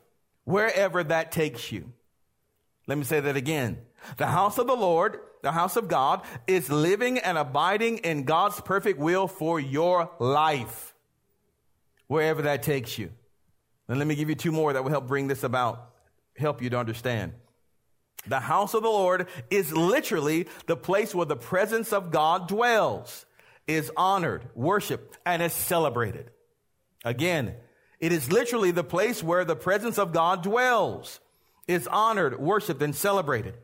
wherever 0.50 1.04
that 1.04 1.32
takes 1.32 1.72
you. 1.72 1.94
Let 2.88 2.98
me 2.98 3.04
say 3.04 3.20
that 3.20 3.38
again. 3.38 3.78
The 4.18 4.26
house 4.26 4.58
of 4.58 4.66
the 4.66 4.76
Lord, 4.76 5.20
the 5.44 5.52
house 5.52 5.76
of 5.76 5.88
God, 5.88 6.24
is 6.48 6.72
living 6.72 7.20
and 7.20 7.38
abiding 7.38 8.00
in 8.00 8.24
God's 8.24 8.60
perfect 8.60 8.98
will 8.98 9.28
for 9.28 9.60
your 9.60 10.10
life, 10.18 10.96
wherever 12.08 12.42
that 12.42 12.64
takes 12.64 12.98
you. 12.98 13.12
And 13.88 14.00
let 14.00 14.08
me 14.08 14.16
give 14.16 14.28
you 14.28 14.34
two 14.34 14.52
more 14.52 14.74
that 14.74 14.84
will 14.84 14.90
help 14.90 15.08
bring 15.08 15.28
this 15.28 15.44
about, 15.44 15.92
help 16.36 16.64
you 16.64 16.72
to 16.72 16.80
understand. 16.80 17.34
The 18.26 18.40
house 18.40 18.74
of 18.74 18.82
the 18.82 18.90
Lord 18.90 19.28
is 19.52 19.72
literally 19.72 20.48
the 20.66 20.76
place 20.76 21.14
where 21.14 21.28
the 21.28 21.36
presence 21.36 21.94
of 21.94 22.10
God 22.10 22.48
dwells, 22.48 23.28
is 23.68 23.92
honored, 23.96 24.50
worshiped, 24.56 25.20
and 25.28 25.44
is 25.44 25.54
celebrated. 25.54 26.32
Again, 27.06 27.54
it 28.00 28.12
is 28.12 28.32
literally 28.32 28.72
the 28.72 28.84
place 28.84 29.22
where 29.22 29.44
the 29.44 29.56
presence 29.56 29.98
of 29.98 30.14
God 30.14 30.44
dwells, 30.44 31.20
is 31.68 31.88
honored, 31.88 32.40
worshiped, 32.40 32.82
and 32.82 32.96
celebrated. 32.96 33.56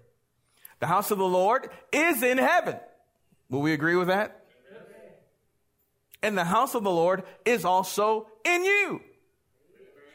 The 0.79 0.87
house 0.87 1.11
of 1.11 1.17
the 1.17 1.25
Lord 1.25 1.69
is 1.91 2.21
in 2.21 2.37
heaven. 2.37 2.77
Will 3.49 3.61
we 3.61 3.73
agree 3.73 3.95
with 3.95 4.07
that? 4.07 4.45
And 6.21 6.37
the 6.37 6.43
house 6.43 6.75
of 6.75 6.83
the 6.83 6.91
Lord 6.91 7.23
is 7.45 7.65
also 7.65 8.27
in 8.43 8.65
you. 8.65 9.01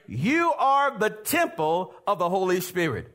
You 0.06 0.52
are 0.52 0.98
the 0.98 1.10
temple 1.10 1.94
of 2.06 2.18
the 2.18 2.28
Holy 2.28 2.60
Spirit. 2.60 3.14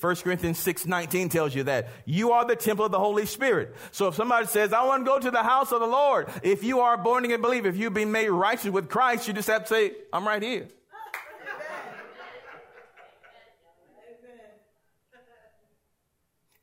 1 0.00 0.16
Corinthians 0.16 0.58
6 0.58 0.86
19 0.86 1.28
tells 1.28 1.54
you 1.54 1.64
that. 1.64 1.88
You 2.04 2.32
are 2.32 2.44
the 2.44 2.54
temple 2.54 2.84
of 2.84 2.92
the 2.92 3.00
Holy 3.00 3.26
Spirit. 3.26 3.74
So 3.90 4.06
if 4.06 4.14
somebody 4.14 4.46
says, 4.46 4.72
I 4.72 4.84
want 4.84 5.04
to 5.04 5.10
go 5.10 5.18
to 5.18 5.30
the 5.30 5.42
house 5.42 5.72
of 5.72 5.80
the 5.80 5.86
Lord, 5.86 6.28
if 6.42 6.62
you 6.62 6.80
are 6.80 6.96
born 6.96 7.24
again 7.24 7.42
believer, 7.42 7.68
if 7.68 7.76
you've 7.76 7.94
been 7.94 8.12
made 8.12 8.28
righteous 8.28 8.70
with 8.70 8.88
Christ, 8.88 9.26
you 9.26 9.34
just 9.34 9.48
have 9.48 9.62
to 9.62 9.68
say, 9.68 9.92
I'm 10.12 10.26
right 10.26 10.42
here. 10.42 10.68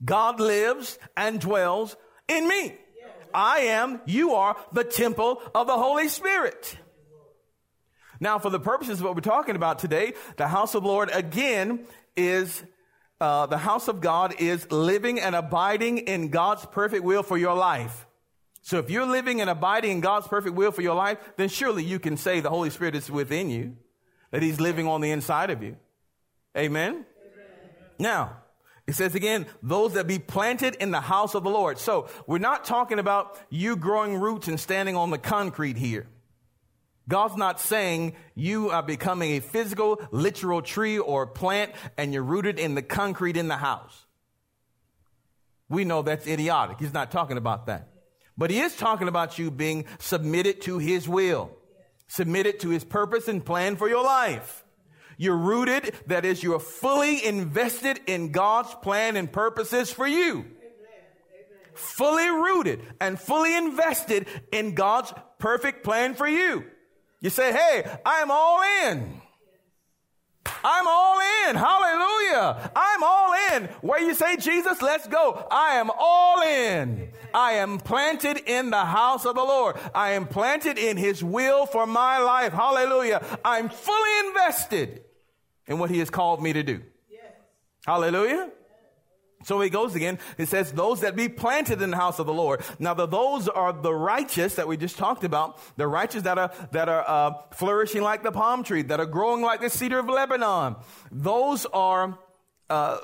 God 0.03 0.39
lives 0.39 0.99
and 1.17 1.39
dwells 1.41 1.97
in 2.27 2.47
me. 2.47 2.75
I 3.33 3.59
am, 3.59 3.99
you 4.05 4.35
are 4.35 4.55
the 4.71 4.83
temple 4.83 5.41
of 5.53 5.67
the 5.67 5.77
Holy 5.77 6.07
Spirit. 6.07 6.77
Now, 8.19 8.39
for 8.39 8.49
the 8.49 8.59
purposes 8.59 8.99
of 8.99 9.05
what 9.05 9.15
we're 9.15 9.21
talking 9.21 9.57
about 9.57 9.79
today, 9.79 10.13
the 10.37 10.47
house 10.47 10.73
of 10.73 10.83
the 10.83 10.87
Lord 10.87 11.09
again 11.11 11.85
is 12.15 12.63
uh, 13.21 13.45
the 13.45 13.57
house 13.57 13.87
of 13.87 14.01
God 14.01 14.35
is 14.39 14.69
living 14.71 15.19
and 15.19 15.35
abiding 15.35 15.99
in 15.99 16.29
God's 16.29 16.65
perfect 16.65 17.03
will 17.03 17.23
for 17.23 17.37
your 17.37 17.55
life. 17.55 18.05
So 18.61 18.79
if 18.79 18.89
you're 18.89 19.05
living 19.05 19.41
and 19.41 19.49
abiding 19.49 19.91
in 19.91 19.99
God's 20.01 20.27
perfect 20.27 20.55
will 20.55 20.71
for 20.71 20.81
your 20.81 20.95
life, 20.95 21.17
then 21.37 21.49
surely 21.49 21.83
you 21.83 21.99
can 21.99 22.17
say 22.17 22.39
the 22.39 22.49
Holy 22.49 22.69
Spirit 22.69 22.95
is 22.95 23.09
within 23.11 23.49
you, 23.49 23.77
that 24.31 24.41
He's 24.41 24.59
living 24.59 24.87
on 24.87 25.01
the 25.01 25.11
inside 25.11 25.49
of 25.49 25.61
you. 25.61 25.77
Amen? 26.57 26.93
Amen. 26.93 27.05
Now, 27.99 28.37
it 28.87 28.93
says 28.93 29.15
again, 29.15 29.45
those 29.63 29.93
that 29.93 30.07
be 30.07 30.19
planted 30.19 30.75
in 30.75 30.91
the 30.91 31.01
house 31.01 31.35
of 31.35 31.43
the 31.43 31.49
Lord. 31.49 31.79
So 31.79 32.09
we're 32.27 32.37
not 32.37 32.65
talking 32.65 32.99
about 32.99 33.39
you 33.49 33.75
growing 33.75 34.15
roots 34.15 34.47
and 34.47 34.59
standing 34.59 34.95
on 34.95 35.09
the 35.09 35.17
concrete 35.17 35.77
here. 35.77 36.07
God's 37.07 37.37
not 37.37 37.59
saying 37.59 38.15
you 38.33 38.71
are 38.71 38.81
becoming 38.81 39.33
a 39.33 39.39
physical, 39.39 40.01
literal 40.11 40.61
tree 40.61 40.97
or 40.97 41.27
plant 41.27 41.71
and 41.97 42.13
you're 42.13 42.23
rooted 42.23 42.59
in 42.59 42.75
the 42.75 42.81
concrete 42.81 43.37
in 43.37 43.47
the 43.47 43.57
house. 43.57 44.05
We 45.69 45.83
know 45.83 46.01
that's 46.01 46.27
idiotic. 46.27 46.79
He's 46.79 46.93
not 46.93 47.11
talking 47.11 47.37
about 47.37 47.67
that. 47.67 47.89
But 48.37 48.51
he 48.51 48.59
is 48.59 48.75
talking 48.75 49.07
about 49.07 49.39
you 49.39 49.49
being 49.49 49.85
submitted 49.99 50.61
to 50.61 50.77
his 50.77 51.07
will, 51.07 51.51
submitted 52.07 52.59
to 52.61 52.69
his 52.69 52.83
purpose 52.83 53.27
and 53.27 53.45
plan 53.45 53.75
for 53.75 53.87
your 53.87 54.03
life. 54.03 54.63
You're 55.17 55.37
rooted, 55.37 55.95
that 56.07 56.25
is, 56.25 56.43
you're 56.43 56.59
fully 56.59 57.25
invested 57.25 58.01
in 58.05 58.31
God's 58.31 58.73
plan 58.75 59.15
and 59.15 59.31
purposes 59.31 59.91
for 59.91 60.07
you. 60.07 60.45
Fully 61.73 62.29
rooted 62.29 62.81
and 62.99 63.19
fully 63.19 63.55
invested 63.55 64.27
in 64.51 64.75
God's 64.75 65.13
perfect 65.39 65.83
plan 65.83 66.15
for 66.15 66.27
you. 66.27 66.65
You 67.21 67.29
say, 67.29 67.51
hey, 67.51 67.99
I'm 68.05 68.29
all 68.29 68.61
in. 68.87 69.21
I'm 70.63 70.87
all 70.87 71.19
in. 71.47 71.55
Hallelujah. 71.55 72.71
I'm 72.75 73.03
all 73.03 73.33
in. 73.53 73.63
Where 73.81 74.01
you 74.01 74.13
say, 74.13 74.37
Jesus, 74.37 74.81
let's 74.81 75.07
go. 75.07 75.47
I 75.51 75.75
am 75.75 75.91
all 75.97 76.41
in. 76.41 77.09
I 77.33 77.53
am 77.53 77.79
planted 77.79 78.37
in 78.45 78.69
the 78.69 78.85
house 78.85 79.25
of 79.25 79.35
the 79.35 79.43
Lord. 79.43 79.75
I 79.93 80.11
am 80.11 80.27
planted 80.27 80.77
in 80.77 80.97
his 80.97 81.23
will 81.23 81.65
for 81.65 81.85
my 81.85 82.19
life. 82.19 82.53
Hallelujah. 82.53 83.23
I'm 83.43 83.69
fully 83.69 84.27
invested 84.27 85.03
in 85.67 85.79
what 85.79 85.89
he 85.89 85.99
has 85.99 86.09
called 86.09 86.41
me 86.41 86.53
to 86.53 86.63
do. 86.63 86.81
Yes. 87.09 87.23
Hallelujah. 87.85 88.49
So 89.45 89.61
he 89.61 89.69
goes 89.69 89.93
again. 89.93 90.17
It 90.39 90.47
says, 90.47 90.71
those 90.71 91.01
that 91.01 91.15
be 91.15 91.29
planted 91.29 91.79
in 91.79 91.91
the 91.91 91.97
house 91.97 92.17
of 92.17 92.25
the 92.25 92.33
Lord. 92.33 92.61
Now, 92.79 92.95
the, 92.95 93.05
those 93.05 93.47
are 93.47 93.71
the 93.71 93.93
righteous 93.93 94.55
that 94.55 94.67
we 94.67 94.75
just 94.75 94.97
talked 94.97 95.23
about. 95.23 95.59
The 95.77 95.85
righteous 95.85 96.23
that 96.23 96.39
are, 96.39 96.51
that 96.71 96.89
are, 96.89 97.05
uh, 97.07 97.33
flourishing 97.51 98.01
like 98.01 98.23
the 98.23 98.31
palm 98.31 98.63
tree, 98.63 98.81
that 98.81 98.99
are 98.99 99.05
growing 99.05 99.43
like 99.43 99.61
the 99.61 99.69
cedar 99.69 99.99
of 99.99 100.09
Lebanon. 100.09 100.77
Those 101.11 101.67
are, 101.67 102.17
uh, 102.71 102.97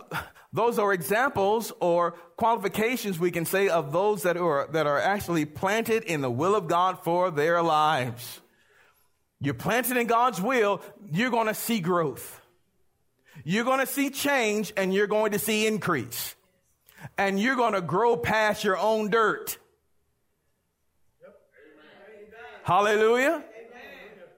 those 0.51 0.79
are 0.79 0.91
examples 0.93 1.71
or 1.79 2.13
qualifications 2.37 3.19
we 3.19 3.29
can 3.29 3.45
say 3.45 3.69
of 3.69 3.91
those 3.91 4.23
that 4.23 4.35
are, 4.35 4.67
that 4.71 4.87
are 4.87 4.99
actually 4.99 5.45
planted 5.45 6.05
in 6.05 6.21
the 6.21 6.31
will 6.31 6.55
of 6.55 6.67
God 6.67 7.03
for 7.03 7.29
their 7.29 7.61
lives. 7.61 8.41
You're 9.39 9.53
planted 9.53 9.95
in 9.95 10.07
God's 10.07 10.41
will, 10.41 10.81
you're 11.11 11.29
going 11.29 11.47
to 11.47 11.53
see 11.53 11.81
growth. 11.81 12.40
You're 13.43 13.65
going 13.65 13.79
to 13.79 13.85
see 13.85 14.09
change 14.09 14.73
and 14.77 14.93
you're 14.93 15.07
going 15.07 15.31
to 15.31 15.39
see 15.39 15.67
increase. 15.67 16.35
And 17.17 17.39
you're 17.39 17.55
going 17.55 17.73
to 17.73 17.81
grow 17.81 18.15
past 18.15 18.63
your 18.63 18.77
own 18.77 19.09
dirt. 19.09 19.57
Yep. 21.21 21.35
Hallelujah. 22.63 23.25
Amen. 23.25 23.43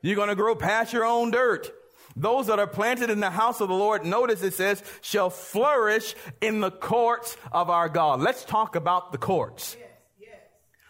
You're 0.01 0.15
going 0.15 0.29
to 0.29 0.35
grow 0.35 0.55
past 0.55 0.93
your 0.93 1.05
own 1.05 1.31
dirt. 1.31 1.73
Those 2.15 2.47
that 2.47 2.59
are 2.59 2.67
planted 2.67 3.09
in 3.09 3.19
the 3.19 3.31
house 3.31 3.59
of 3.59 3.69
the 3.69 3.73
Lord, 3.73 4.05
notice 4.05 4.43
it 4.43 4.53
says, 4.53 4.83
shall 5.01 5.29
flourish 5.29 6.15
in 6.41 6.61
the 6.61 6.71
courts 6.71 7.35
of 7.51 7.69
our 7.69 7.89
God. 7.89 8.21
Let's 8.21 8.45
talk 8.45 8.75
about 8.75 9.11
the 9.11 9.17
courts. 9.17 9.75
Yes, 9.77 9.89
yes. 10.21 10.37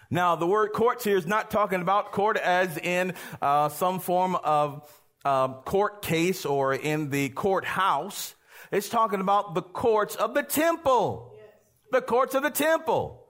Now, 0.09 0.35
the 0.35 0.45
word 0.45 0.73
courts 0.73 1.05
here 1.05 1.15
is 1.15 1.25
not 1.25 1.49
talking 1.49 1.81
about 1.81 2.11
court 2.11 2.37
as 2.37 2.77
in 2.77 3.13
uh, 3.41 3.69
some 3.69 3.99
form 3.99 4.35
of 4.35 4.87
uh, 5.25 5.49
court 5.61 6.01
case 6.01 6.45
or 6.45 6.73
in 6.73 7.09
the 7.09 7.29
courthouse. 7.29 8.35
It's 8.71 8.89
talking 8.89 9.19
about 9.19 9.55
the 9.55 9.61
courts 9.61 10.15
of 10.15 10.33
the 10.33 10.43
temple. 10.43 11.33
Yes. 11.35 11.47
The 11.91 12.01
courts 12.01 12.35
of 12.35 12.43
the 12.43 12.49
temple. 12.49 13.23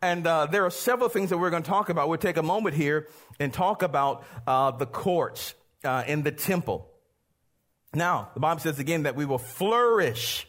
And 0.00 0.26
uh, 0.26 0.46
there 0.46 0.64
are 0.64 0.70
several 0.70 1.08
things 1.08 1.30
that 1.30 1.38
we're 1.38 1.50
going 1.50 1.64
to 1.64 1.68
talk 1.68 1.88
about. 1.88 2.08
We'll 2.08 2.18
take 2.18 2.36
a 2.36 2.42
moment 2.42 2.76
here 2.76 3.08
and 3.40 3.52
talk 3.52 3.82
about 3.82 4.24
uh, 4.46 4.70
the 4.70 4.86
courts 4.86 5.54
uh, 5.84 6.04
in 6.06 6.22
the 6.22 6.30
temple. 6.30 6.88
Now, 7.94 8.30
the 8.34 8.40
Bible 8.40 8.60
says 8.60 8.78
again 8.78 9.04
that 9.04 9.16
we 9.16 9.24
will 9.24 9.38
flourish 9.38 10.46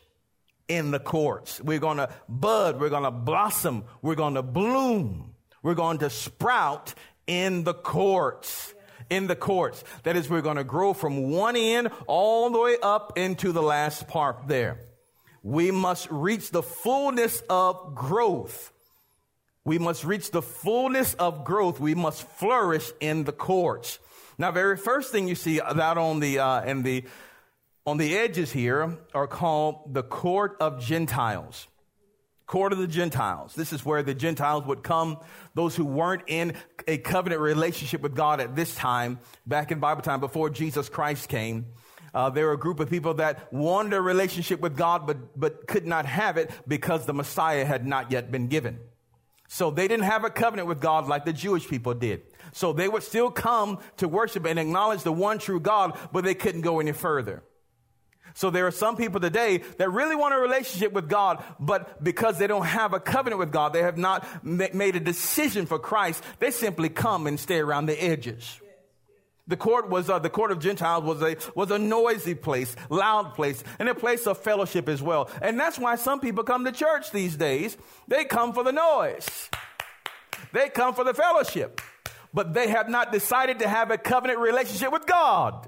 in 0.67 0.91
the 0.91 0.99
courts. 0.99 1.59
We're 1.61 1.79
going 1.79 1.97
to 1.97 2.09
bud. 2.27 2.79
We're 2.79 2.89
going 2.89 3.03
to 3.03 3.11
blossom. 3.11 3.85
We're 4.01 4.15
going 4.15 4.35
to 4.35 4.43
bloom. 4.43 5.33
We're 5.63 5.75
going 5.75 5.97
to 5.99 6.09
sprout 6.09 6.93
in 7.25 7.63
the 7.63 7.73
courts 7.73 8.73
in 9.09 9.27
the 9.27 9.35
courts. 9.35 9.83
That 10.03 10.15
is, 10.15 10.29
we're 10.29 10.41
going 10.41 10.57
to 10.57 10.63
grow 10.63 10.93
from 10.93 11.31
one 11.31 11.55
end 11.55 11.89
all 12.07 12.49
the 12.49 12.59
way 12.59 12.77
up 12.81 13.17
into 13.17 13.51
the 13.51 13.61
last 13.61 14.07
part 14.07 14.47
there. 14.47 14.79
We 15.43 15.71
must 15.71 16.09
reach 16.11 16.51
the 16.51 16.63
fullness 16.63 17.41
of 17.49 17.95
growth. 17.95 18.73
We 19.63 19.79
must 19.79 20.03
reach 20.03 20.31
the 20.31 20.41
fullness 20.41 21.13
of 21.15 21.45
growth. 21.45 21.79
We 21.79 21.95
must 21.95 22.23
flourish 22.23 22.91
in 22.99 23.23
the 23.23 23.31
courts. 23.31 23.99
Now, 24.37 24.51
very 24.51 24.77
first 24.77 25.11
thing 25.11 25.27
you 25.27 25.35
see 25.35 25.59
that 25.59 25.97
on 25.97 26.19
the 26.19 26.39
uh, 26.39 26.63
in 26.63 26.83
the 26.83 27.03
on 27.85 27.97
the 27.97 28.17
edges 28.17 28.51
here 28.51 28.97
are 29.13 29.27
called 29.27 29.93
the 29.93 30.03
court 30.03 30.57
of 30.59 30.81
Gentiles 30.81 31.67
court 32.49 32.73
of 32.73 32.79
the 32.79 32.87
Gentiles. 32.87 33.53
This 33.53 33.71
is 33.71 33.85
where 33.85 34.01
the 34.01 34.15
Gentiles 34.15 34.65
would 34.65 34.81
come, 34.81 35.19
those 35.59 35.75
who 35.75 35.83
weren't 35.83 36.21
in 36.27 36.53
a 36.87 36.97
covenant 36.97 37.41
relationship 37.41 37.99
with 37.99 38.15
God 38.15 38.39
at 38.39 38.55
this 38.55 38.73
time, 38.75 39.19
back 39.45 39.73
in 39.73 39.79
Bible 39.81 40.01
time, 40.01 40.21
before 40.21 40.49
Jesus 40.49 40.87
Christ 40.87 41.27
came. 41.27 41.65
Uh, 42.13 42.29
there 42.29 42.45
were 42.45 42.53
a 42.53 42.57
group 42.57 42.79
of 42.79 42.89
people 42.89 43.15
that 43.15 43.51
wanted 43.51 43.91
a 43.91 43.99
relationship 44.01 44.61
with 44.61 44.77
God, 44.77 45.05
but, 45.05 45.37
but 45.37 45.67
could 45.67 45.85
not 45.85 46.05
have 46.05 46.37
it 46.37 46.49
because 46.65 47.05
the 47.05 47.13
Messiah 47.13 47.65
had 47.65 47.85
not 47.85 48.09
yet 48.09 48.31
been 48.31 48.47
given. 48.47 48.79
So 49.49 49.69
they 49.69 49.89
didn't 49.89 50.05
have 50.05 50.23
a 50.23 50.29
covenant 50.29 50.69
with 50.69 50.79
God 50.79 51.07
like 51.09 51.25
the 51.25 51.33
Jewish 51.33 51.67
people 51.67 51.93
did. 51.93 52.21
So 52.53 52.71
they 52.71 52.87
would 52.87 53.03
still 53.03 53.29
come 53.29 53.79
to 53.97 54.07
worship 54.07 54.45
and 54.45 54.57
acknowledge 54.57 55.03
the 55.03 55.11
one 55.11 55.39
true 55.39 55.59
God, 55.59 55.97
but 56.13 56.23
they 56.23 56.35
couldn't 56.35 56.61
go 56.61 56.79
any 56.79 56.93
further. 56.93 57.43
So 58.33 58.49
there 58.49 58.67
are 58.67 58.71
some 58.71 58.95
people 58.95 59.19
today 59.19 59.63
that 59.77 59.89
really 59.89 60.15
want 60.15 60.33
a 60.33 60.39
relationship 60.39 60.91
with 60.93 61.09
God, 61.09 61.43
but 61.59 62.03
because 62.03 62.37
they 62.37 62.47
don't 62.47 62.65
have 62.65 62.93
a 62.93 62.99
covenant 62.99 63.39
with 63.39 63.51
God, 63.51 63.73
they 63.73 63.83
have 63.83 63.97
not 63.97 64.25
made 64.43 64.95
a 64.95 64.99
decision 64.99 65.65
for 65.65 65.79
Christ, 65.79 66.23
they 66.39 66.51
simply 66.51 66.89
come 66.89 67.27
and 67.27 67.39
stay 67.39 67.59
around 67.59 67.87
the 67.87 68.01
edges. 68.01 68.59
The 69.49 69.57
court 69.57 69.89
was 69.89 70.11
uh, 70.11 70.19
the 70.19 70.29
court 70.29 70.51
of 70.51 70.59
Gentiles 70.59 71.03
was 71.03 71.23
a 71.23 71.35
was 71.55 71.71
a 71.71 71.79
noisy 71.79 72.35
place, 72.35 72.75
loud 72.87 73.33
place, 73.33 73.63
and 73.79 73.89
a 73.89 73.95
place 73.95 74.27
of 74.27 74.37
fellowship 74.37 74.87
as 74.87 75.01
well. 75.01 75.27
And 75.41 75.59
that's 75.59 75.79
why 75.79 75.95
some 75.95 76.19
people 76.19 76.43
come 76.43 76.65
to 76.65 76.71
church 76.71 77.09
these 77.09 77.35
days. 77.35 77.75
They 78.07 78.25
come 78.25 78.53
for 78.53 78.63
the 78.63 78.71
noise. 78.71 79.49
They 80.53 80.69
come 80.69 80.93
for 80.93 81.03
the 81.03 81.15
fellowship, 81.15 81.81
but 82.31 82.53
they 82.53 82.67
have 82.69 82.89
not 82.89 83.11
decided 83.11 83.59
to 83.59 83.67
have 83.67 83.89
a 83.89 83.97
covenant 83.97 84.39
relationship 84.39 84.91
with 84.91 85.07
God. 85.07 85.67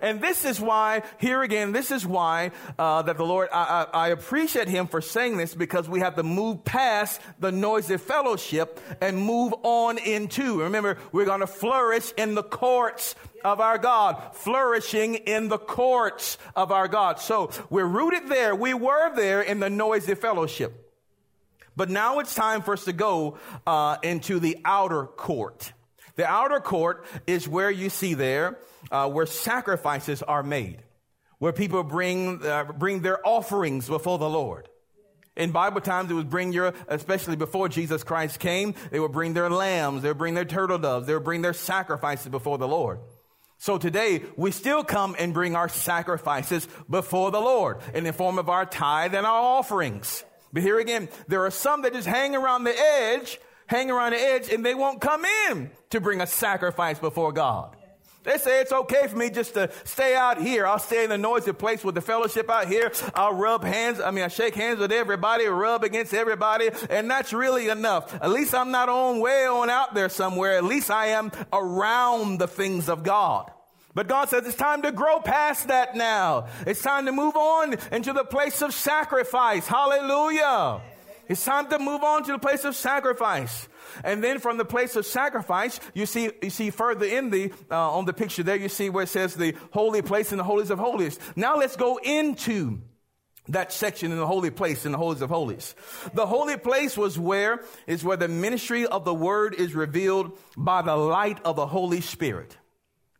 And 0.00 0.20
this 0.20 0.44
is 0.44 0.60
why, 0.60 1.02
here 1.18 1.42
again, 1.42 1.72
this 1.72 1.90
is 1.90 2.06
why 2.06 2.52
uh, 2.78 3.02
that 3.02 3.16
the 3.16 3.24
Lord, 3.24 3.48
I, 3.52 3.86
I, 3.92 4.06
I, 4.06 4.08
appreciate 4.08 4.68
Him 4.68 4.86
for 4.86 5.00
saying 5.00 5.36
this 5.36 5.54
because 5.54 5.88
we 5.88 6.00
have 6.00 6.16
to 6.16 6.22
move 6.22 6.64
past 6.64 7.20
the 7.38 7.52
noisy 7.52 7.96
fellowship 7.96 8.80
and 9.00 9.18
move 9.18 9.54
on 9.62 9.98
into. 9.98 10.62
Remember, 10.62 10.98
we're 11.12 11.24
going 11.24 11.40
to 11.40 11.46
flourish 11.46 12.12
in 12.16 12.34
the 12.34 12.42
courts 12.42 13.14
of 13.44 13.60
our 13.60 13.78
God, 13.78 14.34
flourishing 14.34 15.14
in 15.14 15.48
the 15.48 15.58
courts 15.58 16.38
of 16.54 16.72
our 16.72 16.88
God. 16.88 17.20
So 17.20 17.50
we're 17.70 17.86
rooted 17.86 18.28
there. 18.28 18.54
We 18.54 18.74
were 18.74 19.14
there 19.14 19.42
in 19.42 19.60
the 19.60 19.70
noisy 19.70 20.14
fellowship. 20.14 20.82
But 21.76 21.90
now 21.90 22.20
it's 22.20 22.34
time 22.34 22.62
for 22.62 22.72
us 22.72 22.84
to 22.86 22.92
go 22.92 23.38
uh, 23.66 23.98
into 24.02 24.40
the 24.40 24.58
outer 24.64 25.04
court. 25.04 25.72
The 26.16 26.26
outer 26.26 26.60
court 26.60 27.04
is 27.26 27.46
where 27.46 27.70
you 27.70 27.90
see 27.90 28.14
there 28.14 28.58
uh, 28.90 29.08
where 29.08 29.26
sacrifices 29.26 30.22
are 30.22 30.42
made, 30.42 30.82
where 31.38 31.52
people 31.52 31.82
bring 31.82 32.44
uh, 32.44 32.64
bring 32.64 33.00
their 33.00 33.26
offerings 33.26 33.88
before 33.88 34.18
the 34.18 34.28
Lord. 34.28 34.68
In 35.36 35.52
Bible 35.52 35.82
times, 35.82 36.10
it 36.10 36.14
would 36.14 36.30
bring 36.30 36.52
your, 36.54 36.72
especially 36.88 37.36
before 37.36 37.68
Jesus 37.68 38.02
Christ 38.02 38.40
came, 38.40 38.74
they 38.90 38.98
would 38.98 39.12
bring 39.12 39.34
their 39.34 39.50
lambs, 39.50 40.02
they 40.02 40.08
would 40.08 40.18
bring 40.18 40.34
their 40.34 40.46
turtle 40.46 40.78
doves, 40.78 41.06
they 41.06 41.14
would 41.14 41.24
bring 41.24 41.42
their 41.42 41.52
sacrifices 41.52 42.28
before 42.28 42.56
the 42.56 42.68
Lord. 42.68 43.00
So 43.58 43.76
today, 43.76 44.22
we 44.36 44.50
still 44.50 44.82
come 44.82 45.14
and 45.18 45.34
bring 45.34 45.54
our 45.54 45.68
sacrifices 45.68 46.66
before 46.88 47.30
the 47.30 47.40
Lord 47.40 47.78
in 47.94 48.04
the 48.04 48.12
form 48.12 48.38
of 48.38 48.48
our 48.48 48.64
tithe 48.64 49.14
and 49.14 49.26
our 49.26 49.58
offerings. 49.58 50.24
But 50.52 50.62
here 50.62 50.78
again, 50.78 51.08
there 51.28 51.44
are 51.44 51.50
some 51.50 51.82
that 51.82 51.92
just 51.92 52.08
hang 52.08 52.34
around 52.34 52.64
the 52.64 52.78
edge 52.78 53.38
hang 53.66 53.90
around 53.90 54.12
the 54.12 54.20
edge 54.20 54.50
and 54.50 54.64
they 54.64 54.74
won't 54.74 55.00
come 55.00 55.24
in 55.50 55.70
to 55.90 56.00
bring 56.00 56.20
a 56.20 56.26
sacrifice 56.26 56.98
before 56.98 57.32
God. 57.32 57.75
They 58.26 58.38
say 58.38 58.60
it's 58.60 58.72
okay 58.72 59.06
for 59.06 59.16
me 59.16 59.30
just 59.30 59.54
to 59.54 59.70
stay 59.84 60.16
out 60.16 60.42
here. 60.42 60.66
I'll 60.66 60.80
stay 60.80 61.04
in 61.04 61.10
the 61.10 61.16
noisy 61.16 61.52
place 61.52 61.84
with 61.84 61.94
the 61.94 62.00
fellowship 62.00 62.50
out 62.50 62.66
here. 62.66 62.90
I'll 63.14 63.34
rub 63.34 63.62
hands. 63.62 64.00
I 64.00 64.10
mean, 64.10 64.24
I 64.24 64.28
shake 64.28 64.56
hands 64.56 64.80
with 64.80 64.90
everybody, 64.90 65.46
rub 65.46 65.84
against 65.84 66.12
everybody, 66.12 66.70
and 66.90 67.08
that's 67.08 67.32
really 67.32 67.68
enough. 67.68 68.12
At 68.20 68.30
least 68.30 68.52
I'm 68.52 68.72
not 68.72 68.88
on 68.88 69.20
way 69.20 69.46
on 69.46 69.70
out 69.70 69.94
there 69.94 70.08
somewhere. 70.08 70.56
At 70.56 70.64
least 70.64 70.90
I 70.90 71.06
am 71.08 71.30
around 71.52 72.38
the 72.38 72.48
things 72.48 72.88
of 72.88 73.04
God. 73.04 73.48
But 73.94 74.08
God 74.08 74.28
says 74.28 74.44
it's 74.44 74.56
time 74.56 74.82
to 74.82 74.90
grow 74.90 75.20
past 75.20 75.68
that 75.68 75.94
now. 75.94 76.48
It's 76.66 76.82
time 76.82 77.06
to 77.06 77.12
move 77.12 77.36
on 77.36 77.76
into 77.92 78.12
the 78.12 78.24
place 78.24 78.60
of 78.60 78.74
sacrifice. 78.74 79.68
Hallelujah. 79.68 80.80
It's 81.28 81.44
time 81.44 81.68
to 81.70 81.78
move 81.78 82.02
on 82.02 82.24
to 82.24 82.32
the 82.32 82.38
place 82.38 82.64
of 82.64 82.76
sacrifice. 82.76 83.68
And 84.04 84.22
then 84.22 84.38
from 84.38 84.58
the 84.58 84.64
place 84.64 84.96
of 84.96 85.06
sacrifice, 85.06 85.80
you 85.94 86.06
see, 86.06 86.30
you 86.42 86.50
see 86.50 86.70
further 86.70 87.06
in 87.06 87.30
the, 87.30 87.52
uh, 87.70 87.92
on 87.92 88.04
the 88.04 88.12
picture 88.12 88.42
there, 88.42 88.56
you 88.56 88.68
see 88.68 88.90
where 88.90 89.04
it 89.04 89.08
says 89.08 89.34
the 89.34 89.54
holy 89.72 90.02
place 90.02 90.30
and 90.30 90.38
the 90.38 90.44
holies 90.44 90.70
of 90.70 90.78
holies. 90.78 91.18
Now 91.34 91.56
let's 91.56 91.76
go 91.76 91.98
into 92.02 92.80
that 93.48 93.72
section 93.72 94.12
in 94.12 94.18
the 94.18 94.26
holy 94.26 94.50
place 94.50 94.86
in 94.86 94.92
the 94.92 94.98
holies 94.98 95.22
of 95.22 95.30
holies. 95.30 95.74
The 96.14 96.26
holy 96.26 96.56
place 96.56 96.96
was 96.96 97.18
where, 97.18 97.62
is 97.86 98.04
where 98.04 98.16
the 98.16 98.28
ministry 98.28 98.86
of 98.86 99.04
the 99.04 99.14
word 99.14 99.54
is 99.54 99.74
revealed 99.74 100.36
by 100.56 100.82
the 100.82 100.96
light 100.96 101.38
of 101.44 101.56
the 101.56 101.66
Holy 101.66 102.00
Spirit. 102.00 102.56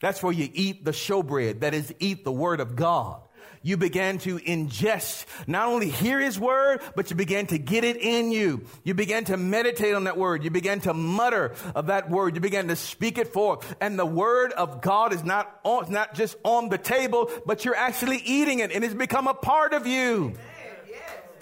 That's 0.00 0.22
where 0.22 0.32
you 0.32 0.48
eat 0.52 0.84
the 0.84 0.90
showbread, 0.90 1.60
that 1.60 1.74
is, 1.74 1.94
eat 2.00 2.24
the 2.24 2.32
word 2.32 2.60
of 2.60 2.76
God 2.76 3.22
you 3.66 3.76
began 3.76 4.18
to 4.18 4.38
ingest, 4.38 5.26
not 5.48 5.66
only 5.66 5.90
hear 5.90 6.20
his 6.20 6.38
word, 6.38 6.80
but 6.94 7.10
you 7.10 7.16
began 7.16 7.48
to 7.48 7.58
get 7.58 7.82
it 7.82 7.96
in 7.96 8.30
you. 8.30 8.64
You 8.84 8.94
began 8.94 9.24
to 9.24 9.36
meditate 9.36 9.92
on 9.92 10.04
that 10.04 10.16
word. 10.16 10.44
You 10.44 10.50
began 10.50 10.78
to 10.82 10.94
mutter 10.94 11.52
of 11.74 11.88
that 11.88 12.08
word. 12.08 12.36
You 12.36 12.40
began 12.40 12.68
to 12.68 12.76
speak 12.76 13.18
it 13.18 13.32
forth. 13.32 13.74
And 13.80 13.98
the 13.98 14.06
word 14.06 14.52
of 14.52 14.82
God 14.82 15.12
is 15.12 15.24
not 15.24 15.58
on, 15.64 15.90
not 15.90 16.14
just 16.14 16.36
on 16.44 16.68
the 16.68 16.78
table, 16.78 17.28
but 17.44 17.64
you're 17.64 17.74
actually 17.74 18.18
eating 18.18 18.60
it 18.60 18.70
and 18.70 18.84
it's 18.84 18.94
become 18.94 19.26
a 19.26 19.34
part 19.34 19.74
of 19.74 19.84
you. 19.84 20.34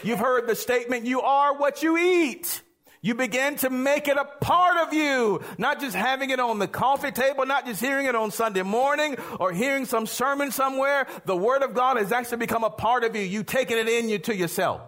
You've 0.02 0.18
heard 0.18 0.46
the 0.46 0.56
statement, 0.56 1.04
you 1.04 1.20
are 1.20 1.58
what 1.58 1.82
you 1.82 1.98
eat. 1.98 2.62
You 3.04 3.14
begin 3.14 3.56
to 3.56 3.68
make 3.68 4.08
it 4.08 4.16
a 4.16 4.24
part 4.24 4.78
of 4.78 4.94
you, 4.94 5.42
not 5.58 5.78
just 5.78 5.94
having 5.94 6.30
it 6.30 6.40
on 6.40 6.58
the 6.58 6.66
coffee 6.66 7.10
table, 7.10 7.44
not 7.44 7.66
just 7.66 7.78
hearing 7.78 8.06
it 8.06 8.14
on 8.14 8.30
Sunday 8.30 8.62
morning 8.62 9.16
or 9.38 9.52
hearing 9.52 9.84
some 9.84 10.06
sermon 10.06 10.50
somewhere. 10.50 11.06
The 11.26 11.36
Word 11.36 11.62
of 11.62 11.74
God 11.74 11.98
has 11.98 12.12
actually 12.12 12.38
become 12.38 12.64
a 12.64 12.70
part 12.70 13.04
of 13.04 13.14
you. 13.14 13.20
You 13.20 13.44
taking 13.44 13.76
it 13.76 13.90
in 13.90 14.08
you 14.08 14.20
to 14.20 14.34
yourself. 14.34 14.80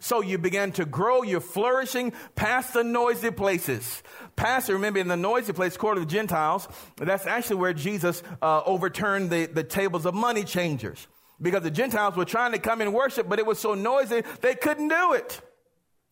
So 0.00 0.20
you 0.20 0.36
begin 0.36 0.72
to 0.72 0.84
grow, 0.84 1.22
you're 1.22 1.40
flourishing 1.40 2.12
past 2.34 2.74
the 2.74 2.84
noisy 2.84 3.30
places. 3.30 4.02
Past, 4.36 4.68
remember 4.68 4.98
in 4.98 5.08
the 5.08 5.16
noisy 5.16 5.54
place, 5.54 5.74
court 5.78 5.96
of 5.96 6.06
the 6.06 6.10
Gentiles, 6.10 6.68
that's 6.98 7.24
actually 7.24 7.56
where 7.56 7.72
Jesus 7.72 8.22
uh, 8.42 8.60
overturned 8.66 9.30
the, 9.30 9.46
the 9.46 9.64
tables 9.64 10.04
of 10.04 10.12
money 10.12 10.44
changers. 10.44 11.08
Because 11.40 11.62
the 11.62 11.70
Gentiles 11.70 12.16
were 12.16 12.26
trying 12.26 12.52
to 12.52 12.58
come 12.58 12.82
and 12.82 12.92
worship, 12.92 13.30
but 13.30 13.38
it 13.38 13.46
was 13.46 13.58
so 13.58 13.72
noisy, 13.72 14.24
they 14.42 14.56
couldn't 14.56 14.88
do 14.88 15.14
it. 15.14 15.40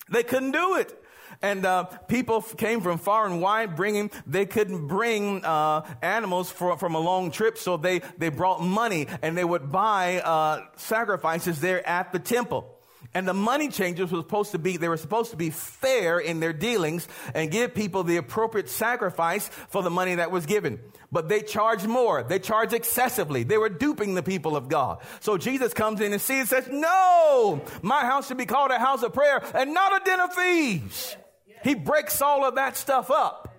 They 0.09 0.23
couldn't 0.23 0.53
do 0.53 0.77
it. 0.77 0.97
And 1.43 1.65
uh, 1.65 1.85
people 1.85 2.43
came 2.43 2.83
from 2.83 2.99
far 2.99 3.27
and 3.27 3.41
wide 3.41 3.75
bringing, 3.75 4.11
they 4.27 4.45
couldn't 4.45 4.89
bring 4.89 5.43
uh, 5.45 5.87
animals 6.03 6.51
for, 6.51 6.77
from 6.77 6.95
a 6.95 7.01
long 7.01 7.31
trip, 7.31 7.57
so 7.57 7.79
they, 7.79 8.01
they 8.19 8.29
brought 8.29 8.63
money 8.63 9.07
and 9.23 9.39
they 9.39 9.45
would 9.45 9.73
buy 9.73 10.21
uh, 10.21 10.67
sacrifices 10.77 11.61
there 11.61 11.87
at 11.87 12.13
the 12.13 12.19
temple. 12.19 12.77
And 13.13 13.27
the 13.27 13.35
money 13.35 13.69
changers 13.69 14.13
were 14.13 14.21
supposed 14.21 14.53
to 14.53 14.59
be, 14.59 14.77
they 14.77 14.89
were 14.89 14.97
supposed 14.97 15.33
to 15.33 15.37
be 15.37 15.51
fair 15.51 16.21
in 16.21 16.39
their 16.39 16.53
dealings 16.53 17.09
and 17.35 17.51
give 17.51 17.75
people 17.75 18.05
the 18.05 18.19
appropriate 18.19 18.69
sacrifice 18.69 19.49
for 19.49 19.83
the 19.83 19.91
money 19.91 20.17
that 20.17 20.31
was 20.31 20.47
given. 20.47 20.79
But 21.11 21.29
they 21.29 21.41
charged 21.41 21.89
more. 21.89 22.23
They 22.23 22.39
charged 22.39 22.73
excessively. 22.73 23.43
They 23.43 23.59
were 23.59 23.69
duping 23.69 24.15
the 24.15 24.23
people 24.23 24.57
of 24.57 24.69
God. 24.69 25.03
So 25.21 25.39
Jesus 25.39 25.75
comes 25.75 26.01
in 26.01 26.13
and 26.13 26.21
sees 26.21 26.41
and 26.41 26.49
says, 26.49 26.69
no, 26.71 27.63
my 27.83 28.03
house 28.03 28.29
should 28.29 28.37
be 28.37 28.47
called 28.47 28.71
a 28.71 28.79
house 28.79 29.03
of 29.03 29.13
prayer 29.13 29.43
and 29.55 29.75
not 29.75 30.01
a 30.01 30.05
den 30.05 30.21
of 30.21 30.35
thieves. 30.35 31.17
He 31.63 31.75
breaks 31.75 32.23
all 32.23 32.45
of 32.45 32.55
that 32.57 32.77
stuff 32.77 33.11
up. 33.11 33.50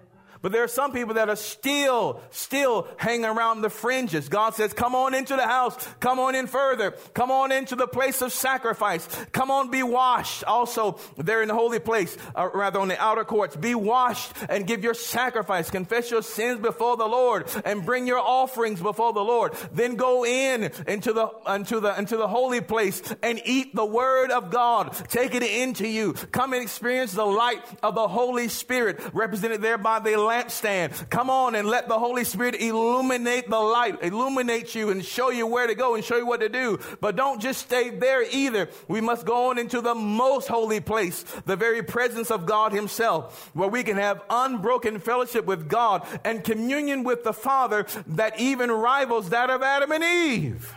But 0.41 0.51
there 0.51 0.63
are 0.63 0.67
some 0.67 0.91
people 0.91 1.15
that 1.15 1.29
are 1.29 1.35
still, 1.35 2.19
still 2.31 2.87
hanging 2.97 3.25
around 3.25 3.61
the 3.61 3.69
fringes. 3.69 4.27
God 4.27 4.55
says, 4.55 4.73
come 4.73 4.95
on 4.95 5.13
into 5.13 5.35
the 5.35 5.45
house. 5.45 5.77
Come 5.99 6.19
on 6.19 6.33
in 6.33 6.47
further. 6.47 6.91
Come 7.13 7.29
on 7.29 7.51
into 7.51 7.75
the 7.75 7.87
place 7.87 8.21
of 8.21 8.31
sacrifice. 8.31 9.07
Come 9.31 9.51
on, 9.51 9.69
be 9.69 9.83
washed. 9.83 10.43
Also, 10.45 10.99
there 11.17 11.41
in 11.41 11.47
the 11.47 11.53
holy 11.53 11.79
place, 11.79 12.17
uh, 12.35 12.49
rather 12.53 12.79
on 12.79 12.87
the 12.87 12.99
outer 12.99 13.23
courts, 13.23 13.55
be 13.55 13.75
washed 13.75 14.31
and 14.49 14.65
give 14.65 14.83
your 14.83 14.95
sacrifice. 14.95 15.69
Confess 15.69 16.09
your 16.09 16.23
sins 16.23 16.59
before 16.59 16.97
the 16.97 17.05
Lord 17.05 17.47
and 17.63 17.85
bring 17.85 18.07
your 18.07 18.19
offerings 18.19 18.81
before 18.81 19.13
the 19.13 19.23
Lord. 19.23 19.53
Then 19.71 19.95
go 19.95 20.25
in 20.25 20.71
into 20.87 21.13
the, 21.13 21.29
into 21.47 21.79
the, 21.79 21.97
into 21.97 22.17
the 22.17 22.27
holy 22.27 22.61
place 22.61 23.01
and 23.21 23.39
eat 23.45 23.75
the 23.75 23.85
word 23.85 24.31
of 24.31 24.49
God. 24.49 24.93
Take 25.09 25.35
it 25.35 25.43
into 25.43 25.87
you. 25.87 26.13
Come 26.13 26.53
and 26.53 26.63
experience 26.63 27.13
the 27.13 27.25
light 27.25 27.63
of 27.83 27.93
the 27.93 28.07
Holy 28.07 28.47
Spirit 28.47 28.99
represented 29.13 29.61
there 29.61 29.77
by 29.77 29.99
the 29.99 30.30
lampstand. 30.31 31.09
Come 31.09 31.29
on 31.29 31.55
and 31.55 31.67
let 31.67 31.87
the 31.87 31.99
Holy 31.99 32.23
Spirit 32.23 32.55
illuminate 32.55 33.49
the 33.49 33.59
light, 33.59 34.01
illuminate 34.01 34.73
you 34.75 34.89
and 34.89 35.03
show 35.03 35.29
you 35.29 35.47
where 35.47 35.67
to 35.67 35.75
go 35.75 35.95
and 35.95 36.03
show 36.03 36.17
you 36.17 36.25
what 36.25 36.41
to 36.41 36.49
do. 36.49 36.79
But 36.99 37.15
don't 37.15 37.41
just 37.41 37.61
stay 37.61 37.89
there 37.89 38.23
either. 38.23 38.69
We 38.87 39.01
must 39.01 39.25
go 39.25 39.49
on 39.49 39.57
into 39.57 39.81
the 39.81 39.95
most 39.95 40.47
holy 40.47 40.79
place, 40.79 41.23
the 41.45 41.55
very 41.55 41.83
presence 41.83 42.31
of 42.31 42.45
God 42.45 42.71
himself, 42.71 43.51
where 43.53 43.69
we 43.69 43.83
can 43.83 43.97
have 43.97 44.21
unbroken 44.29 44.99
fellowship 44.99 45.45
with 45.45 45.67
God 45.67 46.05
and 46.23 46.43
communion 46.43 47.03
with 47.03 47.23
the 47.23 47.33
Father 47.33 47.85
that 48.07 48.39
even 48.39 48.71
rivals 48.71 49.29
that 49.29 49.49
of 49.49 49.61
Adam 49.61 49.91
and 49.91 50.03
Eve. 50.03 50.75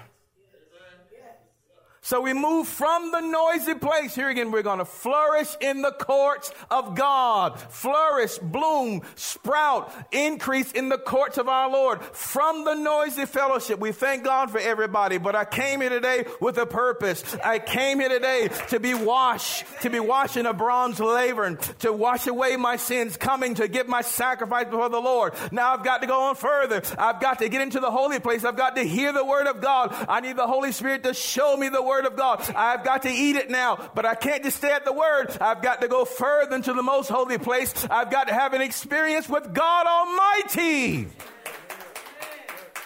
So 2.05 2.21
we 2.21 2.35
move 2.35 2.69
from 2.69 3.13
the 3.13 3.23
noisy 3.23 3.73
place. 3.73 4.15
Here 4.15 4.29
again, 4.29 4.51
we're 4.51 4.63
going 4.63 4.79
to 4.79 4.85
flourish 4.85 5.49
in 5.63 5.81
the 5.81 5.91
courts 5.91 6.53
of 6.71 6.95
God. 6.95 7.59
Flourish, 7.59 8.37
bloom, 8.37 9.01
sprout, 9.15 9.91
increase 10.13 10.71
in 10.73 10.91
the 10.91 10.99
courts 10.99 11.39
of 11.39 11.49
our 11.49 11.71
Lord. 11.71 12.03
From 12.03 12.67
the 12.67 12.75
noisy 12.75 13.25
fellowship, 13.25 13.81
we 13.81 13.93
thank 13.93 14.23
God 14.23 14.51
for 14.51 14.59
everybody, 14.59 15.17
but 15.17 15.35
I 15.35 15.47
came 15.47 15.81
here 15.81 15.89
today 15.89 16.27
with 16.43 16.59
a 16.59 16.67
purpose. 16.67 17.25
I 17.43 17.59
came 17.59 18.01
here 18.01 18.11
today 18.11 18.51
to 18.69 18.79
be 18.79 18.93
washed, 18.93 19.65
to 19.81 19.89
be 19.89 19.99
washed 19.99 20.37
in 20.37 20.45
a 20.45 20.53
bronze 20.53 21.01
laver, 21.01 21.57
to 21.79 21.91
wash 21.91 22.27
away 22.27 22.59
my 22.59 22.77
sins, 22.77 23.17
coming 23.17 23.55
to 23.55 23.67
give 23.67 23.89
my 23.89 24.03
sacrifice 24.03 24.67
before 24.67 24.91
the 24.91 25.01
Lord. 25.01 25.33
Now 25.53 25.73
I've 25.73 25.85
got 25.85 26.03
to 26.03 26.07
go 26.07 26.25
on 26.25 26.37
further. 26.37 26.83
I've 26.99 27.23
got 27.23 27.39
to 27.39 27.49
get 27.49 27.63
into 27.63 27.81
the 27.81 27.91
holy 27.91 28.21
place. 28.21 28.45
I've 28.45 28.59
got 28.59 28.77
to 28.77 28.83
hear 28.83 29.11
the 29.15 29.25
word 29.25 29.47
of 29.47 29.63
God. 29.63 29.95
I 30.07 30.21
need 30.21 30.37
the 30.37 30.47
Holy 30.47 30.71
Spirit 30.71 31.05
to 31.05 31.15
show 31.15 31.57
me 31.57 31.71
the 31.71 31.83
word 31.83 31.94
Word 31.95 32.07
of 32.07 32.17
God. 32.17 32.53
I've 32.57 32.83
got 32.83 33.03
to 33.03 33.11
eat 33.11 33.37
it 33.37 33.51
now, 33.51 33.91
but 33.95 34.05
I 34.05 34.17
can't 34.17 34.43
just 34.43 34.57
stay 34.57 34.73
at 34.73 34.85
the 34.85 34.93
Word. 34.93 35.37
I've 35.41 35.63
got 35.63 35.81
to 35.83 35.89
go 35.89 36.05
further 36.05 36.57
into 36.57 36.73
the 36.73 36.83
most 36.83 37.09
holy 37.09 37.39
place. 37.39 37.73
I've 37.89 38.11
got 38.11 38.27
to 38.27 38.35
have 38.35 38.53
an 38.53 38.63
experience 38.63 39.29
with 39.29 39.55
God 39.55 39.87
Almighty. 39.87 41.07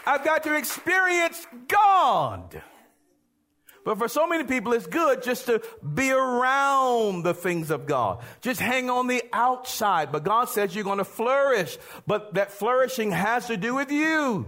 I've 0.06 0.24
got 0.24 0.42
to 0.44 0.56
experience 0.56 1.46
God. 1.68 2.62
But 3.82 3.96
for 3.96 4.08
so 4.08 4.26
many 4.26 4.44
people, 4.44 4.74
it's 4.74 4.86
good 4.86 5.22
just 5.22 5.46
to 5.46 5.62
be 5.94 6.10
around 6.10 7.22
the 7.22 7.32
things 7.32 7.70
of 7.70 7.86
God. 7.86 8.22
Just 8.42 8.60
hang 8.60 8.90
on 8.90 9.06
the 9.06 9.22
outside. 9.32 10.12
But 10.12 10.24
God 10.24 10.50
says 10.50 10.74
you're 10.74 10.84
going 10.84 10.98
to 10.98 11.04
flourish. 11.04 11.78
But 12.06 12.34
that 12.34 12.52
flourishing 12.52 13.12
has 13.12 13.46
to 13.46 13.56
do 13.56 13.74
with 13.74 13.90
you. 13.90 14.46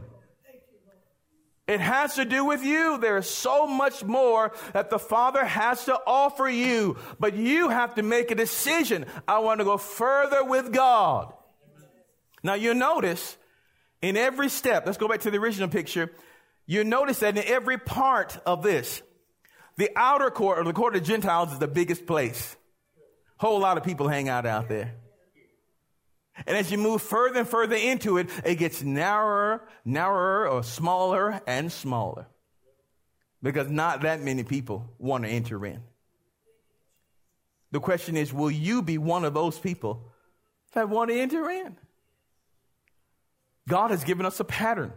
It 1.70 1.78
has 1.78 2.16
to 2.16 2.24
do 2.24 2.44
with 2.44 2.64
you. 2.64 2.98
There 2.98 3.16
is 3.16 3.30
so 3.30 3.64
much 3.64 4.02
more 4.02 4.50
that 4.72 4.90
the 4.90 4.98
Father 4.98 5.44
has 5.44 5.84
to 5.84 5.96
offer 6.04 6.48
you, 6.48 6.96
but 7.20 7.36
you 7.36 7.68
have 7.68 7.94
to 7.94 8.02
make 8.02 8.32
a 8.32 8.34
decision. 8.34 9.06
I 9.28 9.38
want 9.38 9.60
to 9.60 9.64
go 9.64 9.76
further 9.76 10.42
with 10.42 10.72
God. 10.72 11.32
Now 12.42 12.54
you 12.54 12.74
notice 12.74 13.36
in 14.02 14.16
every 14.16 14.48
step, 14.48 14.84
let's 14.84 14.98
go 14.98 15.06
back 15.06 15.20
to 15.20 15.30
the 15.30 15.38
original 15.38 15.68
picture. 15.68 16.10
You 16.66 16.82
notice 16.82 17.20
that 17.20 17.36
in 17.36 17.44
every 17.46 17.78
part 17.78 18.36
of 18.44 18.64
this, 18.64 19.00
the 19.76 19.90
outer 19.94 20.30
court 20.32 20.58
or 20.58 20.64
the 20.64 20.72
court 20.72 20.96
of 20.96 21.04
Gentiles 21.04 21.52
is 21.52 21.60
the 21.60 21.68
biggest 21.68 22.04
place. 22.04 22.56
Whole 23.36 23.60
lot 23.60 23.78
of 23.78 23.84
people 23.84 24.08
hang 24.08 24.28
out 24.28 24.44
out 24.44 24.68
there. 24.68 24.96
And 26.47 26.57
as 26.57 26.70
you 26.70 26.78
move 26.78 27.03
further 27.03 27.41
and 27.41 27.49
further 27.49 27.76
into 27.76 28.18
it, 28.18 28.28
it 28.45 28.57
gets 28.57 28.82
narrower, 28.82 29.66
narrower, 29.84 30.49
or 30.49 30.62
smaller 30.62 31.41
and 31.47 31.70
smaller. 31.70 32.26
Because 33.43 33.70
not 33.70 34.03
that 34.03 34.20
many 34.20 34.45
people 34.45 34.93
want 34.99 35.24
to 35.24 35.30
enter 35.30 35.64
in. 35.64 35.82
The 37.72 37.80
question 37.80 38.16
is, 38.16 38.32
will 38.32 38.51
you 38.51 38.82
be 38.82 38.99
one 38.99 39.24
of 39.24 39.34
those 39.34 39.59
people 39.59 40.11
that 40.72 40.88
want 40.88 41.11
to 41.11 41.18
enter 41.18 41.49
in? 41.49 41.76
God 43.68 43.91
has 43.91 44.05
given 44.05 44.26
us 44.26 44.41
a 44.41 44.45
pattern. 44.45 44.93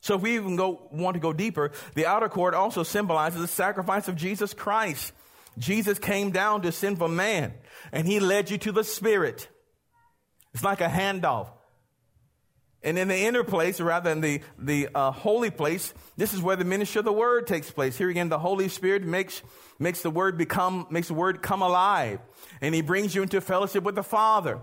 So 0.00 0.16
if 0.16 0.22
we 0.22 0.34
even 0.34 0.56
go, 0.56 0.88
want 0.90 1.14
to 1.14 1.20
go 1.20 1.32
deeper, 1.32 1.72
the 1.94 2.06
outer 2.06 2.28
court 2.28 2.54
also 2.54 2.82
symbolizes 2.82 3.40
the 3.40 3.46
sacrifice 3.46 4.08
of 4.08 4.16
Jesus 4.16 4.54
Christ. 4.54 5.12
Jesus 5.58 5.98
came 5.98 6.30
down 6.30 6.62
to 6.62 6.72
sinful 6.72 7.08
man 7.08 7.54
and 7.92 8.06
he 8.06 8.18
led 8.18 8.50
you 8.50 8.58
to 8.58 8.72
the 8.72 8.84
spirit. 8.84 9.48
It's 10.54 10.64
like 10.64 10.80
a 10.80 10.88
handoff. 10.88 11.48
And 12.82 12.98
in 12.98 13.08
the 13.08 13.16
inner 13.16 13.44
place, 13.44 13.78
rather 13.78 14.08
than 14.08 14.22
the, 14.22 14.40
the 14.58 14.88
uh, 14.94 15.10
holy 15.10 15.50
place, 15.50 15.92
this 16.16 16.32
is 16.32 16.40
where 16.40 16.56
the 16.56 16.64
ministry 16.64 17.00
of 17.00 17.04
the 17.04 17.12
word 17.12 17.46
takes 17.46 17.70
place. 17.70 17.96
Here 17.98 18.08
again, 18.08 18.30
the 18.30 18.38
Holy 18.38 18.68
Spirit 18.68 19.04
makes, 19.04 19.42
makes 19.78 20.00
the 20.00 20.10
word 20.10 20.38
become, 20.38 20.86
makes 20.90 21.08
the 21.08 21.14
word 21.14 21.42
come 21.42 21.60
alive. 21.60 22.20
And 22.62 22.74
he 22.74 22.80
brings 22.80 23.14
you 23.14 23.22
into 23.22 23.40
fellowship 23.42 23.84
with 23.84 23.96
the 23.96 24.02
Father. 24.02 24.60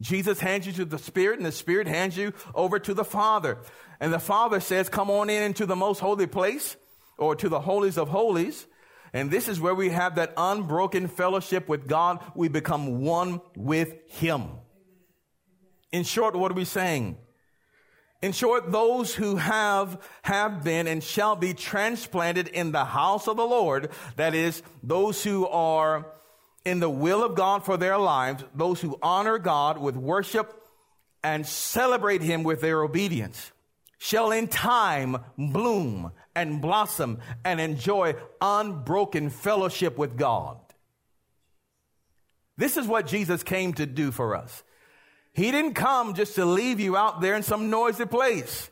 Jesus 0.00 0.40
hands 0.40 0.66
you 0.66 0.72
to 0.72 0.84
the 0.84 0.98
Spirit 0.98 1.38
and 1.38 1.46
the 1.46 1.52
Spirit 1.52 1.86
hands 1.86 2.16
you 2.16 2.32
over 2.52 2.80
to 2.80 2.94
the 2.94 3.04
Father. 3.04 3.58
And 4.00 4.12
the 4.12 4.18
Father 4.18 4.58
says, 4.58 4.88
come 4.88 5.08
on 5.08 5.30
in 5.30 5.44
into 5.44 5.64
the 5.64 5.76
most 5.76 6.00
holy 6.00 6.26
place 6.26 6.76
or 7.16 7.36
to 7.36 7.48
the 7.48 7.60
holies 7.60 7.96
of 7.96 8.08
holies. 8.08 8.66
And 9.12 9.30
this 9.30 9.46
is 9.46 9.60
where 9.60 9.74
we 9.74 9.90
have 9.90 10.16
that 10.16 10.32
unbroken 10.36 11.06
fellowship 11.06 11.68
with 11.68 11.86
God. 11.86 12.24
We 12.34 12.48
become 12.48 13.02
one 13.02 13.40
with 13.54 13.94
Him. 14.10 14.48
In 15.92 16.04
short, 16.04 16.34
what 16.34 16.50
are 16.50 16.54
we 16.54 16.64
saying? 16.64 17.18
In 18.22 18.32
short, 18.32 18.70
those 18.70 19.14
who 19.14 19.36
have, 19.36 20.00
have 20.22 20.62
been 20.62 20.86
and 20.86 21.02
shall 21.02 21.36
be 21.36 21.54
transplanted 21.54 22.48
in 22.48 22.72
the 22.72 22.84
house 22.84 23.26
of 23.26 23.36
the 23.36 23.44
Lord, 23.44 23.90
that 24.16 24.34
is, 24.34 24.62
those 24.82 25.22
who 25.24 25.46
are 25.48 26.06
in 26.64 26.78
the 26.78 26.88
will 26.90 27.24
of 27.24 27.34
God 27.34 27.64
for 27.64 27.76
their 27.76 27.98
lives, 27.98 28.44
those 28.54 28.80
who 28.80 28.96
honor 29.02 29.38
God 29.38 29.78
with 29.78 29.96
worship 29.96 30.62
and 31.24 31.44
celebrate 31.44 32.22
Him 32.22 32.44
with 32.44 32.60
their 32.60 32.82
obedience, 32.82 33.50
shall 33.98 34.30
in 34.30 34.46
time 34.46 35.18
bloom 35.36 36.12
and 36.34 36.62
blossom 36.62 37.18
and 37.44 37.60
enjoy 37.60 38.14
unbroken 38.40 39.30
fellowship 39.30 39.98
with 39.98 40.16
God. 40.16 40.58
This 42.56 42.76
is 42.76 42.86
what 42.86 43.06
Jesus 43.06 43.42
came 43.42 43.72
to 43.74 43.86
do 43.86 44.12
for 44.12 44.36
us. 44.36 44.62
He 45.32 45.50
didn't 45.50 45.74
come 45.74 46.14
just 46.14 46.34
to 46.34 46.44
leave 46.44 46.78
you 46.80 46.96
out 46.96 47.20
there 47.20 47.34
in 47.34 47.42
some 47.42 47.70
noisy 47.70 48.06
place. 48.06 48.70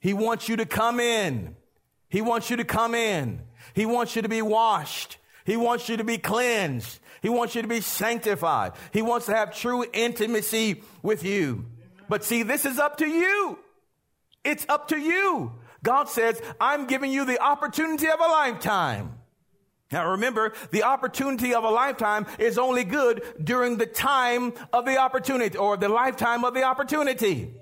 He 0.00 0.14
wants 0.14 0.48
you 0.48 0.56
to 0.56 0.66
come 0.66 1.00
in. 1.00 1.56
He 2.08 2.20
wants 2.20 2.48
you 2.48 2.56
to 2.58 2.64
come 2.64 2.94
in. 2.94 3.40
He 3.74 3.86
wants 3.86 4.14
you 4.14 4.22
to 4.22 4.28
be 4.28 4.42
washed. 4.42 5.18
He 5.44 5.56
wants 5.56 5.88
you 5.88 5.96
to 5.96 6.04
be 6.04 6.18
cleansed. 6.18 7.00
He 7.22 7.28
wants 7.28 7.54
you 7.54 7.62
to 7.62 7.68
be 7.68 7.80
sanctified. 7.80 8.72
He 8.92 9.02
wants 9.02 9.26
to 9.26 9.34
have 9.34 9.54
true 9.54 9.84
intimacy 9.92 10.82
with 11.02 11.24
you. 11.24 11.66
But 12.08 12.22
see, 12.22 12.44
this 12.44 12.64
is 12.64 12.78
up 12.78 12.98
to 12.98 13.06
you. 13.06 13.58
It's 14.44 14.64
up 14.68 14.88
to 14.88 14.98
you. 14.98 15.52
God 15.82 16.08
says, 16.08 16.40
I'm 16.60 16.86
giving 16.86 17.10
you 17.10 17.24
the 17.24 17.40
opportunity 17.40 18.06
of 18.08 18.20
a 18.20 18.26
lifetime. 18.26 19.15
Now 19.92 20.10
remember, 20.12 20.52
the 20.72 20.82
opportunity 20.82 21.54
of 21.54 21.62
a 21.62 21.70
lifetime 21.70 22.26
is 22.38 22.58
only 22.58 22.82
good 22.82 23.22
during 23.42 23.76
the 23.76 23.86
time 23.86 24.52
of 24.72 24.84
the 24.84 24.98
opportunity 24.98 25.56
or 25.56 25.76
the 25.76 25.88
lifetime 25.88 26.44
of 26.44 26.54
the 26.54 26.64
opportunity. 26.64 27.54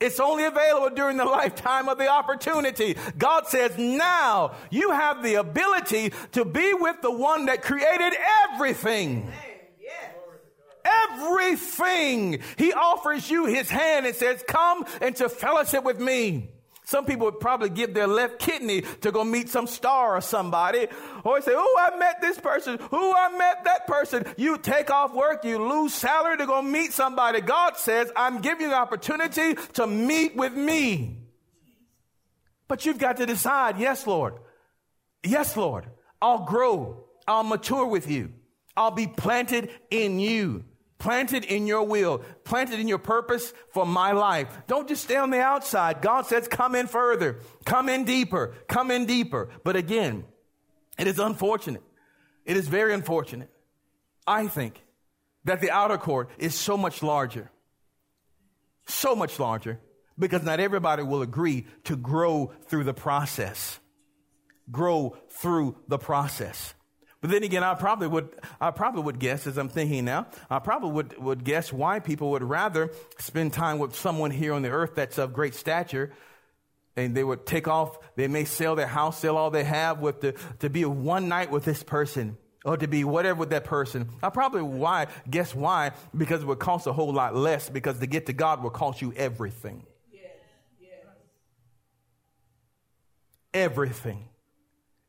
It's 0.00 0.18
only 0.18 0.44
available 0.44 0.96
during 0.96 1.16
the 1.16 1.24
lifetime 1.24 1.88
of 1.88 1.96
the 1.96 2.08
opportunity. 2.08 2.96
God 3.16 3.46
says, 3.46 3.78
now 3.78 4.56
you 4.70 4.90
have 4.90 5.22
the 5.22 5.34
ability 5.36 6.12
to 6.32 6.44
be 6.44 6.72
with 6.74 7.02
the 7.02 7.12
one 7.12 7.46
that 7.46 7.62
created 7.62 8.14
everything. 8.50 9.30
Everything. 10.84 12.40
He 12.56 12.72
offers 12.72 13.30
you 13.30 13.46
his 13.46 13.70
hand 13.70 14.06
and 14.06 14.16
says, 14.16 14.42
come 14.48 14.84
into 15.00 15.28
fellowship 15.28 15.84
with 15.84 16.00
me. 16.00 16.50
Some 16.92 17.06
people 17.06 17.24
would 17.24 17.40
probably 17.40 17.70
give 17.70 17.94
their 17.94 18.06
left 18.06 18.38
kidney 18.38 18.82
to 19.00 19.10
go 19.10 19.24
meet 19.24 19.48
some 19.48 19.66
star 19.66 20.14
or 20.14 20.20
somebody. 20.20 20.88
Or 21.24 21.40
say, 21.40 21.52
oh, 21.54 21.90
I 21.90 21.96
met 21.96 22.20
this 22.20 22.38
person. 22.38 22.78
Who 22.90 23.14
I 23.14 23.34
met 23.34 23.64
that 23.64 23.86
person. 23.86 24.26
You 24.36 24.58
take 24.58 24.90
off 24.90 25.14
work, 25.14 25.42
you 25.42 25.56
lose 25.56 25.94
salary 25.94 26.36
to 26.36 26.44
go 26.44 26.60
meet 26.60 26.92
somebody. 26.92 27.40
God 27.40 27.78
says, 27.78 28.12
I'm 28.14 28.42
giving 28.42 28.64
you 28.64 28.68
the 28.68 28.76
opportunity 28.76 29.54
to 29.72 29.86
meet 29.86 30.36
with 30.36 30.52
me. 30.52 31.16
But 32.68 32.84
you've 32.84 32.98
got 32.98 33.16
to 33.16 33.24
decide, 33.24 33.78
yes, 33.78 34.06
Lord. 34.06 34.34
Yes, 35.24 35.56
Lord. 35.56 35.86
I'll 36.20 36.44
grow. 36.44 37.04
I'll 37.26 37.42
mature 37.42 37.86
with 37.86 38.10
you. 38.10 38.34
I'll 38.76 38.90
be 38.90 39.06
planted 39.06 39.70
in 39.90 40.20
you 40.20 40.64
planted 41.02 41.44
in 41.44 41.66
your 41.66 41.82
will, 41.82 42.18
planted 42.44 42.78
in 42.78 42.86
your 42.86 42.96
purpose 42.96 43.52
for 43.72 43.84
my 43.84 44.12
life. 44.12 44.46
Don't 44.68 44.86
just 44.86 45.02
stay 45.02 45.16
on 45.16 45.30
the 45.30 45.40
outside. 45.40 46.00
God 46.00 46.26
says, 46.26 46.46
come 46.46 46.76
in 46.76 46.86
further, 46.86 47.40
come 47.64 47.88
in 47.88 48.04
deeper, 48.04 48.54
come 48.68 48.92
in 48.92 49.04
deeper. 49.04 49.48
But 49.64 49.74
again, 49.74 50.24
it 50.96 51.08
is 51.08 51.18
unfortunate. 51.18 51.82
It 52.44 52.56
is 52.56 52.68
very 52.68 52.94
unfortunate. 52.94 53.50
I 54.28 54.46
think 54.46 54.80
that 55.44 55.60
the 55.60 55.72
outer 55.72 55.98
court 55.98 56.30
is 56.38 56.54
so 56.54 56.76
much 56.76 57.02
larger, 57.02 57.50
so 58.86 59.16
much 59.16 59.40
larger, 59.40 59.80
because 60.16 60.44
not 60.44 60.60
everybody 60.60 61.02
will 61.02 61.22
agree 61.22 61.66
to 61.82 61.96
grow 61.96 62.52
through 62.68 62.84
the 62.84 62.94
process. 62.94 63.80
Grow 64.70 65.16
through 65.30 65.78
the 65.88 65.98
process. 65.98 66.74
But 67.22 67.30
then 67.30 67.44
again, 67.44 67.62
I 67.62 67.74
probably 67.74 68.08
would, 68.08 68.28
I 68.60 68.72
probably 68.72 69.02
would 69.02 69.20
guess, 69.20 69.46
as 69.46 69.56
I'm 69.56 69.68
thinking 69.68 70.04
now, 70.04 70.26
I 70.50 70.58
probably 70.58 70.90
would, 70.90 71.18
would 71.18 71.44
guess 71.44 71.72
why 71.72 72.00
people 72.00 72.32
would 72.32 72.42
rather 72.42 72.90
spend 73.18 73.52
time 73.52 73.78
with 73.78 73.94
someone 73.94 74.32
here 74.32 74.52
on 74.52 74.62
the 74.62 74.70
earth 74.70 74.96
that's 74.96 75.18
of 75.18 75.32
great 75.32 75.54
stature 75.54 76.12
and 76.96 77.16
they 77.16 77.24
would 77.24 77.46
take 77.46 77.68
off, 77.68 77.96
they 78.16 78.26
may 78.26 78.44
sell 78.44 78.74
their 78.74 78.88
house, 78.88 79.18
sell 79.20 79.36
all 79.36 79.50
they 79.50 79.62
have 79.62 80.00
with 80.00 80.20
the, 80.20 80.34
to 80.58 80.68
be 80.68 80.84
one 80.84 81.28
night 81.28 81.50
with 81.50 81.64
this 81.64 81.82
person 81.84 82.36
or 82.64 82.76
to 82.76 82.88
be 82.88 83.04
whatever 83.04 83.38
with 83.38 83.50
that 83.50 83.64
person. 83.64 84.08
I 84.20 84.28
probably 84.30 84.62
why, 84.62 85.06
guess 85.30 85.54
why? 85.54 85.92
Because 86.16 86.42
it 86.42 86.46
would 86.46 86.58
cost 86.58 86.88
a 86.88 86.92
whole 86.92 87.12
lot 87.12 87.36
less 87.36 87.70
because 87.70 88.00
to 88.00 88.06
get 88.06 88.26
to 88.26 88.32
God 88.32 88.64
will 88.64 88.70
cost 88.70 89.00
you 89.00 89.12
everything. 89.16 89.86
Everything. 93.54 94.28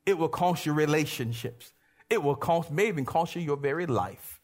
It 0.05 0.17
will 0.17 0.29
cost 0.29 0.65
you 0.65 0.73
relationships. 0.73 1.72
It 2.13 2.21
will 2.21 2.35
cost, 2.35 2.69
may 2.69 2.89
even 2.89 3.05
cost 3.05 3.35
you 3.35 3.41
your 3.41 3.57
very 3.57 3.87
life. 3.87 4.39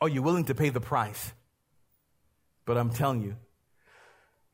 Are 0.00 0.08
you 0.08 0.22
willing 0.22 0.46
to 0.46 0.54
pay 0.54 0.70
the 0.70 0.80
price? 0.80 1.32
But 2.64 2.76
I'm 2.76 2.90
telling 2.90 3.22
you, 3.22 3.36